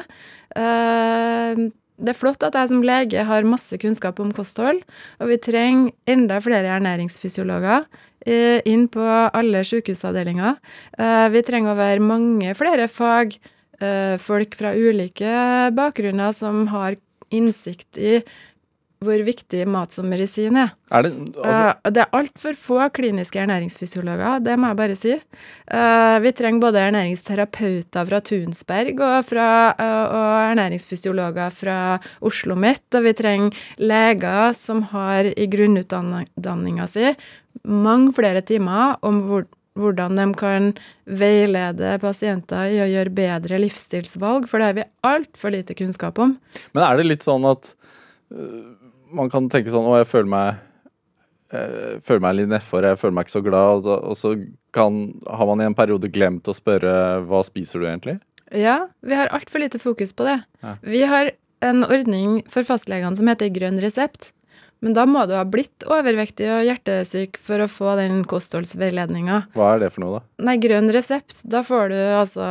eh, 0.55 1.61
Det 1.95 2.11
er 2.11 2.17
flott 2.17 2.43
at 2.43 2.57
jeg 2.57 2.71
som 2.71 2.83
lege 2.85 3.23
har 3.27 3.47
masse 3.47 3.77
kunnskap 3.81 4.19
om 4.19 4.33
kosthold, 4.35 4.81
og 5.21 5.31
vi 5.31 5.39
trenger 5.39 5.93
enda 6.11 6.41
flere 6.43 6.73
ernæringsfysiologer 6.75 7.85
eh, 8.25 8.59
inn 8.67 8.87
på 8.91 9.05
alle 9.05 9.63
sykehusavdelinger. 9.67 10.57
Eh, 10.99 11.27
vi 11.31 11.43
trenger 11.47 11.73
å 11.73 11.79
være 11.79 12.03
mange 12.03 12.55
flere 12.57 12.89
fag, 12.91 13.37
eh, 13.79 14.17
fra 14.19 14.73
ulike 14.75 15.71
bakgrunner 15.75 16.33
som 16.33 16.67
har 16.67 16.97
innsikt 17.31 17.97
i 17.97 18.19
hvor 19.05 19.23
viktig 19.27 19.63
mat 19.69 19.95
som 19.95 20.09
medisin 20.11 20.57
er. 20.59 20.73
Er 20.91 21.05
det 21.05 21.13
altså, 21.13 21.65
Eh, 21.85 21.91
det 21.91 22.03
er 22.03 22.17
altfor 22.19 22.57
få 22.57 22.79
kliniske 22.95 23.39
ernæringsfysiologer, 23.41 24.43
det 24.43 24.57
må 24.59 24.71
jeg 24.71 24.79
bare 24.81 24.97
si. 24.99 25.13
Eh, 25.15 26.17
vi 26.25 26.33
trenger 26.35 26.65
både 26.65 26.83
ernæringsterapeuter 26.89 28.09
fra 28.09 28.21
Tunsberg 28.21 28.99
og, 28.99 29.17
fra, 29.29 29.49
eh, 29.77 30.05
og 30.19 30.51
ernæringsfysiologer 30.51 31.53
fra 31.53 31.77
Oslo 32.21 32.55
Mitt, 32.55 32.87
og 32.93 33.03
vi 33.03 33.13
trenger 33.13 33.65
leger 33.77 34.53
som 34.53 34.81
har 34.91 35.31
i 35.35 35.47
grunnutdanninga 35.47 36.87
si 36.89 37.13
mange 37.63 38.13
flere 38.15 38.41
timer 38.45 38.97
om 39.05 39.21
hvor, 39.27 39.45
hvordan 39.79 40.19
de 40.19 40.27
kan 40.39 40.71
veilede 41.05 41.95
pasienter 42.03 42.73
i 42.73 42.81
å 42.83 42.89
gjøre 42.89 43.15
bedre 43.15 43.59
livsstilsvalg, 43.63 44.49
for 44.49 44.61
det 44.61 44.69
har 44.69 44.77
vi 44.79 44.87
altfor 45.07 45.55
lite 45.55 45.77
kunnskap 45.77 46.19
om. 46.21 46.37
Men 46.73 46.87
er 46.87 46.99
det 46.99 47.09
litt 47.09 47.25
sånn 47.25 47.47
at 47.49 47.73
man 49.15 49.31
kan 49.33 49.49
tenke 49.51 49.73
sånn 49.73 49.87
Å, 49.87 49.99
jeg 50.01 50.09
føler 50.11 50.31
meg 50.31 50.63
jeg 51.55 51.99
føler 52.03 52.23
meg 52.25 52.37
litt 52.39 52.49
nedfor, 52.51 52.83
jeg 52.83 52.99
føler 52.99 53.15
meg 53.15 53.27
ikke 53.27 53.35
så 53.35 53.41
glad. 53.45 53.85
Og, 53.87 54.15
så 54.17 54.33
kan, 54.75 55.01
har 55.29 55.47
man 55.47 55.61
i 55.61 55.67
en 55.69 55.77
periode 55.77 56.09
glemt 56.11 56.49
å 56.49 56.55
spørre 56.57 57.21
hva 57.29 57.41
spiser 57.45 57.79
du 57.79 57.87
egentlig? 57.87 58.17
Ja, 58.51 58.87
vi 59.05 59.15
har 59.15 59.31
altfor 59.33 59.61
lite 59.63 59.79
fokus 59.79 60.11
på 60.17 60.25
det. 60.27 60.39
Ja. 60.65 60.73
Vi 60.83 61.03
har 61.07 61.31
en 61.65 61.85
ordning 61.85 62.41
for 62.51 62.67
fastlegene 62.67 63.15
som 63.17 63.29
heter 63.29 63.53
grønn 63.53 63.79
resept. 63.83 64.31
Men 64.83 64.93
da 64.93 65.05
må 65.07 65.23
du 65.25 65.33
ha 65.33 65.45
blitt 65.47 65.85
overvektig 65.87 66.45
og 66.51 66.65
hjertesyk 66.67 67.39
for 67.41 67.63
å 67.63 67.69
få 67.71 67.95
den 67.97 68.19
kostholdsveiledninga. 68.29 69.39
Hva 69.55 69.69
er 69.73 69.85
det 69.85 69.91
for 69.95 70.03
noe, 70.03 70.19
da? 70.19 70.45
Nei, 70.49 70.57
grønn 70.61 70.91
resept, 70.93 71.39
da 71.49 71.63
får 71.65 71.93
du 71.93 71.97
altså 72.19 72.49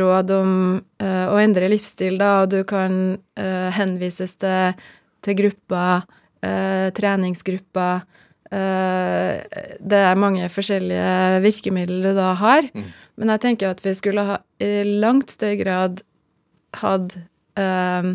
råd 0.00 0.32
om 0.34 0.54
eh, 1.02 1.26
å 1.30 1.36
endre 1.38 1.68
livsstil, 1.70 2.16
da, 2.18 2.32
og 2.42 2.54
du 2.56 2.62
kan 2.66 2.96
eh, 3.38 3.68
henvises 3.76 4.34
til, 4.40 4.88
til 5.24 5.38
grupper, 5.38 6.06
eh, 6.42 6.88
treningsgrupper. 6.96 8.06
Eh, 8.50 9.42
det 9.78 10.00
er 10.00 10.18
mange 10.18 10.48
forskjellige 10.50 11.42
virkemidler 11.44 12.10
du 12.10 12.18
da 12.18 12.32
har. 12.34 12.66
Mm. 12.74 12.88
Men 13.20 13.34
jeg 13.34 13.44
tenker 13.44 13.70
at 13.70 13.84
vi 13.84 13.94
skulle 13.98 14.26
ha 14.26 14.40
i 14.62 14.72
langt 14.84 15.30
større 15.36 15.60
grad 15.60 16.02
hatt 16.80 17.16
eh, 17.58 18.10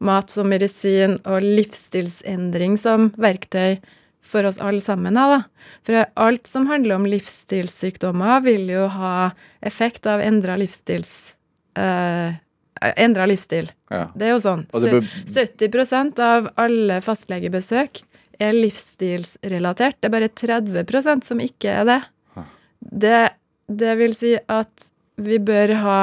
mat 0.00 0.32
som 0.32 0.50
medisin 0.50 1.18
og 1.28 1.44
livsstilsendring 1.44 2.76
som 2.80 3.10
verktøy 3.20 3.78
for 4.20 4.44
oss 4.44 4.60
alle 4.60 4.82
sammen. 4.84 5.16
Da. 5.16 5.42
For 5.86 6.04
alt 6.20 6.48
som 6.48 6.68
handler 6.68 6.98
om 6.98 7.08
livsstilssykdommer, 7.08 8.44
vil 8.44 8.68
jo 8.68 8.86
ha 8.92 9.32
effekt 9.64 10.08
av 10.10 10.24
endra 10.24 10.58
livsstils... 10.60 11.34
Eh, 11.78 12.36
endra 12.80 13.26
livsstil. 13.28 13.70
Ja. 13.92 14.06
Det 14.14 14.28
er 14.28 14.32
jo 14.34 14.40
sånn. 14.44 14.64
Bør, 14.72 15.04
70% 15.28 16.22
av 16.24 16.48
alle 16.60 17.00
fastlegebesøk 17.04 18.02
er 18.40 18.56
livsstilsrelatert. 18.56 19.98
Det 20.00 20.08
er 20.08 20.14
bare 20.14 20.30
30% 20.32 21.28
som 21.28 21.42
ikke 21.44 21.76
er 21.82 21.86
det. 21.88 22.00
Det. 22.80 23.20
Det 23.70 23.92
vil 24.00 24.14
si 24.16 24.32
at 24.50 24.90
vi 25.20 25.36
bør 25.38 25.76
ha 25.84 25.98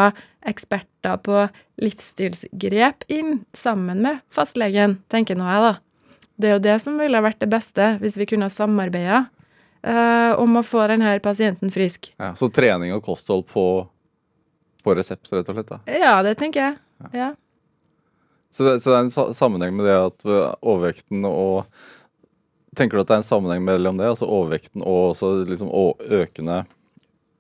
eksperter 0.47 1.17
på 1.25 1.41
livsstilsgrep 1.83 3.03
inn 3.11 3.41
sammen 3.57 4.03
med 4.05 4.21
fastlegen, 4.33 4.97
tenker 5.11 5.35
nå 5.35 5.47
jeg, 5.49 5.65
da. 5.65 5.73
Det 6.37 6.49
er 6.49 6.55
jo 6.55 6.63
det 6.63 6.77
som 6.83 6.99
ville 7.01 7.21
vært 7.25 7.41
det 7.41 7.49
beste, 7.51 7.95
hvis 8.01 8.15
vi 8.19 8.27
kunne 8.29 8.47
ha 8.47 8.53
samarbeida 8.53 9.25
uh, 9.25 10.33
om 10.39 10.59
å 10.59 10.65
få 10.65 10.85
denne 10.91 11.17
pasienten 11.23 11.73
frisk. 11.73 12.11
ja, 12.15 12.33
så 12.37 12.49
trening 12.53 12.93
og 12.95 13.03
kosthold 13.05 13.47
på, 13.49 13.65
på 14.83 14.95
resept, 14.95 15.29
rett 15.33 15.49
og 15.49 15.55
slett? 15.57 15.69
da. 15.69 15.79
Ja, 15.91 16.15
det 16.23 16.35
tenker 16.39 16.59
jeg. 16.61 16.77
Ja. 17.13 17.29
Så 18.51 18.63
det, 18.65 18.79
så 18.81 18.89
det 18.93 18.97
er 18.97 19.05
en 19.05 19.33
sammenheng 19.37 19.75
med 19.77 19.85
det 19.85 19.95
at 19.99 20.25
øh, 20.25 20.53
overvekten 20.61 21.25
og 21.29 21.65
Tenker 22.77 22.97
du 22.97 23.01
at 23.01 23.07
det 23.09 23.15
er 23.15 23.21
en 23.23 23.25
sammenheng 23.25 23.63
mellom 23.65 23.97
det, 23.97 24.05
altså 24.05 24.27
overvekten 24.29 24.83
og 24.85 25.15
også 25.15 25.29
liksom 25.49 25.71
økende 26.13 26.59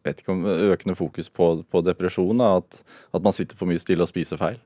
vet 0.07 0.21
ikke 0.23 0.31
om 0.33 0.45
økende 0.47 0.95
fokus 0.97 1.27
på, 1.29 1.49
på 1.69 1.81
depresjon? 1.85 2.41
At, 2.41 2.79
at 3.13 3.21
man 3.21 3.35
sitter 3.35 3.55
for 3.59 3.69
mye 3.69 3.77
stille 3.77 4.01
og 4.01 4.09
spiser 4.09 4.39
feil? 4.39 4.57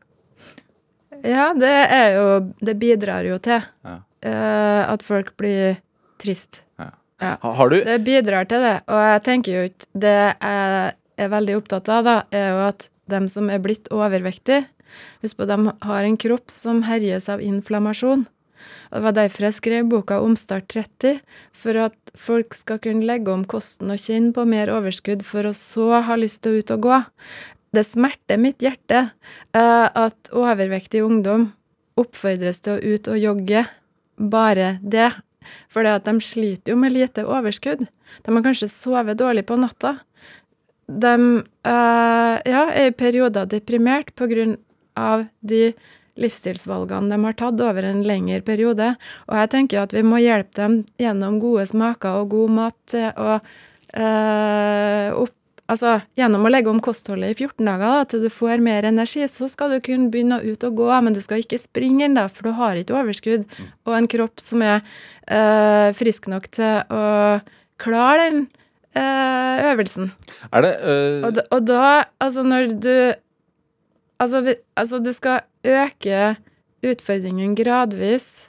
Ja, 1.28 1.50
det 1.58 1.72
er 1.92 2.16
jo 2.16 2.28
Det 2.64 2.78
bidrar 2.80 3.26
jo 3.28 3.38
til 3.44 3.60
Ja. 3.84 3.98
uh, 4.24 4.94
at 4.94 5.04
folk 5.04 5.34
blir 5.38 5.76
trist. 6.22 6.62
Ha- 6.80 7.38
Har 7.42 7.70
du 7.70 7.82
Det 7.84 8.00
bidrar 8.06 8.48
til 8.50 8.64
det. 8.64 8.78
Og 8.88 9.02
jeg 9.12 9.24
tenker 9.28 9.52
jo 9.58 9.64
ikke 9.70 9.86
Det 9.94 10.16
jeg 10.42 10.94
er 11.22 11.34
veldig 11.34 11.58
opptatt 11.62 11.90
av, 11.92 12.06
da, 12.08 12.16
er 12.34 12.52
jo 12.54 12.62
at 12.68 12.88
dem 13.12 13.28
som 13.32 13.50
er 13.52 13.62
blitt 13.64 13.90
overvektige 13.94 14.66
Husk 15.22 15.38
på, 15.40 15.48
de 15.48 15.72
har 15.86 16.06
en 16.06 16.18
kropp 16.20 16.52
som 16.52 16.84
herjes 16.88 17.30
av 17.32 17.42
inflammasjon. 17.44 18.26
Og 18.92 18.96
Det 18.96 19.04
var 19.06 19.16
derfor 19.16 19.48
jeg 19.48 19.58
skrev 19.58 19.90
boka 19.90 20.20
Omstart 20.22 20.68
30, 20.74 21.22
for 21.56 21.80
at 21.88 21.96
folk 22.18 22.54
skal 22.58 22.82
kunne 22.84 23.08
legge 23.08 23.32
om 23.32 23.46
kosten 23.46 23.92
og 23.94 24.02
kjenne 24.02 24.34
på 24.36 24.46
mer 24.46 24.72
overskudd, 24.74 25.24
for 25.26 25.48
å 25.48 25.56
så 25.56 26.04
ha 26.06 26.20
lyst 26.20 26.44
til 26.44 26.54
å 26.54 26.62
ut 26.62 26.76
og 26.76 26.86
gå. 26.86 27.00
Det 27.72 27.86
smerter 27.88 28.42
mitt 28.42 28.62
hjerte 28.62 29.08
eh, 29.56 29.88
at 29.88 30.32
overvektig 30.36 31.06
ungdom 31.06 31.54
oppfordres 32.00 32.60
til 32.60 32.76
å 32.76 32.96
ut 32.96 33.08
og 33.08 33.22
jogge. 33.22 33.66
Bare 34.20 34.76
det. 34.84 35.14
For 35.72 35.88
de 35.88 36.14
sliter 36.22 36.76
jo 36.76 36.78
med 36.78 36.94
lite 36.94 37.24
overskudd. 37.26 37.88
De 37.88 38.36
har 38.36 38.44
kanskje 38.46 38.70
sovet 38.70 39.18
dårlig 39.18 39.48
på 39.48 39.58
natta. 39.58 40.02
De 41.00 41.16
eh, 41.42 42.36
ja, 42.52 42.68
er 42.68 42.92
i 42.92 42.96
perioder 42.98 43.50
deprimert 43.50 44.14
på 44.18 44.28
grunn 44.32 44.58
av 45.00 45.26
de 45.39 45.72
livsstilsvalgene 46.20 47.12
de 47.14 47.20
har 47.24 47.38
tatt 47.39 47.62
over 47.64 47.86
en 47.88 48.04
lengre 48.06 48.42
periode. 48.46 48.94
Og 49.30 49.38
jeg 49.39 49.52
tenker 49.54 49.84
at 49.84 49.96
vi 49.96 50.04
må 50.06 50.20
hjelpe 50.22 50.58
dem 50.60 50.82
gjennom 51.02 51.39
gode 51.42 51.68
smaker 51.72 52.22
og 52.22 52.34
god 52.36 52.58
mat 52.58 52.80
til 52.92 53.08
å 53.16 53.38
eh, 53.38 55.14
opp 55.16 55.38
Altså, 55.72 56.02
gjennom 56.20 56.44
å 56.44 56.50
legge 56.52 56.68
om 56.68 56.82
kostholdet 56.84 57.32
i 57.32 57.46
14 57.46 57.64
dager 57.64 57.94
da, 57.94 58.08
til 58.10 58.26
du 58.26 58.32
får 58.34 58.60
mer 58.64 58.84
energi, 58.89 59.24
så 59.32 59.48
skal 59.48 59.72
du 59.72 59.78
kunne 59.86 60.10
begynne 60.12 60.42
ut 60.44 60.66
og 60.68 60.82
gå, 60.82 60.89
men 61.06 61.16
du 61.16 61.22
skal 61.24 61.46
ikke 61.46 61.62
springe 61.62 62.10
ennå, 62.10 62.26
for 62.28 62.50
du 62.50 62.58
har 62.58 62.76
ikke 62.76 62.98
overskudd 63.00 63.46
og 63.88 63.94
en 63.96 64.10
kropp 64.12 64.44
som 64.44 64.66
er 64.68 64.82
eh, 65.32 65.94
frisk 65.96 66.28
nok 66.32 66.50
til 66.58 66.82
å 66.92 67.06
klare 67.80 68.26
den 68.26 68.44
øvelsen. 68.98 70.12
Er 70.52 70.62
det 70.66 70.74
øh, 70.84 71.24
Og, 71.28 71.34
da- 71.38 71.48
og 71.52 71.66
da, 71.68 72.04
altså 72.20 72.44
når 72.44 72.68
du 72.84 72.96
altså, 74.20 74.56
altså 74.76 75.00
du 75.00 75.12
skal 75.14 75.42
øke 75.66 76.36
utfordringen 76.84 77.56
gradvis 77.56 78.48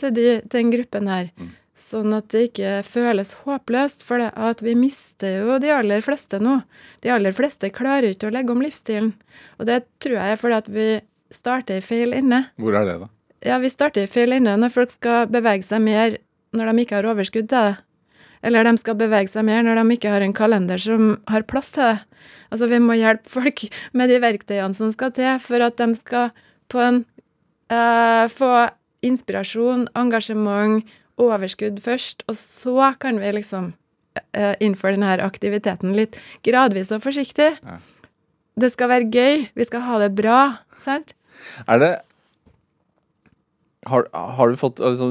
til 0.00 0.14
de, 0.16 0.40
den 0.52 0.70
gruppen 0.72 1.08
her. 1.08 1.28
Mm. 1.38 1.50
Sånn 1.80 2.12
at 2.12 2.26
det 2.32 2.42
ikke 2.50 2.70
føles 2.84 3.34
håpløst, 3.46 4.02
for 4.04 4.20
det 4.20 4.30
at 4.36 4.60
vi 4.64 4.74
mister 4.76 5.38
jo 5.46 5.58
de 5.62 5.70
aller 5.72 6.02
fleste 6.04 6.40
nå. 6.42 6.58
De 7.04 7.12
aller 7.12 7.32
fleste 7.32 7.70
klarer 7.72 8.10
ikke 8.12 8.28
å 8.28 8.34
legge 8.34 8.52
om 8.52 8.60
livsstilen. 8.64 9.14
Og 9.58 9.68
det 9.68 9.84
tror 10.02 10.18
jeg 10.18 10.34
er 10.34 10.40
fordi 10.40 10.58
at 10.58 10.68
vi 10.68 10.88
starter 11.32 11.78
i 11.80 11.84
feil 11.84 12.12
ende. 12.16 12.42
Hvor 12.60 12.76
er 12.76 12.84
det, 12.88 12.98
da? 13.04 13.08
Ja, 13.46 13.56
vi 13.62 13.70
starter 13.72 14.04
i 14.04 14.10
feil 14.10 14.34
ende 14.36 14.58
når 14.60 14.74
folk 14.74 14.92
skal 14.92 15.30
bevege 15.32 15.64
seg 15.64 15.80
mer 15.84 16.18
når 16.52 16.68
de 16.74 16.82
ikke 16.84 16.98
har 16.98 17.08
overskudd 17.14 17.48
til 17.48 17.70
det. 17.70 17.76
Eller 18.42 18.64
de 18.64 18.74
skal 18.80 18.96
bevege 19.00 19.28
seg 19.28 19.44
mer 19.48 19.64
når 19.66 19.80
de 19.80 19.96
ikke 19.96 20.12
har 20.12 20.24
en 20.24 20.36
kalender 20.36 20.80
som 20.80 21.16
har 21.28 21.46
plass 21.48 21.74
til 21.76 21.84
det. 21.84 21.98
Altså, 22.50 22.66
vi 22.66 22.80
må 22.82 22.96
hjelpe 22.98 23.30
folk 23.30 23.66
med 23.94 24.10
de 24.10 24.18
verktøyene 24.22 24.74
som 24.74 24.90
skal 24.94 25.12
til 25.14 25.36
for 25.42 25.62
at 25.62 25.78
de 25.78 25.94
skal 25.98 26.32
på 26.70 26.80
en 26.82 27.02
uh, 27.70 28.26
få 28.30 28.50
inspirasjon, 29.06 29.86
engasjement, 29.96 30.82
overskudd 31.20 31.78
først, 31.84 32.24
og 32.28 32.36
så 32.38 32.90
kan 33.00 33.20
vi 33.20 33.32
liksom 33.36 33.70
uh, 33.70 34.54
innføre 34.60 34.96
denne 34.96 35.14
aktiviteten 35.24 35.94
litt 35.96 36.18
gradvis 36.46 36.92
og 36.96 37.04
forsiktig. 37.04 37.52
Ja. 37.60 37.78
Det 38.60 38.72
skal 38.74 38.90
være 38.90 39.10
gøy, 39.14 39.46
vi 39.56 39.66
skal 39.68 39.86
ha 39.86 40.00
det 40.02 40.10
bra, 40.18 40.40
sant? 40.82 41.14
Er 41.70 41.80
det 41.80 41.92
har, 43.88 44.06
har 44.12 44.50
du 44.52 44.56
fått 44.60 44.80
altså, 44.84 45.06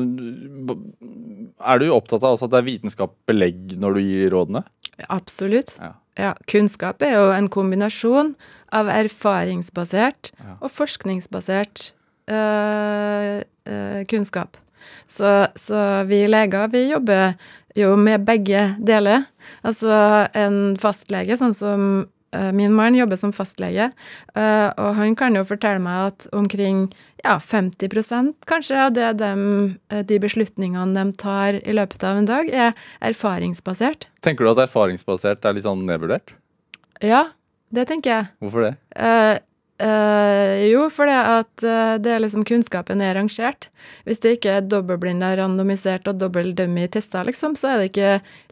Er 1.59 1.80
du 1.82 1.88
opptatt 1.89 2.24
av 2.24 2.38
at 2.38 2.51
det 2.51 2.59
er 2.59 2.67
vitenskap 2.67 3.15
belegg 3.30 3.78
når 3.82 3.97
du 3.97 4.01
gir 4.03 4.30
rådene? 4.36 4.61
Absolutt. 5.09 5.74
Ja. 5.80 5.93
Ja, 6.20 6.34
kunnskap 6.51 7.01
er 7.05 7.13
jo 7.15 7.28
en 7.32 7.47
kombinasjon 7.47 8.34
av 8.76 8.89
erfaringsbasert 8.91 10.34
Ja. 10.39 10.57
og 10.59 10.72
forskningsbasert 10.76 11.93
øh, 12.30 13.39
øh, 13.65 14.01
kunnskap. 14.11 14.57
Så, 15.07 15.47
så 15.55 16.03
vi 16.09 16.26
leger, 16.28 16.67
vi 16.67 16.89
jobber 16.91 17.34
jo 17.78 17.95
med 17.95 18.26
begge 18.28 18.76
deler. 18.84 19.24
Altså 19.63 20.28
en 20.36 20.76
fastlege, 20.82 21.38
sånn 21.39 21.55
som 21.55 21.86
min 22.53 22.73
mann 22.73 22.95
jobber 22.95 23.17
som 23.17 23.32
fastlege, 23.34 23.89
øh, 24.38 24.69
og 24.77 24.95
han 24.99 25.15
kan 25.15 25.36
jo 25.36 25.43
fortelle 25.47 25.82
meg 25.82 26.11
at 26.11 26.27
omkring 26.34 26.88
ja, 27.23 27.38
50% 27.39 28.34
kanskje 28.47 28.77
av 28.86 28.93
det 28.93 29.17
dem- 29.19 29.80
øh, 29.91 30.03
de 30.05 30.19
beslutningene 30.19 30.93
de 30.93 31.17
tar 31.17 31.59
i 31.63 31.73
løpet 31.73 32.03
av 32.03 32.17
en 32.17 32.25
dag, 32.30 32.49
er 32.53 32.73
erfaringsbasert. 33.01 34.07
Tenker 34.21 34.45
du 34.45 34.51
at 34.51 34.69
erfaringsbasert 34.69 35.45
er 35.45 35.53
litt 35.53 35.65
sånn 35.67 35.86
nedvurdert? 35.89 36.36
Ja, 37.01 37.30
det 37.73 37.88
tenker 37.88 38.09
jeg. 38.11 38.27
Hvorfor 38.41 38.69
det? 38.69 38.75
Eh, 39.80 40.65
jo, 40.73 40.82
for 40.91 41.07
det 41.07 41.15
at 41.15 41.63
uh, 41.63 41.93
det 42.03 42.11
er 42.11 42.19
liksom 42.19 42.43
kunnskapen 42.47 42.99
er 42.99 43.13
rangert. 43.15 43.69
Hvis 44.03 44.19
det 44.19 44.34
ikke 44.36 44.57
er 44.57 44.65
dobbeltblinda, 44.67 45.30
randomisert 45.39 46.09
og 46.11 46.17
dobbeltdummy 46.19 46.84
tester, 46.91 47.23
liksom, 47.30 47.55
så 47.55 47.69
er 47.71 47.77
det 47.80 47.86
ikke 47.93 48.09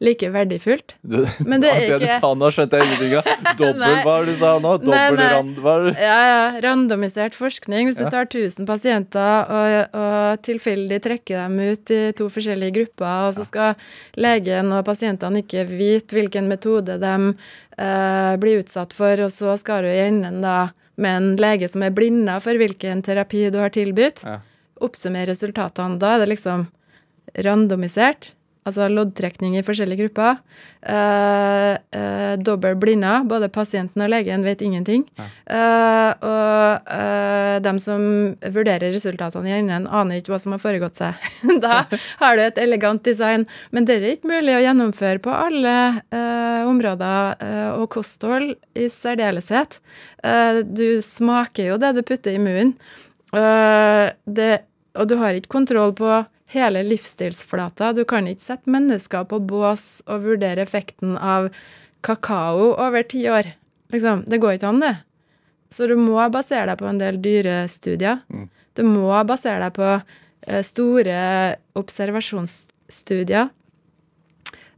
like 0.08 0.30
verdifullt. 0.32 0.96
Du, 1.04 1.20
Men 1.50 1.66
det 1.66 1.74
er 1.74 1.84
det 1.84 2.00
du 2.06 2.08
sa 2.08 2.32
nå, 2.32 2.52
skjønte 2.56 2.80
jeg 2.80 2.88
ingenting 2.88 3.18
av. 3.20 3.28
Dobbel, 3.60 3.98
hva 4.08 4.16
du 4.24 4.34
sa 4.40 4.54
nå? 4.64 4.74
Dobbel 4.86 5.20
rand? 5.20 5.60
Ja, 6.00 6.16
ja. 6.30 6.40
Randomisert 6.64 7.36
forskning. 7.36 7.92
Hvis 7.92 8.00
Ja. 8.00 8.08
du 8.08 8.16
tar 8.16 8.32
1000 8.32 8.64
pasienter 8.70 9.52
og, 9.52 10.00
og 10.00 10.42
tilfeldig 10.48 11.02
trekker 11.04 11.44
dem 11.44 11.60
ut 11.74 11.92
i 11.92 12.02
to 12.16 12.32
forskjellige 12.32 12.78
grupper, 12.80 13.28
og 13.28 13.36
så 13.36 13.44
skal 13.52 13.76
legen 14.16 14.72
og 14.72 14.86
pasientene 14.88 15.44
ikke 15.44 15.68
vite 15.68 16.16
hvilken 16.16 16.48
metode 16.48 16.96
de 17.04 17.14
uh, 17.36 18.34
blir 18.40 18.64
utsatt 18.64 18.96
for, 18.96 19.28
og 19.28 19.34
så 19.34 19.60
skal 19.60 19.84
du 19.84 19.92
i 19.92 20.04
enden 20.08 20.40
da 20.46 20.70
med 20.98 21.18
en 21.18 21.36
lege 21.38 21.68
som 21.70 21.84
er 21.86 21.94
blinda 21.94 22.40
for 22.44 22.58
hvilken 22.58 23.04
terapi 23.06 23.50
du 23.54 23.60
har 23.62 23.70
tilbudt, 23.70 24.24
Ja. 24.26 24.40
oppsummere 24.82 25.28
resultatene. 25.30 26.00
Da 26.00 26.16
er 26.16 26.20
det 26.26 26.30
liksom 26.38 26.68
randomisert, 27.44 28.32
altså 28.68 28.88
loddtrekning 28.92 29.56
i 29.58 29.64
forskjellige 29.66 30.06
grupper. 30.06 30.42
Eh, 30.88 31.74
eh, 31.98 32.34
dobbel 32.40 32.78
blinda, 32.80 33.22
både 33.28 33.50
pasienten 33.54 34.04
og 34.04 34.12
legen 34.12 34.44
vet 34.46 34.62
ingenting. 34.64 35.06
Eh, 35.18 36.12
og 36.28 36.92
eh, 36.94 37.56
dem 37.66 37.80
som 37.82 38.04
vurderer 38.44 38.94
resultatene 38.94 39.52
i 39.52 39.56
enden, 39.58 39.88
aner 39.88 40.22
ikke 40.22 40.36
hva 40.36 40.42
som 40.44 40.56
har 40.56 40.64
foregått 40.64 41.00
seg. 41.00 41.28
da 41.66 41.86
har 42.22 42.38
du 42.38 42.44
et 42.46 42.62
elegant 42.62 43.04
design. 43.08 43.48
Men 43.72 43.88
det 43.88 44.00
er 44.00 44.14
ikke 44.14 44.32
mulig 44.36 44.58
å 44.58 44.64
gjennomføre 44.64 45.24
på 45.24 45.34
alle 45.34 45.78
eh, 46.12 46.62
områder, 46.68 47.42
eh, 47.44 47.68
og 47.78 47.90
kosthold 47.98 48.56
i 48.78 48.88
særdeleshet. 48.92 49.80
Eh, 50.24 50.64
du 50.64 51.02
smaker 51.06 51.74
jo 51.74 51.82
det 51.82 51.96
du 51.98 52.04
putter 52.06 52.38
i 52.38 52.42
munnen. 52.42 52.76
Eh, 53.36 54.08
det, 54.26 54.52
og 54.98 55.10
du 55.10 55.18
har 55.20 55.38
ikke 55.38 55.56
kontroll 55.58 55.94
på 55.98 56.12
hele 56.54 56.84
livsstilsflata. 56.88 57.94
Du 57.94 58.04
kan 58.08 58.28
ikke 58.30 58.46
sette 58.46 58.72
mennesker 58.72 59.28
på 59.28 59.40
bås 59.44 60.02
og 60.08 60.24
vurdere 60.28 60.64
effekten 60.64 61.18
av 61.18 61.50
kakao 62.06 62.74
over 62.76 63.04
ti 63.04 63.26
år. 63.32 63.52
Liksom, 63.94 64.24
det 64.28 64.40
går 64.44 64.58
ikke 64.58 64.72
an, 64.72 64.84
det. 64.84 64.96
Så 65.74 65.88
du 65.90 65.98
må 66.00 66.20
basere 66.32 66.70
deg 66.70 66.80
på 66.80 66.88
en 66.88 67.02
del 67.02 67.20
dyrestudier. 67.24 68.24
Du 68.78 68.84
må 68.88 69.12
basere 69.28 69.66
deg 69.66 69.76
på 69.76 69.90
eh, 69.98 70.64
store 70.64 71.20
observasjonsstudier. 71.80 73.50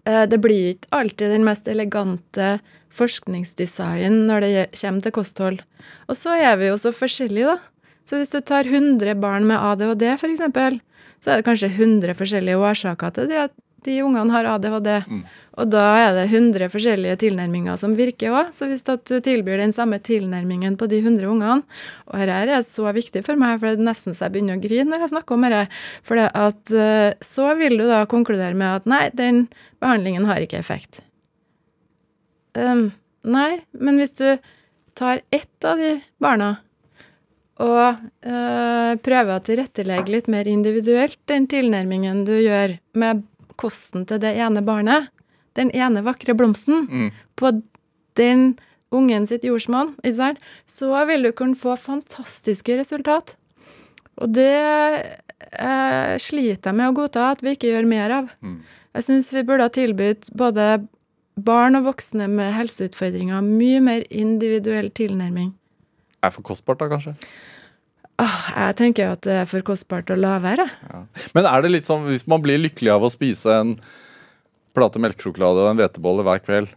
Eh, 0.10 0.26
det 0.30 0.42
blir 0.42 0.74
ikke 0.74 0.94
alltid 0.96 1.36
den 1.36 1.46
mest 1.46 1.70
elegante 1.70 2.58
forskningsdesign 2.96 4.24
når 4.30 4.46
det 4.46 4.54
kommer 4.80 5.06
til 5.06 5.16
kosthold. 5.20 5.60
Og 6.10 6.18
så 6.18 6.34
er 6.40 6.58
vi 6.62 6.72
jo 6.72 6.80
så 6.82 6.94
forskjellige, 6.96 7.54
da. 7.54 7.60
Så 8.10 8.18
hvis 8.18 8.34
du 8.34 8.40
tar 8.42 8.66
100 8.66 9.14
barn 9.22 9.46
med 9.46 9.62
ADHD, 9.62 10.08
f.eks., 10.16 10.80
så 11.20 11.32
er 11.32 11.40
det 11.40 11.48
kanskje 11.48 11.72
100 11.74 12.16
forskjellige 12.18 12.60
årsaker 12.60 13.16
til 13.16 13.28
det 13.32 13.42
at 13.50 13.58
de 13.86 14.00
ungene 14.04 14.34
har 14.34 14.48
ADHD. 14.56 14.90
Og 15.60 15.68
da 15.72 15.84
er 16.00 16.14
det 16.16 16.26
100 16.30 16.70
forskjellige 16.72 17.18
tilnærminger 17.24 17.80
som 17.80 17.96
virker 17.98 18.36
òg. 18.36 18.52
Så 18.56 18.68
hvis 18.70 18.84
du 18.84 18.96
tilbyr 19.24 19.60
den 19.60 19.74
samme 19.76 20.00
tilnærmingen 20.04 20.78
på 20.80 20.88
de 20.92 21.02
100 21.02 21.28
ungene 21.28 21.64
Og 22.08 22.20
dette 22.20 22.56
er 22.60 22.64
så 22.66 22.92
viktig 22.96 23.24
for 23.26 23.40
meg, 23.40 23.60
for 23.60 23.70
det 23.70 23.80
er 23.80 23.90
nesten 23.90 24.16
så 24.16 24.28
jeg 24.28 24.38
begynner 24.38 24.60
å 24.60 24.64
grine 24.64 24.88
når 24.92 25.06
jeg 25.06 25.14
snakker 25.14 25.36
om 25.36 25.48
dette. 25.48 25.82
For 26.04 26.20
det 26.20 26.30
at 26.36 26.74
eh, 26.76 27.12
så 27.24 27.52
vil 27.60 27.78
du 27.80 27.86
da 27.90 28.06
konkludere 28.10 28.58
med 28.58 28.82
at 28.82 28.90
nei, 28.90 29.04
den 29.14 29.48
behandlingen 29.84 30.28
har 30.30 30.44
ikke 30.44 30.60
effekt. 30.60 31.04
Um, 32.58 32.90
nei, 33.24 33.62
men 33.72 34.00
hvis 34.02 34.16
du 34.20 34.28
tar 35.00 35.22
ett 35.32 35.68
av 35.68 35.80
de 35.80 36.00
barna 36.20 36.58
og 37.60 38.00
eh, 38.24 38.94
prøve 39.04 39.36
å 39.36 39.44
tilrettelegge 39.44 40.14
litt 40.14 40.30
mer 40.32 40.48
individuelt 40.48 41.20
den 41.28 41.48
tilnærmingen 41.52 42.24
du 42.28 42.38
gjør 42.38 42.78
med 42.96 43.26
kosten 43.60 44.06
til 44.08 44.22
det 44.24 44.38
ene 44.40 44.64
barnet, 44.64 45.10
den 45.60 45.72
ene 45.76 46.04
vakre 46.06 46.34
blomsten, 46.38 46.88
Mm. 46.88 47.12
på 47.36 47.52
den 48.16 48.58
ungen 48.92 49.28
sitt 49.28 49.44
jordsmonn, 49.44 49.96
så 50.66 51.06
vil 51.08 51.24
du 51.24 51.32
kunne 51.32 51.56
få 51.56 51.76
fantastiske 51.78 52.78
resultat. 52.80 53.36
Og 54.20 54.32
det 54.34 54.48
eh, 55.52 56.18
sliter 56.18 56.72
jeg 56.72 56.76
med 56.76 56.90
å 56.90 56.96
godta 56.96 57.32
at 57.32 57.44
vi 57.44 57.56
ikke 57.56 57.72
gjør 57.72 57.86
mer 57.88 58.12
av. 58.12 58.32
Mm. 58.42 58.62
Jeg 58.96 59.04
syns 59.04 59.34
vi 59.34 59.44
burde 59.44 59.68
ha 59.68 59.70
tilbudt 59.70 60.32
både 60.36 60.88
barn 61.40 61.76
og 61.76 61.86
voksne 61.86 62.28
med 62.28 62.54
helseutfordringer 62.56 63.44
mye 63.46 63.80
mer 63.84 64.04
individuell 64.10 64.90
tilnærming. 64.92 65.54
Er 66.26 66.34
for 66.36 66.46
kostbart, 66.46 66.82
da, 66.82 66.90
kanskje? 66.92 67.16
Åh, 68.20 68.40
jeg 68.52 68.76
tenker 68.82 69.14
at 69.14 69.24
det 69.24 69.38
er 69.42 69.48
for 69.48 69.64
kostbart 69.64 70.12
å 70.12 70.18
la 70.20 70.36
være. 70.44 70.66
Men 71.38 71.48
er 71.48 71.64
det 71.64 71.72
litt 71.72 71.88
sånn, 71.88 72.04
hvis 72.10 72.28
man 72.28 72.44
blir 72.44 72.60
lykkelig 72.60 72.92
av 72.98 73.06
å 73.08 73.12
spise 73.14 73.54
en 73.62 73.78
plate 74.76 75.00
melkesjokolade 75.02 75.64
og 75.64 75.72
en 75.72 75.80
hvetebolle 75.80 76.26
hver 76.28 76.44
kveld, 76.44 76.74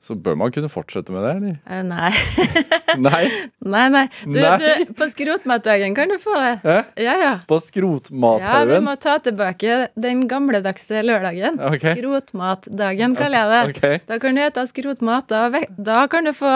så 0.00 0.14
bør 0.16 0.36
man 0.40 0.52
kunne 0.52 0.70
fortsette 0.72 1.12
med 1.12 1.24
det, 1.26 1.32
eller? 1.36 1.56
Eh, 1.68 1.82
nei. 1.84 2.10
Nei? 3.06 3.24
nei, 3.62 3.82
nei. 3.92 4.04
Du. 4.24 4.38
Du, 4.40 4.92
på 4.98 5.06
skrotmatdagen 5.12 5.92
kan 5.94 6.10
du 6.10 6.16
få 6.18 6.32
det. 6.40 6.54
Eh? 6.64 6.88
Ja, 7.04 7.16
ja. 7.20 7.32
På 7.48 7.58
Ja, 7.60 8.62
vi 8.66 8.78
må 8.82 8.96
ta 8.98 9.18
tilbake 9.22 9.76
den 10.00 10.24
gamledagse 10.30 11.04
lørdagen. 11.04 11.60
Okay. 11.70 11.94
Skrotmatdagen 11.98 13.14
kaller 13.18 13.44
jeg 13.44 13.50
det. 13.52 13.76
Okay. 13.76 14.00
Da 14.08 14.18
kan 14.22 14.40
du 14.40 14.42
spise 14.42 14.64
skrotmat. 14.72 15.28
Da, 15.30 15.66
da 15.76 16.00
kan 16.10 16.26
du 16.26 16.32
få 16.36 16.54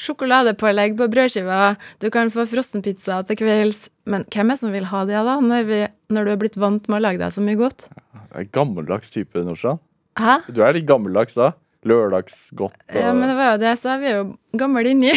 sjokoladepålegg 0.00 0.96
på 0.98 1.10
brødskiva. 1.12 1.76
Du 2.02 2.08
kan 2.14 2.32
få 2.32 2.48
frossenpizza 2.48 3.20
til 3.28 3.40
kvelds. 3.44 3.86
Men 4.08 4.24
hvem 4.32 4.50
er 4.50 4.56
det 4.56 4.62
som 4.62 4.72
vil 4.74 4.88
ha 4.88 5.04
det, 5.06 5.20
da, 5.28 5.36
når, 5.42 5.68
vi, 5.68 5.82
når 6.14 6.26
du 6.26 6.32
er 6.32 6.40
blitt 6.42 6.58
vant 6.58 6.88
med 6.88 7.00
å 7.00 7.04
lage 7.10 7.20
deg 7.22 7.36
så 7.36 7.44
mye 7.44 7.60
godt? 7.60 7.88
Det 7.92 8.42
er 8.42 8.50
gammeldags 8.56 9.12
type, 9.12 9.44
Norsan. 9.44 9.78
Hæ? 10.16 10.40
Du 10.48 10.62
er 10.64 10.76
litt 10.76 10.88
gammeldags 10.88 11.36
da. 11.36 11.52
Lørdagsgodt 11.86 12.76
og 12.90 12.98
Ja, 12.98 13.12
men 13.16 13.30
det 13.30 13.36
var 13.38 13.54
jo 13.54 13.60
det 13.62 13.70
jeg 13.70 13.80
sa. 13.82 13.96
Vi 14.02 14.10
er 14.10 14.18
jo 14.18 14.26
gamle 14.58 14.82
inni. 14.90 15.12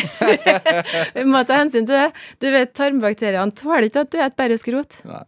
vi 1.17 1.25
må 1.27 1.41
ta 1.47 1.59
hensyn 1.63 1.87
til 1.89 1.95
det. 1.97 2.09
Du 2.41 2.49
vet, 2.53 2.73
Tarmbakteriene 2.77 3.55
tåler 3.57 3.89
ikke 3.89 4.05
at 4.05 4.13
du 4.13 4.19
spiser 4.19 4.37
bare 4.37 4.59
skrot. 4.61 4.99
Nei. 5.09 5.25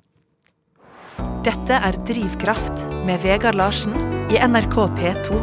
Dette 1.45 1.73
er 1.73 1.97
Drivkraft 2.05 2.85
med 3.07 3.21
Vegard 3.25 3.57
Larsen 3.57 3.95
i 4.31 4.37
NRK 4.41 4.77
P2. 4.97 5.39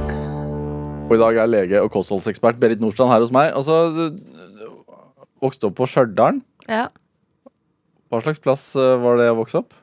Og 1.09 1.15
i 1.17 1.21
dag 1.21 1.39
er 1.43 1.51
lege 1.51 1.81
og 1.83 1.91
kostholdsekspert 1.95 2.59
Berit 2.61 2.83
Nordstrand 2.83 3.11
her 3.11 3.25
hos 3.25 3.33
meg. 3.35 3.51
Altså, 3.57 3.89
du 3.95 4.29
vokste 5.43 5.69
opp 5.71 5.79
på 5.79 5.89
Stjørdal. 5.89 6.43
Ja. 6.69 6.89
Hva 8.09 8.21
slags 8.25 8.41
plass 8.45 8.71
eh, 8.79 8.95
var 9.03 9.19
det 9.21 9.31
å 9.33 9.39
vokse 9.39 9.63
opp? 9.63 9.77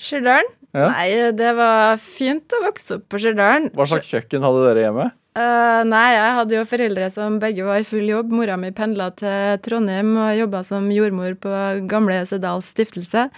Stjørdal? 0.00 0.48
Ja. 0.72 0.88
Nei, 0.94 1.08
det 1.36 1.50
var 1.58 2.00
fint 2.00 2.56
å 2.56 2.62
vokse 2.64 2.98
opp 2.98 3.08
på 3.12 3.20
Stjørdal. 3.20 3.70
Hva 3.76 3.86
slags 3.90 4.10
kjøkken 4.12 4.44
hadde 4.46 4.66
dere 4.68 4.84
hjemme? 4.86 5.06
Eh, 5.40 5.82
nei, 5.88 6.08
jeg 6.16 6.36
hadde 6.36 6.56
jo 6.56 6.66
foreldre 6.68 7.08
som 7.12 7.38
begge 7.40 7.64
var 7.66 7.80
i 7.80 7.86
full 7.86 8.08
jobb. 8.08 8.32
Mora 8.34 8.58
mi 8.60 8.72
pendla 8.76 9.10
til 9.16 9.60
Trondheim 9.64 10.12
og 10.18 10.36
jobba 10.36 10.62
som 10.66 10.90
jordmor 10.92 11.36
på 11.40 11.52
gamle 11.90 12.18
Sedals 12.28 12.72
stiftelse. 12.74 13.28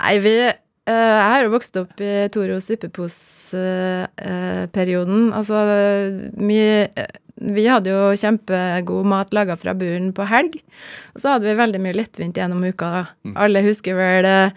Nei, 0.00 0.14
vi 0.24 0.34
Jeg 0.88 1.28
har 1.28 1.40
jo 1.44 1.52
vokst 1.52 1.76
opp 1.80 1.94
i 2.00 2.28
Toro-suppepose-perioden. 2.32 5.32
altså, 5.36 5.56
vi, 6.40 6.60
vi 7.38 7.64
hadde 7.68 7.92
jo 7.92 8.14
kjempegod 8.18 9.06
mat 9.08 9.32
laga 9.36 9.56
fra 9.58 9.74
buren 9.78 10.10
på 10.16 10.26
helg. 10.28 10.58
Og 11.14 11.22
så 11.22 11.34
hadde 11.34 11.48
vi 11.48 11.54
veldig 11.58 11.80
mye 11.82 11.96
lettvint 11.96 12.38
gjennom 12.38 12.64
uka. 12.66 12.88
da. 12.94 13.02
Alle 13.44 13.62
husker 13.66 13.96
vel 13.98 14.28
eh, 14.28 14.50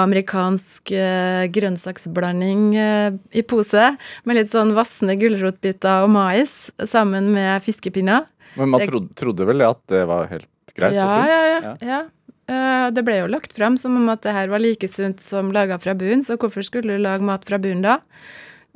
amerikansk 0.00 0.92
eh, 0.96 1.44
grønnsaksblanding 1.52 2.62
eh, 2.80 3.10
i 3.36 3.44
pose, 3.46 3.84
med 4.24 4.40
litt 4.40 4.52
sånn 4.54 4.74
vassende 4.76 5.18
gulrotbiter 5.20 6.06
og 6.06 6.10
mais 6.16 6.52
sammen 6.88 7.24
med 7.34 7.62
fiskepinner. 7.66 8.22
Men 8.58 8.70
man 8.72 8.80
trodde, 8.86 9.10
trodde 9.18 9.44
vel 9.48 9.60
at 9.66 9.80
det 9.90 10.04
var 10.08 10.28
helt 10.30 10.50
greit 10.76 10.94
ja, 10.96 11.04
og 11.04 11.10
sunt? 11.10 11.28
ja, 11.30 11.40
ja, 11.50 11.58
ja. 11.82 11.98
Eh, 12.04 12.10
det 12.46 13.02
ble 13.06 13.14
jo 13.22 13.28
lagt 13.32 13.54
frem 13.56 13.78
som 13.80 13.94
om 13.96 14.08
at 14.12 14.20
det 14.26 14.34
her 14.36 14.50
var 14.52 14.60
like 14.60 14.88
sunt 14.90 15.22
som 15.24 15.52
laga 15.54 15.78
fra 15.80 15.94
bunnen, 15.96 16.20
så 16.26 16.36
hvorfor 16.36 16.66
skulle 16.66 16.96
du 16.96 17.00
lage 17.00 17.24
mat 17.24 17.46
fra 17.48 17.56
bunnen 17.62 17.84
da? 17.86 17.98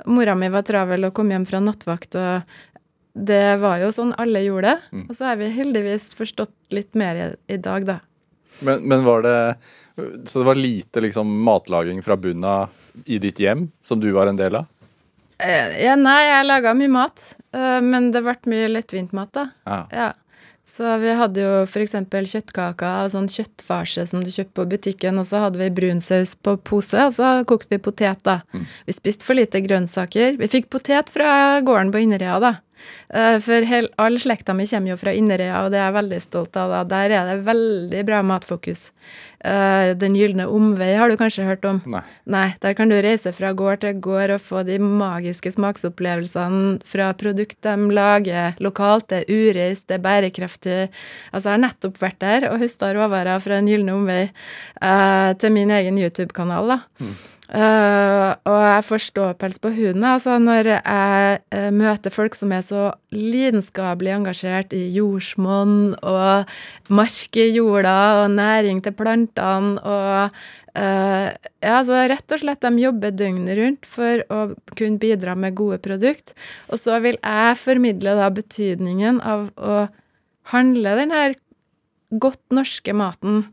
Mora 0.09 0.33
mi 0.35 0.49
var 0.49 0.63
travel 0.65 1.05
og 1.05 1.13
kom 1.17 1.29
hjem 1.29 1.45
fra 1.45 1.59
nattvakt, 1.61 2.15
og 2.17 2.41
det 3.13 3.59
var 3.59 3.81
jo 3.83 3.91
sånn 3.93 4.13
alle 4.21 4.41
gjorde 4.45 4.71
det. 4.71 4.95
Mm. 4.95 5.05
Og 5.09 5.17
så 5.17 5.27
har 5.29 5.39
vi 5.41 5.49
heldigvis 5.53 6.09
forstått 6.17 6.55
litt 6.75 6.95
mer 6.97 7.19
i, 7.19 7.27
i 7.55 7.59
dag, 7.61 7.87
da. 7.87 7.99
Men, 8.59 8.83
men 8.91 9.05
var 9.05 9.21
det 9.23 9.55
Så 10.27 10.41
det 10.41 10.45
var 10.49 10.57
lite 10.59 10.99
liksom 10.99 11.29
matlaging 11.43 12.01
fra 12.03 12.17
bunnen 12.19 12.43
av 12.43 13.05
i 13.05 13.15
ditt 13.19 13.39
hjem, 13.39 13.69
som 13.81 13.99
du 13.99 14.09
var 14.11 14.27
en 14.27 14.39
del 14.39 14.57
av? 14.59 14.67
Eh, 15.39 15.77
ja, 15.85 15.93
nei, 15.95 16.19
jeg 16.27 16.47
laga 16.47 16.73
mye 16.75 16.91
mat, 16.91 17.23
eh, 17.55 17.77
men 17.85 18.09
det 18.11 18.23
ble 18.25 18.35
mye 18.51 18.71
lettvint 18.71 19.13
mat, 19.15 19.31
da. 19.35 19.45
Ah. 19.63 19.85
Ja. 19.93 20.09
Så 20.69 20.93
vi 21.01 21.13
hadde 21.17 21.41
jo 21.41 21.53
f.eks. 21.65 21.95
kjøttkaker, 22.33 23.09
sånn 23.09 23.29
kjøttfarse 23.31 24.05
som 24.11 24.21
du 24.21 24.29
kjøper 24.29 24.53
på 24.59 24.67
butikken, 24.75 25.17
og 25.17 25.25
så 25.25 25.41
hadde 25.47 25.59
vi 25.61 25.71
brunsaus 25.73 26.35
på 26.37 26.55
pose, 26.61 26.99
og 27.09 27.15
så 27.15 27.31
kokte 27.49 27.73
vi 27.73 27.81
potet, 27.89 28.21
da. 28.27 28.41
Vi 28.85 28.93
spiste 28.93 29.25
for 29.25 29.39
lite 29.39 29.63
grønnsaker. 29.65 30.37
Vi 30.37 30.51
fikk 30.51 30.69
potet 30.69 31.09
fra 31.09 31.59
gården 31.65 31.93
på 31.95 32.03
Inderøya, 32.05 32.37
da. 32.43 32.53
Eh, 33.09 33.39
for 33.41 33.65
hel, 33.65 33.87
all 33.97 34.19
slekta 34.21 34.53
mi 34.53 34.67
kommer 34.69 34.93
jo 34.93 34.97
fra 35.01 35.13
Inderøya, 35.17 35.63
og 35.65 35.71
det 35.73 35.79
er 35.79 35.87
jeg 35.89 35.97
veldig 35.97 36.21
stolt 36.21 36.57
av. 36.61 36.69
da. 36.69 36.83
Der 36.83 37.15
er 37.17 37.31
det 37.31 37.45
veldig 37.47 38.05
bra 38.05 38.21
matfokus. 38.21 38.91
Eh, 39.43 39.93
Den 39.95 40.13
gylne 40.15 40.45
omvei 40.51 40.95
har 40.97 41.09
du 41.09 41.15
kanskje 41.17 41.45
hørt 41.47 41.65
om? 41.65 41.81
Nei. 41.85 42.01
Nei, 42.27 42.55
der 42.61 42.73
kan 42.75 42.89
du 42.89 42.95
reise 43.01 43.31
fra 43.33 43.53
gård 43.53 43.81
til 43.81 43.93
gård 43.99 44.29
og 44.35 44.41
få 44.41 44.63
de 44.67 44.77
magiske 44.79 45.51
smaksopplevelsene 45.55 46.81
fra 46.85 47.13
produkt 47.13 47.57
de 47.65 47.75
lager 47.95 48.55
lokalt. 48.59 49.07
Det 49.09 49.23
er 49.23 49.33
ureist, 49.33 49.87
det 49.87 49.99
er 49.99 50.05
bærekraftig. 50.05 50.89
Altså, 51.33 51.49
jeg 51.49 51.55
har 51.57 51.65
nettopp 51.65 51.97
vært 52.01 52.19
der 52.19 52.49
og 52.51 52.59
høsta 52.59 52.93
råvarer 52.93 53.39
fra 53.41 53.55
Den 53.59 53.67
gylne 53.71 53.95
omvei 53.95 54.21
eh, 54.81 55.33
til 55.39 55.51
min 55.55 55.71
egen 55.71 55.97
YouTube-kanal, 55.97 56.67
da. 56.75 56.79
Eh, 57.49 58.29
og 58.45 58.59
jeg 58.61 58.81
får 58.85 59.01
ståpels 59.07 59.57
på 59.57 59.71
huden 59.73 60.03
altså, 60.05 60.35
når 60.37 60.67
jeg 60.69 61.39
uh, 61.49 61.71
møter 61.73 62.13
folk 62.13 62.35
som 62.37 62.51
er 62.53 62.61
så 62.61 62.83
lidenskapelig 63.09 64.11
engasjert 64.19 64.75
i 64.77 64.83
jordsmonn 64.93 65.95
og 65.97 66.51
mark 66.93 67.39
i 67.41 67.47
jorda 67.55 67.95
og 68.19 68.35
næring 68.35 68.83
til 68.85 68.93
plantene 68.93 69.81
og 69.81 70.37
uh, 70.77 71.27
ja, 71.33 71.73
altså 71.79 72.05
rett 72.13 72.37
og 72.37 72.43
slett 72.43 72.61
de 72.67 72.85
jobber 72.85 73.17
døgnet 73.17 73.57
rundt 73.57 73.89
for 73.97 74.21
å 74.29 74.45
kunne 74.75 75.01
bidra 75.01 75.33
med 75.33 75.57
gode 75.57 75.81
produkt. 75.81 76.37
Og 76.69 76.77
så 76.77 77.01
vil 77.01 77.17
jeg 77.17 77.61
formidle 77.65 78.13
da 78.19 78.29
betydningen 78.29 79.23
av 79.25 79.49
å 79.57 79.87
handle 80.53 80.97
den 81.01 81.17
her 81.17 81.33
godt 82.13 82.43
norske 82.53 82.93
maten 82.93 83.47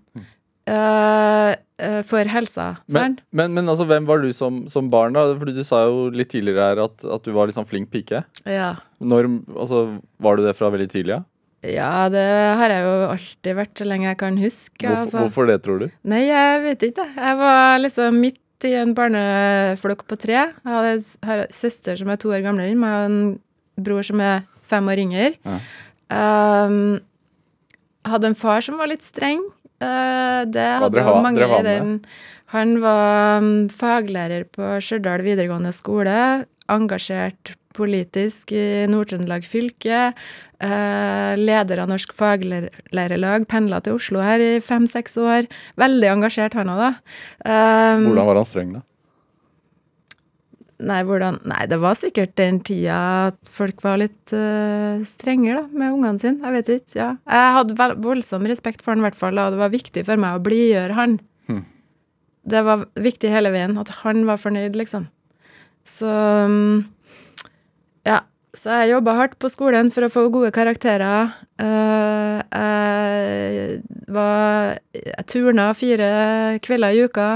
eh, 0.70 2.00
for 2.08 2.32
helsa. 2.32 2.68
Men, 2.90 3.18
men, 3.30 3.54
men 3.56 3.70
altså, 3.70 3.86
hvem 3.88 4.08
var 4.08 4.24
du 4.24 4.32
som, 4.36 4.64
som 4.72 4.90
barn, 4.92 5.16
da? 5.16 5.28
Fordi 5.38 5.54
du 5.56 5.62
sa 5.66 5.84
jo 5.86 6.08
litt 6.14 6.32
tidligere 6.34 6.72
her 6.72 6.82
at, 6.86 7.06
at 7.16 7.26
du 7.26 7.32
var 7.36 7.52
sånn 7.54 7.68
flink 7.68 7.92
pike. 7.94 8.24
Ja. 8.48 8.74
Når, 8.98 9.30
altså, 9.54 9.86
var 10.22 10.38
du 10.38 10.46
det 10.46 10.56
fra 10.58 10.72
veldig 10.74 10.90
tidlig? 10.92 11.18
Ja? 11.18 11.22
Ja, 11.66 12.06
det 12.12 12.22
har 12.60 12.70
jeg 12.70 12.84
jo 12.84 12.96
alltid 13.10 13.56
vært 13.58 13.80
så 13.80 13.86
lenge 13.88 14.06
jeg 14.10 14.18
kan 14.20 14.36
huske. 14.38 14.82
Hvorfor, 14.84 15.02
altså. 15.02 15.22
hvorfor 15.24 15.48
det, 15.50 15.56
tror 15.64 15.80
du? 15.82 15.86
Nei, 16.06 16.26
jeg 16.28 16.60
vet 16.66 16.84
ikke. 16.90 17.06
Jeg 17.16 17.38
var 17.40 17.80
liksom 17.80 18.20
midt 18.22 18.66
i 18.66 18.74
en 18.78 18.94
barneflokk 18.96 20.04
på 20.08 20.18
tre. 20.20 20.36
Jeg 20.36 20.70
hadde 20.70 20.94
har 21.26 21.42
en 21.44 21.56
søster 21.56 21.98
som 21.98 22.12
er 22.12 22.20
to 22.20 22.30
år 22.32 22.44
gamlere 22.44 22.72
enn 22.72 22.80
meg, 22.80 22.94
og 22.94 23.10
en 23.10 23.82
bror 23.88 24.06
som 24.06 24.22
er 24.24 24.46
fem 24.66 24.88
år 24.92 25.02
yngre. 25.02 25.32
Ja. 25.42 25.58
Um, 26.06 26.98
hadde 28.06 28.30
en 28.30 28.38
far 28.38 28.62
som 28.64 28.78
var 28.80 28.90
litt 28.92 29.04
streng. 29.04 29.42
Uh, 29.82 30.42
det 30.48 30.66
hadde 30.80 31.04
jo 31.04 31.20
mange 31.24 31.46
i 31.46 31.62
den. 31.66 31.92
Han 32.54 32.76
var 32.80 33.42
um, 33.42 33.68
faglærer 33.68 34.46
på 34.48 34.76
Stjørdal 34.80 35.24
videregående 35.26 35.74
skole. 35.74 36.46
Engasjert 36.72 37.56
politisk 37.76 38.52
i 38.56 38.86
Nord-Trøndelag 38.90 39.46
fylke. 39.46 40.14
eh, 40.56 41.36
leder 41.36 41.82
av 41.82 41.90
Norsk 41.90 42.14
faglærerlag. 42.16 43.46
Pendla 43.50 43.82
til 43.84 43.98
Oslo 43.98 44.22
her 44.24 44.40
i 44.40 44.52
fem-seks 44.64 45.18
år. 45.20 45.48
Veldig 45.76 46.08
engasjert, 46.14 46.56
han 46.56 46.72
òg, 46.72 46.80
da. 46.80 46.90
Um, 47.44 48.06
Hvordan 48.08 48.30
var 48.30 48.40
han 48.40 48.48
streng, 48.48 48.70
da? 48.78 48.84
Nei, 50.76 50.98
hvordan 51.08 51.38
Nei, 51.48 51.62
det 51.70 51.78
var 51.80 51.96
sikkert 51.96 52.34
den 52.36 52.58
tida 52.66 52.96
at 53.30 53.38
folk 53.48 53.80
var 53.84 53.96
litt 54.02 54.34
uh, 54.36 55.00
strengere, 55.08 55.62
da, 55.64 55.78
med 55.80 55.94
ungene 55.94 56.20
sine. 56.20 56.42
Jeg 56.42 56.56
vet 56.58 56.72
ikke. 56.74 56.98
ja. 56.98 57.08
Jeg 57.24 57.54
hadde 57.56 57.88
voldsom 58.04 58.44
respekt 58.50 58.84
for 58.84 58.92
han, 58.92 59.00
i 59.00 59.06
hvert 59.06 59.18
fall, 59.18 59.40
og 59.40 59.54
det 59.54 59.62
var 59.62 59.72
viktig 59.72 60.04
for 60.08 60.20
meg 60.20 60.36
å 60.36 60.44
blidgjøre 60.44 60.98
han. 60.98 61.18
Hmm. 61.48 61.64
Det 62.46 62.62
var 62.66 62.84
viktig 63.08 63.32
hele 63.32 63.54
veien, 63.54 63.78
at 63.80 63.94
han 64.02 64.26
var 64.28 64.40
fornøyd, 64.42 64.76
liksom. 64.78 65.08
Så 65.86 66.10
um, 66.46 66.84
Ja. 68.06 68.24
Så 68.56 68.72
jeg 68.72 68.94
jobba 68.94 69.12
hardt 69.18 69.34
på 69.36 69.50
skolen 69.52 69.90
for 69.92 70.06
å 70.06 70.08
få 70.08 70.22
gode 70.32 70.48
karakterer. 70.56 71.34
Uh, 71.60 72.40
jeg 72.40 73.82
var 74.12 74.78
Jeg 74.96 75.26
turna 75.28 75.66
fire 75.76 76.08
kvelder 76.64 76.96
i 76.96 77.04
uka. 77.04 77.28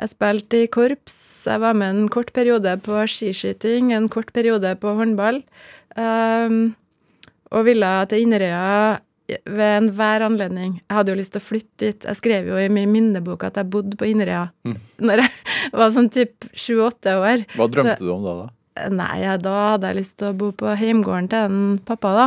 Jeg 0.00 0.10
spilte 0.10 0.62
i 0.64 0.70
korps. 0.74 1.16
Jeg 1.46 1.60
var 1.62 1.76
med 1.78 1.94
en 1.94 2.08
kort 2.10 2.32
periode 2.34 2.72
på 2.82 3.02
skiskyting, 3.10 3.92
en 3.94 4.08
kort 4.10 4.32
periode 4.34 4.72
på 4.82 4.94
håndball. 4.98 5.42
Um, 5.94 6.74
og 7.54 7.66
ville 7.68 7.90
til 8.10 8.24
Inderøya 8.24 8.98
ved 9.46 9.70
enhver 9.78 10.24
anledning. 10.26 10.80
Jeg 10.82 10.96
hadde 10.98 11.14
jo 11.14 11.18
lyst 11.20 11.32
til 11.36 11.40
å 11.40 11.46
flytte 11.46 11.78
dit. 11.86 12.04
Jeg 12.10 12.18
skrev 12.18 12.50
jo 12.50 12.58
i 12.60 12.66
min 12.72 12.90
minnebok 12.92 13.46
at 13.46 13.56
jeg 13.60 13.70
bodde 13.72 13.96
på 14.00 14.08
Inderøya 14.10 14.48
Mm. 14.66 14.76
når 15.06 15.22
jeg 15.22 15.30
var 15.78 15.94
sånn 15.94 16.10
typ 16.12 16.48
sju-åtte 16.52 17.14
år. 17.20 17.46
Hva 17.54 17.70
drømte 17.70 18.02
du 18.02 18.10
om 18.12 18.26
da? 18.26 18.34
da? 18.42 18.48
Nei, 18.74 19.22
da 19.38 19.54
hadde 19.76 19.86
jeg 19.86 20.00
lyst 20.00 20.16
til 20.18 20.32
å 20.32 20.34
bo 20.34 20.48
på 20.50 20.72
heimgården 20.74 21.28
til 21.30 21.44
en 21.46 21.58
pappa, 21.86 22.10
da. 22.16 22.24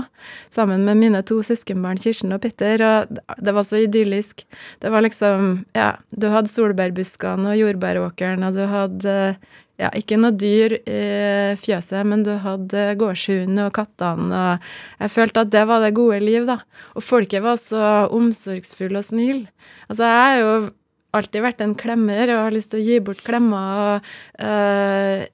Sammen 0.54 0.86
med 0.88 0.96
mine 0.96 1.20
to 1.28 1.42
søskenbarn 1.44 2.00
Kirsten 2.00 2.32
og 2.32 2.40
Petter, 2.46 2.80
og 2.88 3.18
det 3.44 3.54
var 3.56 3.68
så 3.68 3.82
idyllisk. 3.84 4.46
Det 4.80 4.92
var 4.94 5.04
liksom 5.04 5.66
Ja, 5.76 5.98
du 6.16 6.30
hadde 6.32 6.52
solbærbuskene 6.52 7.52
og 7.52 7.60
jordbæråkeren, 7.60 8.46
og 8.48 8.56
du 8.56 8.64
hadde 8.72 9.16
ja, 9.78 9.90
ikke 9.92 10.18
noe 10.22 10.34
dyr 10.40 10.78
i 10.80 11.02
fjøset, 11.60 12.00
men 12.08 12.24
du 12.26 12.32
hadde 12.42 12.86
gårdshunden 12.98 13.60
og 13.68 13.76
kattene, 13.76 14.32
og 14.32 15.04
jeg 15.04 15.14
følte 15.14 15.44
at 15.44 15.52
det 15.54 15.66
var 15.70 15.84
det 15.84 15.94
gode 16.00 16.22
liv, 16.24 16.48
da. 16.48 16.62
Og 16.96 17.06
folket 17.06 17.44
var 17.44 17.60
så 17.62 18.08
omsorgsfulle 18.16 19.04
og 19.04 19.10
snille. 19.10 19.52
Altså, 19.92 20.08
jeg 20.08 20.24
har 20.24 20.40
jo 20.42 20.56
alltid 21.18 21.44
vært 21.44 21.62
en 21.66 21.76
klemmer 21.78 22.32
og 22.32 22.46
har 22.48 22.56
lyst 22.56 22.72
til 22.72 22.82
å 22.82 22.88
gi 22.88 22.98
bort 23.04 23.22
klemmer 23.28 23.84
og 23.84 24.10
øh, 24.48 25.28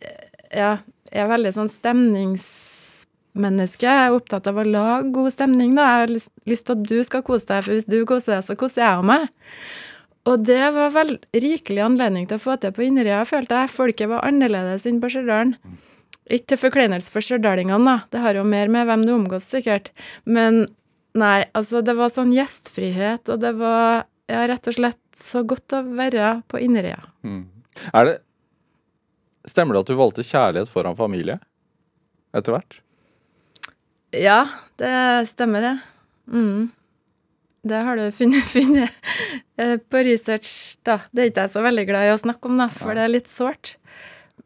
Ja, 0.54 0.76
er 1.22 1.28
veldig 1.30 1.54
sånn 1.56 1.70
stemningsmenneske. 1.72 3.88
Jeg 3.88 4.00
er 4.08 4.18
opptatt 4.18 4.48
av 4.50 4.60
å 4.60 4.66
lage 4.68 5.14
god 5.16 5.32
stemning, 5.36 5.72
da. 5.78 5.84
Jeg 5.84 6.00
har 6.02 6.10
lyst, 6.16 6.66
til 6.66 6.76
at 6.76 6.84
du 6.90 7.00
skal 7.08 7.22
kose 7.26 7.46
deg, 7.50 7.60
for 7.66 7.72
hvis 7.76 7.90
du 7.90 7.98
koser 8.10 8.32
deg, 8.38 8.44
så 8.48 8.54
koser 8.60 8.82
jeg 8.86 8.96
meg. 9.08 9.24
Og 10.30 10.36
det 10.48 10.66
var 10.76 10.90
vel 10.96 11.12
rikelig 11.36 11.82
anledning 11.84 12.26
til 12.30 12.38
å 12.40 12.46
få 12.46 12.54
til 12.62 12.72
på 12.76 12.86
Inderøya, 12.86 13.24
følte 13.28 13.54
jeg. 13.60 13.74
Folket 13.74 14.08
var 14.12 14.26
annerledes 14.28 14.84
enn 14.88 15.02
på 15.04 15.10
Stjørdal. 15.12 15.50
Ikke 16.32 16.50
til 16.54 16.62
forkleinelse 16.62 17.10
for 17.12 17.22
stjørdalingene, 17.26 17.84
da. 17.84 17.96
Det 18.14 18.20
har 18.24 18.34
jo 18.40 18.46
mer 18.48 18.68
med 18.72 18.84
hvem 18.88 19.04
du 19.04 19.12
omgås, 19.18 19.46
sikkert. 19.52 19.88
Men 20.24 20.52
nei, 21.20 21.40
altså, 21.52 21.78
det 21.84 21.96
var 22.00 22.10
sånn 22.14 22.32
gjestfrihet, 22.36 23.24
og 23.28 23.38
det 23.44 23.54
var 23.60 24.08
ja, 24.32 24.42
rett 24.48 24.66
og 24.72 24.76
slett 24.78 25.02
så 25.20 25.44
godt 25.46 25.76
å 25.76 25.84
være 25.94 26.28
på 26.48 26.56
Inderøya. 26.64 27.04
Mm. 27.28 27.44
Er 27.92 28.04
det 28.08 28.16
Stemmer 29.48 29.76
det 29.76 29.84
at 29.84 29.92
du 29.92 30.00
valgte 30.00 30.24
kjærlighet 30.24 30.72
foran 30.72 30.96
familie? 30.96 31.40
Etter 32.34 32.56
hvert? 32.56 32.80
Ja, 34.16 34.46
det 34.80 34.94
stemmer, 35.32 35.66
det. 35.66 35.74
Mm. 36.32 36.72
Det 37.64 37.82
har 37.88 38.00
du 38.00 38.06
funnet, 38.20 38.48
funnet 38.48 39.12
eh, 39.58 39.78
på 39.78 40.04
research, 40.08 40.78
da. 40.84 41.02
Det 41.12 41.22
er 41.22 41.32
ikke 41.32 41.48
jeg 41.48 41.56
så 41.56 41.64
veldig 41.66 41.86
glad 41.90 42.08
i 42.08 42.14
å 42.16 42.22
snakke 42.22 42.50
om, 42.52 42.60
da, 42.62 42.70
for 42.72 42.96
det 42.96 43.06
er 43.06 43.14
litt 43.14 43.32
sårt. 43.32 43.76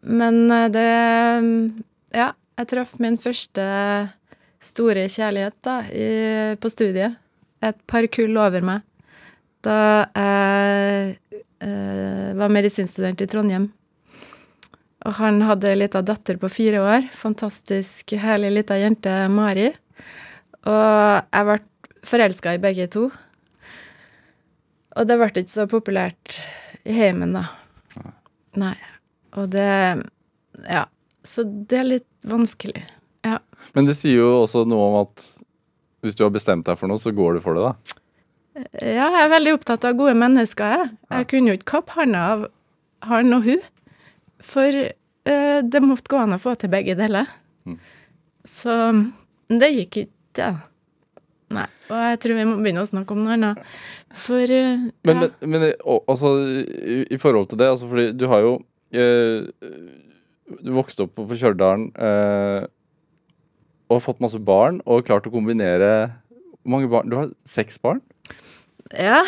Men 0.01 0.45
eh, 0.51 0.69
det 0.73 0.87
Ja, 2.15 2.31
jeg 2.57 2.69
traff 2.71 2.97
min 3.03 3.17
første 3.21 3.63
store 4.63 5.05
kjærlighet 5.11 5.57
da, 5.65 5.79
i, 5.93 6.07
på 6.57 6.71
studiet. 6.73 7.17
Et 7.61 7.77
par 7.89 8.05
kull 8.13 8.37
over 8.37 8.65
meg. 8.65 8.85
Da 9.65 9.77
jeg 10.15 11.17
eh, 11.61 12.29
var 12.37 12.53
medisinstudent 12.53 13.21
i 13.21 13.29
Trondheim. 13.29 13.71
Og 15.07 15.15
han 15.21 15.39
hadde 15.47 15.69
ei 15.71 15.77
lita 15.79 16.01
datter 16.03 16.35
på 16.41 16.49
fire 16.51 16.81
år. 16.83 17.05
Fantastisk 17.15 18.11
herlig 18.19 18.51
lita 18.57 18.75
jente, 18.79 19.13
Mari. 19.31 19.69
Og 20.67 21.23
jeg 21.31 21.47
ble 21.47 21.57
forelska 22.07 22.55
i 22.57 22.61
begge 22.61 22.89
to. 22.91 23.05
Og 24.97 25.07
det 25.07 25.17
ble 25.19 25.29
ikke 25.31 25.53
så 25.53 25.67
populært 25.69 26.39
i 26.87 26.95
heimen, 26.97 27.35
da. 27.37 27.45
Nei. 28.59 28.75
Og 29.37 29.49
det 29.53 29.69
Ja. 30.67 30.85
Så 31.27 31.43
det 31.43 31.77
er 31.77 31.83
litt 31.83 32.07
vanskelig. 32.23 32.83
Ja. 33.27 33.39
Men 33.75 33.85
det 33.85 33.97
sier 33.99 34.21
jo 34.21 34.29
også 34.43 34.63
noe 34.67 34.85
om 34.87 34.95
at 35.03 35.23
hvis 36.01 36.15
du 36.15 36.23
har 36.23 36.31
bestemt 36.31 36.65
deg 36.65 36.77
for 36.79 36.87
noe, 36.87 37.01
så 37.01 37.11
går 37.11 37.35
du 37.35 37.41
for 37.43 37.57
det, 37.57 37.63
da. 37.67 37.97
Ja, 38.79 39.09
jeg 39.11 39.23
er 39.25 39.33
veldig 39.33 39.53
opptatt 39.57 39.85
av 39.85 39.97
gode 39.99 40.15
mennesker, 40.17 40.71
jeg. 40.71 40.93
Jeg 41.11 41.27
kunne 41.27 41.51
jo 41.51 41.57
ikke 41.59 41.71
kappe 41.73 41.97
handa 41.99 42.21
av 42.31 42.45
han 43.11 43.35
og 43.35 43.43
hun. 43.43 43.59
For 44.43 44.79
uh, 44.87 45.59
det 45.63 45.83
måtte 45.83 46.11
gå 46.11 46.19
an 46.21 46.35
å 46.35 46.41
få 46.41 46.55
til 46.59 46.71
begge 46.73 46.97
deler. 46.99 47.29
Mm. 47.67 47.77
Så 48.47 48.73
det 49.51 49.71
gikk 49.73 50.03
ikke, 50.05 50.41
ja. 50.41 50.55
Nei. 51.55 51.63
Og 51.87 51.95
jeg 51.95 52.19
tror 52.23 52.35
vi 52.35 52.45
må 52.47 52.57
begynne 52.59 52.83
å 52.83 52.89
snakke 52.89 53.15
om 53.15 53.21
noe 53.23 53.35
annet. 53.37 53.59
For 54.19 54.43
uh, 54.51 54.87
Men, 55.07 55.21
ja. 55.23 55.29
men, 55.39 55.53
men 55.53 55.67
altså, 55.71 56.33
i, 56.43 56.97
i 57.15 57.19
forhold 57.21 57.51
til 57.51 57.61
det, 57.61 57.69
altså 57.71 57.87
fordi 57.87 58.09
du 58.15 58.25
har 58.31 58.43
jo 58.43 58.57
uh, 58.97 59.47
Du 60.63 60.73
vokste 60.75 61.05
opp 61.05 61.15
på, 61.15 61.27
Stjørdal 61.35 61.89
eh, 61.91 62.67
og 63.87 63.97
har 63.97 64.03
fått 64.03 64.21
masse 64.23 64.39
barn 64.39 64.79
og 64.87 65.03
klart 65.07 65.27
å 65.27 65.31
kombinere 65.33 65.89
Hvor 66.61 66.71
mange 66.71 66.91
barn? 66.91 67.11
Du 67.11 67.17
har 67.19 67.33
seks 67.47 67.79
barn? 67.83 67.99
Ja. 68.95 69.19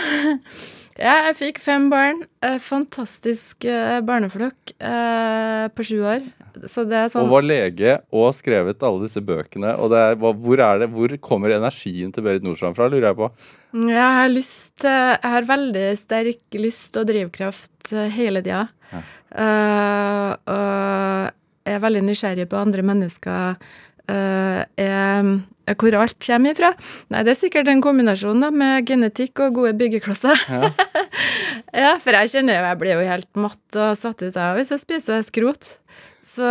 Ja, 1.00 1.14
jeg 1.30 1.36
fikk 1.40 1.62
fem 1.64 1.88
barn. 1.92 2.26
Eh, 2.44 2.58
Fantastisk 2.60 3.64
eh, 3.68 4.00
barneflokk 4.04 4.74
eh, 4.76 5.66
på 5.72 5.86
sju 5.88 5.98
år. 6.04 6.26
Så 6.68 6.84
det 6.90 6.98
er 7.00 7.12
sånn 7.14 7.24
Og 7.24 7.32
var 7.38 7.46
lege 7.46 7.94
og 8.12 8.34
skrevet 8.36 8.84
alle 8.84 9.08
disse 9.08 9.24
bøkene. 9.24 9.78
Og 9.80 9.94
det 9.94 10.02
er, 10.04 10.20
hvor, 10.20 10.60
er 10.66 10.84
det, 10.84 10.90
hvor 10.92 11.16
kommer 11.24 11.56
energien 11.56 12.12
til 12.12 12.26
Berit 12.26 12.44
Nordstrand 12.44 12.76
fra, 12.76 12.90
lurer 12.92 13.12
jeg 13.12 13.20
på. 13.22 13.32
Jeg 13.80 14.14
har 14.20 14.32
lyst 14.34 14.84
Jeg 14.84 15.34
har 15.36 15.48
veldig 15.48 15.88
sterk 16.02 16.60
lyst 16.60 17.00
og 17.00 17.08
drivkraft 17.08 17.94
hele 18.16 18.44
tida. 18.44 18.66
Ja. 18.90 19.04
Uh, 19.30 20.32
og 20.50 21.70
jeg 21.70 21.78
er 21.78 21.84
veldig 21.84 22.02
nysgjerrig 22.08 22.48
på 22.50 22.58
andre 22.60 22.84
mennesker. 22.86 23.70
Eh, 24.10 24.62
er 24.82 25.78
hvor 25.78 25.96
alt 26.02 26.18
kommer 26.24 26.56
ifra. 26.56 26.72
Nei, 27.14 27.24
det 27.26 27.36
er 27.36 27.40
sikkert 27.40 27.70
en 27.70 27.84
kombinasjon 27.84 28.42
da, 28.42 28.50
med 28.50 28.88
genetikk 28.90 29.44
og 29.46 29.60
gode 29.60 29.76
byggeklosser. 29.78 30.46
Ja. 30.50 30.72
ja, 31.86 31.92
for 32.02 32.18
jeg 32.18 32.34
kjenner 32.34 32.58
jo 32.58 32.70
jeg 32.70 32.80
blir 32.82 32.96
jo 32.98 33.10
helt 33.12 33.30
matt 33.38 33.78
og 33.78 33.94
satt 34.00 34.24
ut 34.26 34.40
av 34.40 34.58
hvis 34.58 34.74
jeg 34.74 34.86
spiser 34.86 35.28
skrot. 35.28 35.76
Så 36.30 36.46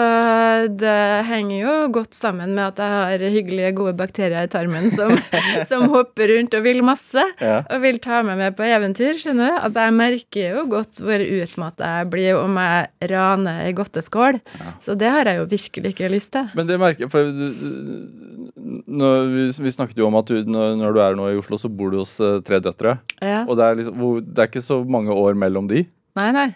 det 0.81 0.95
henger 1.29 1.59
jo 1.61 1.73
godt 1.95 2.17
sammen 2.17 2.51
med 2.57 2.65
at 2.73 2.81
jeg 2.83 2.95
har 3.23 3.23
hyggelige, 3.31 3.69
gode 3.79 3.93
bakterier 3.99 4.49
i 4.49 4.51
tarmen 4.51 4.89
som, 4.91 5.13
som 5.71 5.85
hopper 5.93 6.33
rundt 6.35 6.57
og 6.59 6.65
vil 6.67 6.81
masse. 6.87 7.23
Ja. 7.39 7.61
Og 7.71 7.85
vil 7.85 8.01
ta 8.03 8.21
meg 8.27 8.41
med 8.41 8.57
på 8.59 8.67
eventyr, 8.67 9.21
skjønner 9.23 9.53
du. 9.53 9.61
Altså, 9.63 9.85
jeg 9.87 9.95
merker 10.01 10.57
jo 10.57 10.65
godt 10.73 10.99
hvor 11.05 11.23
utmatta 11.23 11.93
jeg 12.01 12.11
blir 12.17 12.41
om 12.41 12.59
jeg 12.59 13.11
raner 13.15 13.63
ei 13.69 13.75
godteskål. 13.79 14.41
Så 14.85 14.97
det 14.99 15.13
har 15.15 15.31
jeg 15.31 15.41
jo 15.45 15.49
virkelig 15.55 15.95
ikke 15.95 16.11
lyst 16.13 16.33
til. 16.35 16.51
Men 16.59 16.69
det 16.71 16.81
merker 16.83 17.07
jeg, 17.07 17.13
for 17.15 17.31
du, 17.31 17.47
du- 17.55 18.85
når 18.89 19.29
vi, 19.31 19.43
vi 19.69 19.71
snakket 19.73 20.01
jo 20.01 20.09
om 20.09 20.17
at 20.19 20.29
du, 20.33 20.41
når, 20.49 20.75
når 20.81 20.97
du 20.97 21.01
er 21.05 21.17
nå 21.19 21.29
i 21.33 21.39
Oslo, 21.39 21.59
så 21.61 21.71
bor 21.71 21.93
du 21.95 22.01
hos 22.01 22.17
eh, 22.25 22.41
tre 22.45 22.59
døtre. 22.65 22.97
Ja. 23.23 23.45
Og 23.47 23.55
det 23.61 23.65
er, 23.69 23.79
liksom, 23.79 23.95
hvor, 24.01 24.19
det 24.25 24.43
er 24.43 24.51
ikke 24.51 24.65
så 24.65 24.81
mange 24.85 25.15
år 25.15 25.39
mellom 25.39 25.69
de. 25.71 25.85
Nei, 26.19 26.31
nei. 26.35 26.49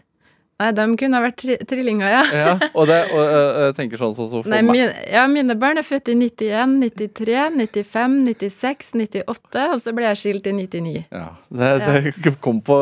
Nei, 0.61 0.69
de 0.77 0.85
kunne 1.01 1.19
ha 1.19 1.25
vært 1.25 1.39
tri 1.41 1.57
trillinger, 1.67 2.13
ja. 2.13 2.23
Ja, 2.37 2.51
og, 2.71 2.85
det, 2.87 2.99
og 3.17 3.23
jeg 3.65 3.75
tenker 3.79 3.99
sånn 3.99 4.13
så, 4.15 4.29
så 4.31 4.43
for 4.45 4.53
Nei, 4.53 4.61
mine, 4.67 4.93
ja, 5.11 5.25
mine 5.31 5.57
barn 5.59 5.81
er 5.81 5.87
født 5.87 6.13
i 6.13 6.15
91, 6.19 6.77
93, 6.85 7.39
95, 7.57 8.21
96, 8.29 8.93
98, 9.01 9.65
og 9.73 9.83
så 9.83 9.95
ble 9.97 10.07
jeg 10.11 10.21
skilt 10.21 10.47
i 10.47 10.55
99. 10.61 10.95
Ja, 11.09 11.27
det, 11.51 11.73
det 11.89 12.35
kom, 12.45 12.61
på, 12.63 12.79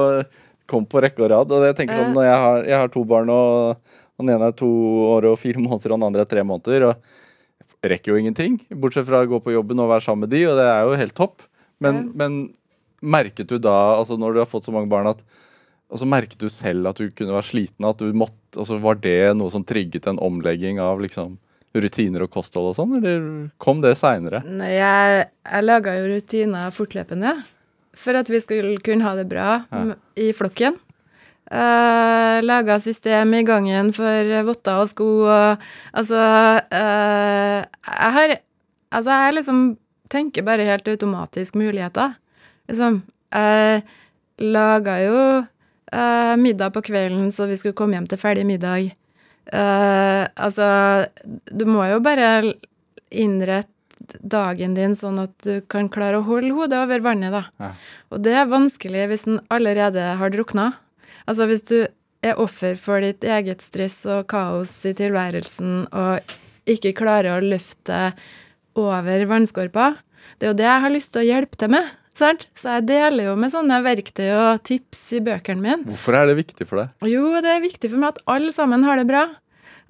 kom 0.68 0.84
på 0.90 1.04
rekke 1.06 1.24
og 1.24 1.32
rad. 1.32 1.56
Og 1.56 1.64
jeg 1.70 1.78
tenker 1.78 2.02
sånn, 2.02 2.12
når 2.18 2.28
jeg 2.28 2.44
har, 2.44 2.68
jeg 2.74 2.82
har 2.84 2.92
to 2.92 3.06
barn, 3.14 3.32
og, 3.32 3.96
og 4.18 4.26
den 4.26 4.34
ene 4.36 4.52
er 4.52 4.60
to 4.60 4.70
år 5.14 5.30
og 5.32 5.40
fire 5.40 5.62
måneder, 5.62 5.94
og 5.94 6.02
den 6.02 6.08
andre 6.10 6.26
er 6.26 6.32
tre 6.34 6.44
måneder. 6.44 6.90
og 6.90 7.18
jeg 7.80 7.94
rekker 7.94 8.12
jo 8.12 8.20
ingenting, 8.20 8.58
bortsett 8.76 9.06
fra 9.08 9.22
å 9.24 9.28
gå 9.28 9.38
på 9.40 9.54
jobben 9.54 9.80
og 9.80 9.88
være 9.88 10.04
sammen 10.04 10.26
med 10.26 10.34
de, 10.34 10.42
og 10.50 10.58
det 10.58 10.66
er 10.68 10.82
jo 10.84 10.98
helt 11.00 11.16
topp. 11.16 11.46
Men, 11.80 12.10
men 12.12 12.34
merket 13.00 13.48
du 13.48 13.56
da, 13.56 13.96
altså 13.96 14.18
når 14.20 14.36
du 14.36 14.40
har 14.42 14.50
fått 14.50 14.66
så 14.68 14.74
mange 14.74 14.90
barn, 14.92 15.08
at 15.08 15.22
altså 15.90 16.06
merket 16.08 16.38
du 16.40 16.48
selv 16.52 16.86
at 16.90 16.98
du 17.00 17.10
kunne 17.10 17.34
være 17.36 17.48
sliten? 17.50 17.86
At 17.88 17.98
du 18.02 18.12
måtte, 18.16 18.36
altså 18.56 18.78
Var 18.82 18.98
det 19.02 19.36
noe 19.38 19.50
som 19.52 19.64
trigget 19.66 20.06
en 20.10 20.18
omlegging 20.22 20.80
av 20.82 21.00
liksom 21.02 21.36
rutiner 21.74 22.24
og 22.24 22.30
kosthold 22.34 22.72
og 22.72 22.76
sånn, 22.80 22.96
eller 22.98 23.26
kom 23.62 23.78
det 23.82 23.92
seinere? 24.00 24.40
Jeg, 24.66 25.26
jeg 25.46 25.66
laga 25.66 25.92
jo 26.00 26.08
rutiner 26.10 26.72
fortløpende 26.74 27.36
for 27.94 28.16
at 28.18 28.30
vi 28.30 28.40
skulle 28.42 28.78
kunne 28.82 29.04
ha 29.06 29.12
det 29.18 29.28
bra 29.30 29.60
Ja. 29.70 29.94
i 30.18 30.30
flokken. 30.34 30.78
Uh, 31.50 32.38
laga 32.46 32.76
system 32.78 33.32
i 33.34 33.42
gangen 33.42 33.88
for 33.94 34.28
votter 34.46 34.84
og 34.84 34.86
sko 34.92 35.06
og 35.26 35.64
Altså 35.98 36.14
uh, 36.70 37.58
Jeg 37.66 38.12
har 38.16 38.34
Altså, 38.94 39.10
jeg 39.10 39.34
liksom 39.34 39.58
tenker 40.10 40.42
bare 40.46 40.64
helt 40.66 40.86
automatisk 40.90 41.54
muligheter. 41.54 42.16
Liksom. 42.66 42.96
Jeg 43.30 43.82
laga 44.42 44.96
jo 45.04 45.20
eh, 45.92 46.34
middag 46.40 46.74
på 46.74 46.84
kvelden 46.90 47.30
så 47.34 47.48
vi 47.50 47.58
skulle 47.60 47.76
komme 47.78 47.98
hjem 47.98 48.08
til 48.10 48.20
ferdig 48.20 48.46
middag. 48.48 48.92
Uh, 49.50 50.28
altså, 50.38 50.66
du 51.50 51.64
må 51.66 51.82
jo 51.88 51.96
bare 52.04 52.26
innrette 53.10 53.72
dagen 54.22 54.76
din 54.76 54.94
sånn 54.96 55.18
at 55.22 55.32
du 55.42 55.64
kan 55.70 55.88
klare 55.90 56.20
å 56.20 56.26
holde 56.26 56.52
hodet 56.54 56.78
over 56.78 57.02
vannet, 57.02 57.34
da. 57.34 57.42
Ja. 57.58 57.70
Og 58.14 58.22
det 58.24 58.36
er 58.36 58.50
vanskelig 58.50 59.08
hvis 59.10 59.26
en 59.26 59.40
allerede 59.50 60.04
har 60.20 60.32
drukna. 60.34 60.72
Altså 61.26 61.48
hvis 61.50 61.66
du 61.66 61.78
er 62.22 62.38
offer 62.40 62.76
for 62.78 63.02
ditt 63.02 63.24
eget 63.24 63.64
stress 63.64 64.02
og 64.08 64.28
kaos 64.30 64.72
i 64.88 64.94
tilværelsen 64.96 65.86
og 65.88 66.36
ikke 66.70 66.94
klarer 66.98 67.38
å 67.38 67.44
løfte 67.44 68.10
over 68.78 69.26
vannskorpa. 69.30 69.94
Det 70.38 70.46
er 70.46 70.52
jo 70.52 70.58
det 70.60 70.68
jeg 70.68 70.84
har 70.84 70.94
lyst 70.94 71.12
til 71.14 71.22
å 71.22 71.28
hjelpe 71.30 71.60
til 71.60 71.72
med. 71.74 71.88
Sant? 72.20 72.46
Så 72.58 72.74
jeg 72.76 72.88
deler 72.90 73.30
jo 73.30 73.36
med 73.40 73.52
sånne 73.52 73.80
verktøy 73.84 74.28
og 74.28 74.64
tips 74.68 75.04
i 75.16 75.22
bøkene 75.24 75.64
mine. 75.64 75.84
Hvorfor 75.88 76.18
er 76.18 76.28
det 76.28 76.38
viktig 76.42 76.66
for 76.68 76.82
deg? 76.82 77.08
Jo, 77.08 77.30
det 77.40 77.54
er 77.54 77.62
viktig 77.64 77.92
for 77.92 78.02
meg 78.02 78.16
at 78.16 78.24
alle 78.30 78.52
sammen 78.56 78.84
har 78.84 79.00
det 79.00 79.06
bra. 79.08 79.26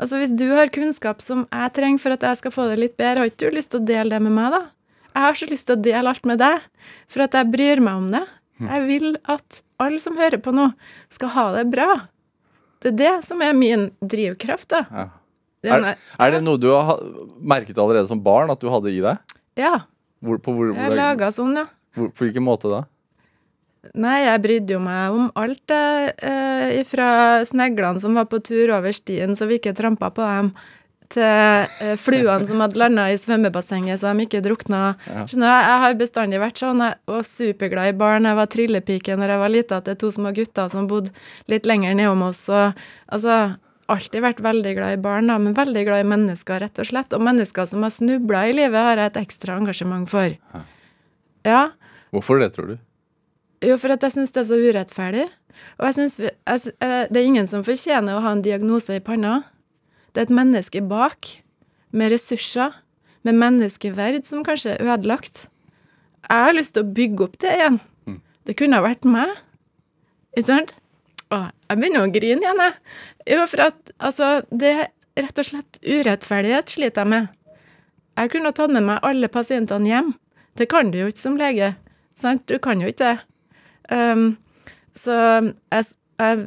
Altså 0.00 0.20
Hvis 0.20 0.32
du 0.32 0.46
har 0.54 0.70
kunnskap 0.72 1.20
som 1.20 1.44
jeg 1.50 1.72
trenger 1.76 2.00
for 2.00 2.16
at 2.16 2.22
jeg 2.24 2.40
skal 2.40 2.54
få 2.54 2.68
det 2.70 2.78
litt 2.80 2.94
bedre, 3.00 3.24
har 3.24 3.32
ikke 3.32 3.50
du 3.50 3.58
lyst 3.58 3.74
til 3.74 3.82
å 3.82 3.88
dele 3.90 4.14
det 4.14 4.22
med 4.24 4.32
meg, 4.36 4.54
da? 4.54 4.62
Jeg 5.10 5.26
har 5.26 5.36
så 5.40 5.48
lyst 5.50 5.66
til 5.68 5.76
å 5.76 5.82
dele 5.82 6.12
alt 6.12 6.28
med 6.28 6.38
deg, 6.40 6.68
for 7.10 7.26
at 7.26 7.34
jeg 7.36 7.50
bryr 7.52 7.82
meg 7.84 7.98
om 7.98 8.06
det. 8.14 8.22
Jeg 8.60 8.86
vil 8.86 9.14
at 9.32 9.60
alle 9.80 10.00
som 10.02 10.18
hører 10.20 10.40
på 10.44 10.52
nå, 10.54 10.70
skal 11.12 11.32
ha 11.34 11.46
det 11.56 11.66
bra. 11.72 11.88
Det 12.80 12.92
er 12.92 12.98
det 13.00 13.14
som 13.26 13.42
er 13.44 13.56
min 13.56 13.88
drivkraft, 14.00 14.70
da. 14.72 14.84
Ja. 14.88 15.08
Er, 15.60 15.86
er 16.16 16.32
det 16.32 16.40
noe 16.46 16.56
du 16.56 16.70
har 16.72 17.02
merket 17.36 17.76
allerede 17.76 18.08
som 18.08 18.22
barn 18.24 18.52
at 18.52 18.62
du 18.62 18.70
hadde 18.72 18.92
i 18.94 19.02
deg? 19.04 19.36
Ja. 19.60 19.82
Hvor, 20.24 20.40
på, 20.40 20.54
hvor, 20.56 20.70
Jeg 20.72 20.78
hvor, 20.80 20.96
laga 20.96 21.28
sånn, 21.36 21.52
ja. 21.58 21.66
På 21.96 22.10
hvilken 22.24 22.46
måte 22.46 22.70
da? 22.72 22.84
Nei, 23.96 24.18
jeg 24.26 24.42
brydde 24.44 24.74
jo 24.76 24.80
meg 24.84 25.14
om 25.16 25.30
alt, 25.40 25.62
det, 25.70 26.16
eh, 26.26 26.82
fra 26.84 27.40
sneglene 27.48 28.00
som 28.02 28.18
var 28.18 28.28
på 28.28 28.42
tur 28.44 28.74
over 28.76 28.92
stien 28.92 29.32
så 29.36 29.48
vi 29.48 29.56
ikke 29.56 29.72
trampa 29.76 30.10
på 30.12 30.26
dem, 30.26 30.52
til 31.10 31.24
eh, 31.24 31.96
fluene 31.98 32.46
som 32.46 32.60
hadde 32.62 32.78
landa 32.78 33.08
i 33.10 33.16
svømmebassenget 33.18 34.02
så 34.02 34.12
de 34.12 34.26
ikke 34.26 34.42
drukna. 34.44 34.82
Ja. 35.08 35.24
Skjønner 35.26 35.50
jeg, 35.50 35.64
Jeg 35.66 35.80
har 35.84 35.96
bestandig 35.98 36.42
vært 36.42 36.60
sånn. 36.62 36.84
Jeg 36.84 36.98
var 37.10 37.26
superglad 37.26 37.90
i 37.90 37.96
barn. 37.98 38.28
Jeg 38.28 38.38
var 38.38 38.52
trillepike 38.52 39.16
når 39.18 39.34
jeg 39.34 39.42
var 39.42 39.54
lita 39.56 39.80
til 39.86 39.98
to 39.98 40.12
små 40.14 40.32
gutter 40.36 40.70
som 40.70 40.86
bodde 40.90 41.10
litt 41.50 41.66
lenger 41.66 41.98
nedom 41.98 42.22
oss. 42.28 42.44
Og, 42.52 42.78
altså, 43.10 43.40
alltid 43.90 44.22
vært 44.22 44.44
veldig 44.44 44.76
glad 44.78 44.98
i 44.98 45.02
barn, 45.02 45.32
da, 45.32 45.38
men 45.42 45.56
veldig 45.56 45.84
glad 45.88 46.04
i 46.04 46.10
mennesker, 46.12 46.62
rett 46.62 46.78
og 46.78 46.86
slett. 46.92 47.16
Og 47.16 47.24
mennesker 47.26 47.66
som 47.66 47.82
har 47.82 47.94
snubla 47.94 48.46
i 48.46 48.54
livet, 48.54 48.78
har 48.78 49.02
jeg 49.02 49.10
et 49.10 49.22
ekstra 49.24 49.58
engasjement 49.58 50.06
for. 50.10 50.36
Ja. 51.46 51.64
Hvorfor 52.14 52.40
det, 52.42 52.50
tror 52.56 52.72
du? 52.72 52.76
Jo, 53.66 53.76
for 53.78 53.92
at 53.94 54.02
jeg 54.06 54.14
syns 54.16 54.32
det 54.34 54.40
er 54.42 54.48
så 54.48 54.58
urettferdig. 54.58 55.26
Og 55.78 55.84
jeg 55.88 55.96
synes 55.98 56.14
vi, 56.18 56.28
jeg, 56.30 56.60
sy- 56.64 56.76
eh, 56.80 57.04
det 57.12 57.20
er 57.20 57.26
ingen 57.28 57.46
som 57.50 57.64
fortjener 57.66 58.16
å 58.16 58.22
ha 58.24 58.32
en 58.32 58.42
diagnose 58.42 58.96
i 58.96 59.02
panna. 59.04 59.42
Det 60.12 60.22
er 60.22 60.28
et 60.30 60.34
menneske 60.34 60.80
bak, 60.88 61.28
med 61.92 62.10
ressurser, 62.14 62.72
med 63.26 63.36
menneskeverd, 63.36 64.24
som 64.26 64.42
kanskje 64.46 64.76
er 64.78 64.86
ødelagt. 64.94 65.44
Jeg 66.30 66.46
har 66.46 66.54
lyst 66.56 66.74
til 66.74 66.84
å 66.86 66.92
bygge 66.96 67.26
opp 67.26 67.36
det 67.42 67.52
igjen. 67.58 67.80
Det 68.48 68.56
kunne 68.56 68.78
ha 68.80 68.84
vært 68.86 69.04
meg. 69.04 69.34
Ikke 70.36 70.46
sant? 70.48 70.72
Å, 71.30 71.44
jeg 71.70 71.78
begynner 71.82 72.06
å 72.06 72.10
grine 72.14 72.42
igjen, 72.42 72.62
jeg. 72.64 72.74
Jo, 73.36 73.44
for 73.50 73.66
at 73.68 73.92
altså, 74.00 74.30
det 74.50 74.72
er 74.72 74.88
rett 75.20 75.38
og 75.42 75.46
slett 75.46 75.78
urettferdighet 75.84 76.72
sliter 76.72 77.04
jeg 77.04 77.12
med. 77.12 77.28
Jeg 78.18 78.32
kunne 78.32 78.50
ha 78.50 78.56
tatt 78.56 78.72
med 78.74 78.86
meg 78.88 79.04
alle 79.06 79.28
pasientene 79.32 79.86
hjem. 79.90 80.10
Det 80.58 80.66
kan 80.72 80.90
du 80.90 80.98
jo 81.02 81.10
ikke 81.12 81.22
som 81.22 81.36
lege. 81.38 81.74
Sant? 82.20 82.46
Du 82.50 82.58
kan 82.62 82.82
jo 82.82 82.90
ikke 82.90 83.12
det. 83.14 83.16
Um, 83.90 84.34
så 84.96 85.14
jeg, 85.72 85.88
jeg 86.20 86.44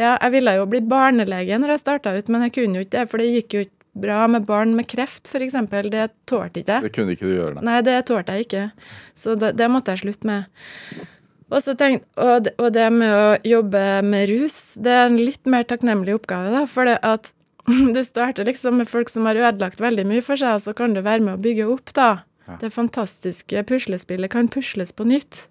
Ja, 0.00 0.14
jeg 0.14 0.32
ville 0.32 0.54
jo 0.56 0.64
bli 0.70 0.80
barnelege 0.88 1.58
når 1.60 1.74
jeg 1.74 1.82
starta 1.82 2.14
ut, 2.16 2.30
men 2.32 2.46
jeg 2.46 2.54
kunne 2.56 2.80
jo 2.80 2.86
ikke 2.86 2.96
det, 2.96 3.08
for 3.10 3.20
det 3.20 3.28
gikk 3.34 3.56
jo 3.56 3.64
ikke 3.66 3.80
bra 4.00 4.26
med 4.30 4.46
barn 4.48 4.74
med 4.78 4.86
kreft, 4.88 5.28
f.eks. 5.28 5.56
Det 5.90 6.06
tålte 6.30 6.62
ikke 6.62 6.76
jeg. 6.76 6.84
Det 6.86 6.92
kunne 6.94 7.16
ikke 7.16 7.26
du 7.26 7.34
gjøre, 7.34 7.56
da. 7.58 7.64
Nei, 7.66 7.80
det 7.84 7.96
tålte 8.08 8.36
jeg 8.36 8.46
ikke. 8.46 8.66
Så 9.18 9.34
det, 9.36 9.56
det 9.58 9.68
måtte 9.72 9.92
jeg 9.92 10.04
slutte 10.04 10.30
med. 10.30 10.46
Og, 11.50 11.58
så 11.64 11.74
tenkt, 11.74 12.06
og, 12.14 12.46
det, 12.46 12.54
og 12.62 12.70
det 12.76 12.86
med 12.94 13.10
å 13.10 13.26
jobbe 13.46 13.82
med 14.06 14.30
rus, 14.30 14.56
det 14.80 14.94
er 14.94 15.08
en 15.08 15.18
litt 15.18 15.50
mer 15.50 15.66
takknemlig 15.68 16.14
oppgave, 16.20 16.52
da. 16.54 16.64
For 16.70 16.86
det 16.86 17.00
at 17.06 17.32
du 17.96 18.00
starter 18.06 18.46
liksom 18.46 18.80
med 18.80 18.90
folk 18.90 19.10
som 19.10 19.26
har 19.28 19.38
ødelagt 19.38 19.82
veldig 19.82 20.06
mye 20.08 20.24
for 20.24 20.40
seg, 20.40 20.56
og 20.56 20.64
så 20.64 20.76
kan 20.76 20.94
du 20.94 21.02
være 21.02 21.26
med 21.26 21.36
å 21.36 21.42
bygge 21.42 21.66
opp, 21.74 21.92
da. 21.96 22.10
Det 22.60 22.72
fantastiske 22.74 23.62
puslespillet 23.68 24.32
kan 24.32 24.48
pusles 24.50 24.92
på 24.96 25.06
nytt. 25.08 25.44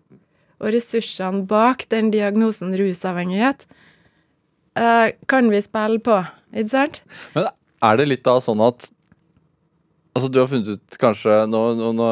Og 0.60 0.74
ressursene 0.76 1.46
bak 1.48 1.86
den 1.94 2.12
diagnosen 2.12 2.74
rusavhengighet 2.76 3.64
uh, 4.80 5.08
kan 5.32 5.50
vi 5.52 5.62
spille 5.64 6.02
på, 6.04 6.20
ikke 6.52 6.72
sant? 6.74 7.02
Men 7.36 7.48
er 7.86 8.00
det 8.00 8.10
litt 8.10 8.26
da 8.28 8.40
sånn 8.44 8.64
at 8.66 8.90
Altså 10.18 10.28
Du 10.34 10.40
har 10.42 10.50
funnet 10.50 10.74
ut 10.74 10.98
kanskje 11.00 11.36
Nå, 11.48 11.60
nå, 11.78 11.92
nå 11.96 12.08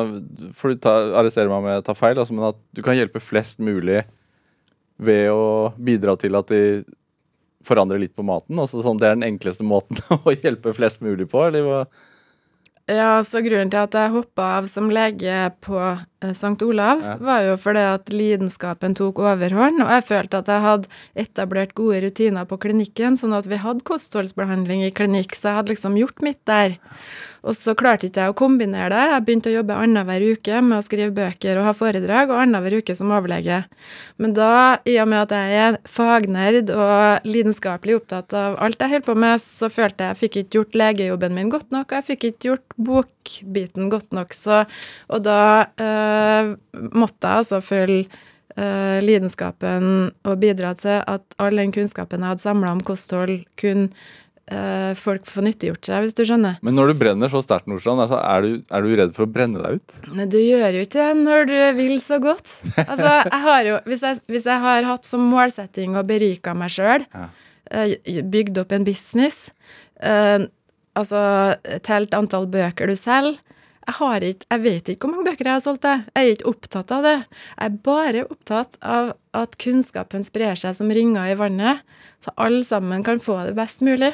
får 0.56 0.74
du 0.74 0.84
ta, 0.86 0.94
arrestere 1.20 1.50
meg 1.50 1.64
om 1.64 1.70
jeg 1.72 1.86
tar 1.88 1.98
feil, 1.98 2.20
altså, 2.22 2.36
men 2.38 2.50
at 2.52 2.60
du 2.78 2.84
kan 2.86 2.96
hjelpe 2.96 3.20
flest 3.24 3.60
mulig 3.60 4.04
ved 4.98 5.28
å 5.30 5.74
bidra 5.78 6.16
til 6.18 6.34
at 6.40 6.50
de 6.50 6.62
forandrer 7.68 8.00
litt 8.02 8.16
på 8.18 8.26
maten? 8.26 8.58
Altså 8.58 8.82
sånn, 8.82 8.98
Det 9.02 9.10
er 9.10 9.18
den 9.18 9.28
enkleste 9.28 9.66
måten 9.68 10.00
å 10.18 10.34
hjelpe 10.34 10.74
flest 10.78 11.04
mulig 11.06 11.28
på? 11.34 11.44
Eller 11.50 11.66
hva? 11.66 11.82
Ja, 12.88 13.20
så 13.28 13.42
grunnen 13.44 13.68
til 13.68 13.82
at 13.84 13.96
jeg 14.00 14.14
hoppa 14.14 14.46
av 14.62 14.68
som 14.72 14.88
lege 14.88 15.36
på 15.66 15.76
eh, 15.76 16.30
St. 16.32 16.56
Olav, 16.64 17.02
Ja. 17.04 17.16
var 17.20 17.42
jo 17.44 17.58
fordi 17.60 17.84
at 17.84 18.08
lidenskapen 18.14 18.96
tok 18.96 19.20
overhånd, 19.20 19.82
og 19.84 19.92
jeg 19.92 20.06
følte 20.08 20.40
at 20.40 20.48
jeg 20.48 20.64
hadde 20.64 20.88
etablert 21.20 21.76
gode 21.76 22.00
rutiner 22.06 22.48
på 22.48 22.58
klinikken, 22.64 23.20
sånn 23.20 23.36
at 23.36 23.46
vi 23.52 23.60
hadde 23.60 23.84
kostholdsbehandling 23.84 24.86
i 24.88 24.92
klinikk, 24.96 25.36
så 25.36 25.50
jeg 25.52 25.58
hadde 25.60 25.74
liksom 25.76 26.00
gjort 26.00 26.24
mitt 26.24 26.40
der. 26.48 26.78
Og 27.46 27.56
så 27.58 27.76
klarte 27.78 28.08
ikke 28.08 28.26
jeg 28.26 28.34
å 28.34 28.38
kombinere 28.38 28.90
det. 28.94 29.04
Jeg 29.12 29.26
begynte 29.28 29.52
å 29.52 29.56
jobbe 29.56 29.78
annenhver 29.78 30.26
uke 30.34 30.62
med 30.66 30.80
å 30.80 30.86
skrive 30.86 31.14
bøker 31.16 31.60
og 31.60 31.68
ha 31.70 31.74
foredrag, 31.78 32.32
og 32.34 32.42
annenhver 32.44 32.80
uke 32.82 32.96
som 32.98 33.14
overlege. 33.14 33.62
Men 34.22 34.36
da, 34.38 34.52
i 34.88 34.98
og 35.02 35.10
med 35.12 35.26
at 35.28 35.36
jeg 35.38 35.64
er 35.68 35.80
fagnerd 35.88 36.72
og 36.74 37.28
lidenskapelig 37.28 38.00
opptatt 38.02 38.36
av 38.38 38.58
alt 38.64 38.82
jeg 38.82 38.96
holder 38.96 39.08
på 39.08 39.18
med, 39.26 39.44
så 39.44 39.72
følte 39.74 40.04
jeg 40.04 40.16
jeg 40.18 40.22
fikk 40.22 40.40
ikke 40.42 40.60
gjort 40.60 40.80
legejobben 40.82 41.36
min 41.36 41.52
godt 41.54 41.74
nok, 41.74 41.92
og 41.92 42.00
jeg 42.00 42.08
fikk 42.12 42.30
ikke 42.32 42.50
gjort 42.52 42.78
bokbiten 42.90 43.92
godt 43.94 44.16
nok. 44.16 44.34
Så, 44.36 44.64
og 45.12 45.28
da 45.28 45.42
øh, 45.68 46.56
måtte 46.94 47.28
jeg 47.28 47.44
altså 47.44 47.62
følge 47.64 48.06
eh, 48.58 49.00
lidenskapen 49.04 49.90
og 50.28 50.40
bidra 50.42 50.74
til 50.80 51.02
at 51.04 51.38
all 51.42 51.60
den 51.62 51.74
kunnskapen 51.76 52.24
jeg 52.24 52.36
hadde 52.36 52.46
samla 52.46 52.74
om 52.78 52.84
kosthold, 52.86 53.44
kunne 53.60 53.92
folk 54.96 55.26
får 55.28 55.44
nyttiggjort 55.44 55.90
seg, 55.90 56.04
hvis 56.06 56.16
du 56.16 56.22
skjønner. 56.28 56.60
Men 56.64 56.78
når 56.78 56.92
du 56.94 57.00
brenner 57.02 57.32
så 57.32 57.42
sterkt, 57.44 57.68
Nordstrand, 57.68 58.00
altså, 58.06 58.20
er, 58.22 58.46
du, 58.46 58.62
er 58.72 58.86
du 58.86 58.94
redd 59.02 59.16
for 59.18 59.28
å 59.28 59.32
brenne 59.32 59.60
deg 59.64 59.82
ut? 59.82 59.98
Nei, 60.16 60.28
du 60.32 60.38
gjør 60.40 60.78
jo 60.78 60.86
ikke 60.86 61.02
det 61.02 61.26
når 61.26 61.50
du 61.50 61.58
vil 61.82 61.98
så 62.04 62.20
godt. 62.24 62.54
Altså, 62.86 63.10
jeg 63.28 63.42
har 63.48 63.68
jo, 63.68 63.80
hvis 63.92 64.06
jeg, 64.08 64.22
hvis 64.32 64.48
jeg 64.48 64.64
har 64.64 64.88
hatt 64.88 65.10
som 65.10 65.26
målsetting 65.34 65.98
å 66.00 66.06
berike 66.08 66.56
meg 66.58 66.72
sjøl, 66.74 67.04
Ja. 67.12 67.28
bygd 68.24 68.62
opp 68.64 68.72
en 68.72 68.88
business, 68.88 69.50
uh, 70.00 70.40
altså 70.96 71.20
telt 71.84 72.16
antall 72.16 72.48
bøker 72.48 72.88
du 72.88 72.96
selger 72.96 73.36
jeg, 73.88 73.96
har 74.02 74.24
ikke, 74.28 74.48
jeg 74.52 74.64
vet 74.66 74.90
ikke 74.92 75.08
hvor 75.08 75.14
mange 75.16 75.30
bøker 75.30 75.48
jeg 75.48 75.56
har 75.56 75.64
solgt. 75.64 75.86
Jeg 75.88 76.04
Jeg 76.12 76.26
er 76.28 76.34
ikke 76.36 76.50
opptatt 76.52 76.92
av 76.92 77.06
det. 77.06 77.16
Jeg 77.56 77.70
er 77.70 77.78
bare 77.88 78.24
opptatt 78.28 78.76
av 78.84 79.14
at 79.38 79.56
kunnskapen 79.64 80.26
sprer 80.28 80.60
seg 80.60 80.76
som 80.76 80.92
ringer 80.92 81.32
i 81.32 81.38
vannet, 81.40 81.80
så 82.24 82.34
alle 82.38 82.64
sammen 82.66 83.04
kan 83.06 83.20
få 83.24 83.40
det 83.48 83.56
best 83.58 83.82
mulig. 83.86 84.14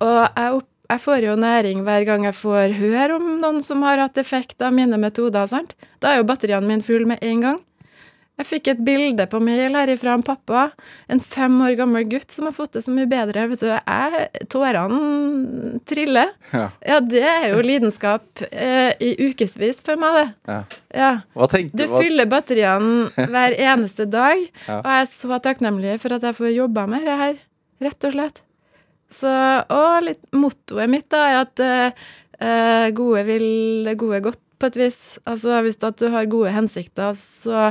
Og 0.00 0.18
jeg, 0.36 0.52
opp, 0.58 0.68
jeg 0.88 1.00
får 1.04 1.24
jo 1.26 1.36
næring 1.36 1.82
hver 1.84 2.04
gang 2.08 2.24
jeg 2.24 2.34
får 2.38 2.74
høre 2.78 3.18
om 3.18 3.30
noen 3.42 3.58
som 3.64 3.82
har 3.84 4.00
hatt 4.00 4.18
effekt 4.20 4.62
av 4.64 4.72
mine 4.72 4.96
metoder. 5.00 5.46
sant? 5.46 5.74
Da 6.00 6.12
er 6.14 6.22
jo 6.22 6.28
batteriene 6.30 6.66
mine 6.66 6.82
fulle 6.86 7.06
med 7.06 7.18
en 7.22 7.40
gang. 7.44 7.58
Jeg 8.38 8.46
fikk 8.46 8.68
et 8.70 8.80
bilde 8.86 9.24
på 9.26 9.40
mail 9.42 9.74
her 9.74 9.90
ifra 9.90 10.12
en 10.14 10.22
pappa, 10.22 10.68
en 11.10 11.18
fem 11.18 11.56
år 11.66 11.72
gammel 11.80 12.04
gutt 12.06 12.30
som 12.30 12.46
har 12.46 12.54
fått 12.54 12.76
det 12.76 12.84
så 12.84 12.92
mye 12.94 13.08
bedre. 13.10 13.48
Vet 13.50 13.64
du, 13.64 13.66
jeg, 13.66 14.44
Tårene 14.52 15.80
triller. 15.90 16.30
Ja. 16.54 16.68
Ja, 16.86 17.00
det 17.02 17.22
er 17.26 17.48
jo 17.52 17.64
lidenskap 17.66 18.42
eh, 18.52 18.92
i 19.02 19.10
ukevis 19.28 19.80
for 19.84 19.98
meg, 20.00 20.20
det. 20.20 20.28
Ja. 20.52 20.60
Ja. 20.94 21.10
Hva 21.34 21.48
tenker 21.50 21.74
Du 21.80 21.84
hva- 21.90 21.98
fyller 22.04 22.30
batteriene 22.30 23.10
hver 23.34 23.56
eneste 23.58 24.06
dag, 24.10 24.44
Ja. 24.68 24.78
og 24.84 24.86
jeg 24.92 25.02
er 25.02 25.10
så 25.16 25.40
takknemlig 25.44 25.98
for 26.02 26.14
at 26.14 26.22
jeg 26.30 26.38
får 26.38 26.54
jobba 26.54 26.86
med 26.94 27.06
det 27.10 27.18
her, 27.24 27.36
rett 27.88 28.08
og 28.08 28.14
slett. 28.16 28.42
Så, 29.10 29.34
og 29.72 30.02
litt 30.04 30.22
mottoet 30.36 30.90
mitt 30.92 31.06
da 31.10 31.24
er 31.32 31.38
at 31.42 31.62
eh, 31.64 32.88
gode 32.94 33.22
vil 33.28 33.48
det 33.88 33.98
gode 34.00 34.22
godt, 34.30 34.40
på 34.58 34.66
et 34.70 34.76
vis. 34.78 34.96
Altså 35.26 35.58
hvis 35.62 35.76
du 35.78 36.08
har 36.10 36.26
gode 36.30 36.50
hensikter, 36.50 37.14
så 37.18 37.70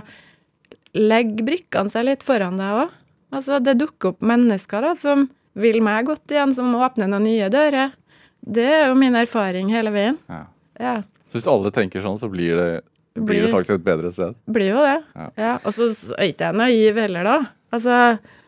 legg 0.95 1.41
brikkene 1.45 1.91
seg 1.91 2.07
litt 2.07 2.25
foran 2.25 2.59
deg 2.59 2.83
òg. 2.83 2.93
Altså 3.35 3.59
det 3.59 3.77
dukker 3.81 4.13
opp 4.13 4.23
mennesker 4.23 4.85
da, 4.85 4.93
som 4.95 5.27
vil 5.57 5.81
meg 5.83 6.05
godt 6.07 6.31
igjen, 6.31 6.53
som 6.55 6.75
åpner 6.77 7.09
noen 7.11 7.25
nye 7.27 7.49
dører. 7.51 7.95
Det 8.39 8.67
er 8.67 8.85
jo 8.87 8.95
min 8.99 9.17
erfaring 9.19 9.71
hele 9.73 9.91
veien. 9.91 10.19
Ja. 10.31 10.45
Ja. 10.79 10.95
Så 11.27 11.39
hvis 11.39 11.49
alle 11.51 11.73
tenker 11.75 12.03
sånn, 12.05 12.19
så 12.21 12.29
blir 12.31 12.55
det, 12.55 12.69
blir 13.17 13.43
det 13.43 13.51
faktisk 13.51 13.79
et 13.79 13.85
bedre 13.87 14.11
sted. 14.13 14.37
blir 14.45 14.71
jo 14.71 14.83
det. 14.85 14.97
Ja. 15.17 15.29
Ja. 15.35 15.53
Og 15.65 15.73
så 15.75 15.89
så 15.97 16.15
er 16.15 16.31
ikke 16.31 16.51
jeg 16.51 16.59
naiv 16.61 16.99
heller, 17.01 17.27
da. 17.27 17.37
Altså, 17.75 18.01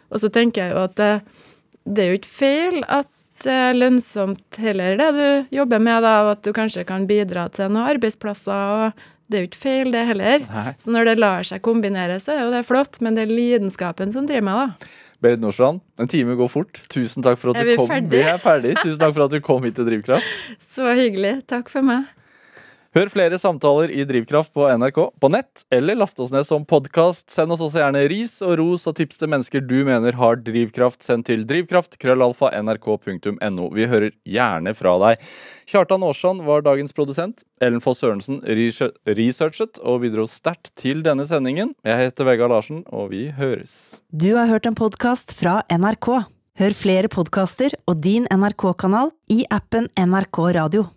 og 0.09 0.21
så 0.21 0.29
tenker 0.31 0.67
jeg 0.69 0.75
jo 0.77 0.83
at 0.85 0.95
det, 1.01 1.13
det 1.89 2.03
er 2.03 2.13
jo 2.13 2.19
ikke 2.21 2.35
feil 2.37 2.83
at 2.87 3.09
det 3.43 3.55
er 3.55 3.77
lønnsomt 3.77 4.57
heller, 4.59 4.97
det 4.99 5.09
du 5.15 5.55
jobber 5.55 5.79
med, 5.79 6.03
da, 6.03 6.13
og 6.25 6.33
at 6.33 6.43
du 6.43 6.51
kanskje 6.55 6.83
kan 6.87 7.05
bidra 7.07 7.45
til 7.55 7.71
noen 7.71 7.87
arbeidsplasser. 7.95 8.73
og 8.91 9.05
Det 9.29 9.37
er 9.37 9.43
jo 9.43 9.49
ikke 9.51 9.61
feil, 9.61 9.91
det 9.93 10.01
heller. 10.09 10.45
Nei. 10.49 10.71
Så 10.81 10.89
når 10.93 11.11
det 11.11 11.15
lar 11.21 11.45
seg 11.45 11.61
kombinere, 11.65 12.15
så 12.23 12.33
er 12.33 12.39
jo 12.47 12.49
det 12.55 12.63
flott, 12.65 12.97
men 13.05 13.13
det 13.17 13.27
er 13.27 13.33
lidenskapen 13.33 14.09
som 14.15 14.25
driver 14.29 14.47
meg, 14.47 14.61
da. 14.63 14.89
Berit 15.21 15.41
Nordstrand, 15.43 15.81
en 15.99 16.09
time 16.09 16.33
går 16.39 16.49
fort. 16.49 16.79
Tusen 16.89 17.25
takk 17.25 17.37
for 17.41 17.51
at 17.53 17.59
du 17.61 17.73
kom. 17.75 17.89
ferdig? 17.91 18.09
Vi 18.13 18.21
er 18.25 18.39
ferdig. 18.41 18.71
Tusen 18.79 18.97
takk 19.01 19.13
for 19.17 19.27
at 19.27 19.35
du 19.35 19.41
kom 19.45 19.65
hit 19.67 19.75
til 19.77 19.85
Drivkraft. 19.89 20.25
Så 20.73 20.87
hyggelig. 20.97 21.35
Takk 21.51 21.69
for 21.69 21.85
meg. 21.85 22.07
Hør 22.97 23.05
flere 23.13 23.37
samtaler 23.37 23.91
i 23.93 24.01
Drivkraft 24.09 24.49
på 24.57 24.63
NRK 24.81 24.95
på 25.21 25.29
nett, 25.29 25.61
eller 25.69 25.99
last 25.99 26.17
oss 26.23 26.31
ned 26.33 26.47
som 26.47 26.63
podkast. 26.65 27.27
Send 27.29 27.53
oss 27.53 27.61
også 27.61 27.83
gjerne 27.83 28.01
ris 28.09 28.39
og 28.41 28.55
ros 28.57 28.87
og 28.89 28.95
tips 28.97 29.21
til 29.21 29.29
mennesker 29.29 29.61
du 29.61 29.83
mener 29.85 30.17
har 30.17 30.39
drivkraft. 30.41 31.05
Send 31.05 31.27
til 31.29 31.45
drivkraft, 31.45 31.99
krøllalfa, 32.01 32.49
nrk.no. 32.63 33.69
Vi 33.77 33.87
hører 33.93 34.17
gjerne 34.25 34.73
fra 34.73 34.95
deg. 35.05 35.29
Kjartan 35.69 36.07
Aarsand 36.07 36.41
var 36.49 36.65
dagens 36.65 36.97
produsent. 36.97 37.45
Ellen 37.61 37.85
Foss 37.85 38.01
Sørensen 38.01 38.41
researchet 38.49 39.77
og 39.85 40.01
bidro 40.07 40.25
sterkt 40.25 40.73
til 40.73 41.05
denne 41.05 41.29
sendingen. 41.29 41.75
Jeg 41.85 42.07
heter 42.09 42.25
Vegard 42.25 42.57
Larsen, 42.57 42.81
og 42.89 43.11
vi 43.13 43.27
høres. 43.37 43.99
Du 44.09 44.31
har 44.33 44.49
hørt 44.49 44.65
en 44.65 44.77
podkast 44.79 45.37
fra 45.37 45.59
NRK. 45.69 46.15
Hør 46.57 46.73
flere 46.75 47.13
podkaster 47.13 47.77
og 47.85 48.01
din 48.01 48.25
NRK-kanal 48.33 49.13
i 49.29 49.43
appen 49.53 49.93
NRK 49.93 50.47
Radio. 50.57 50.89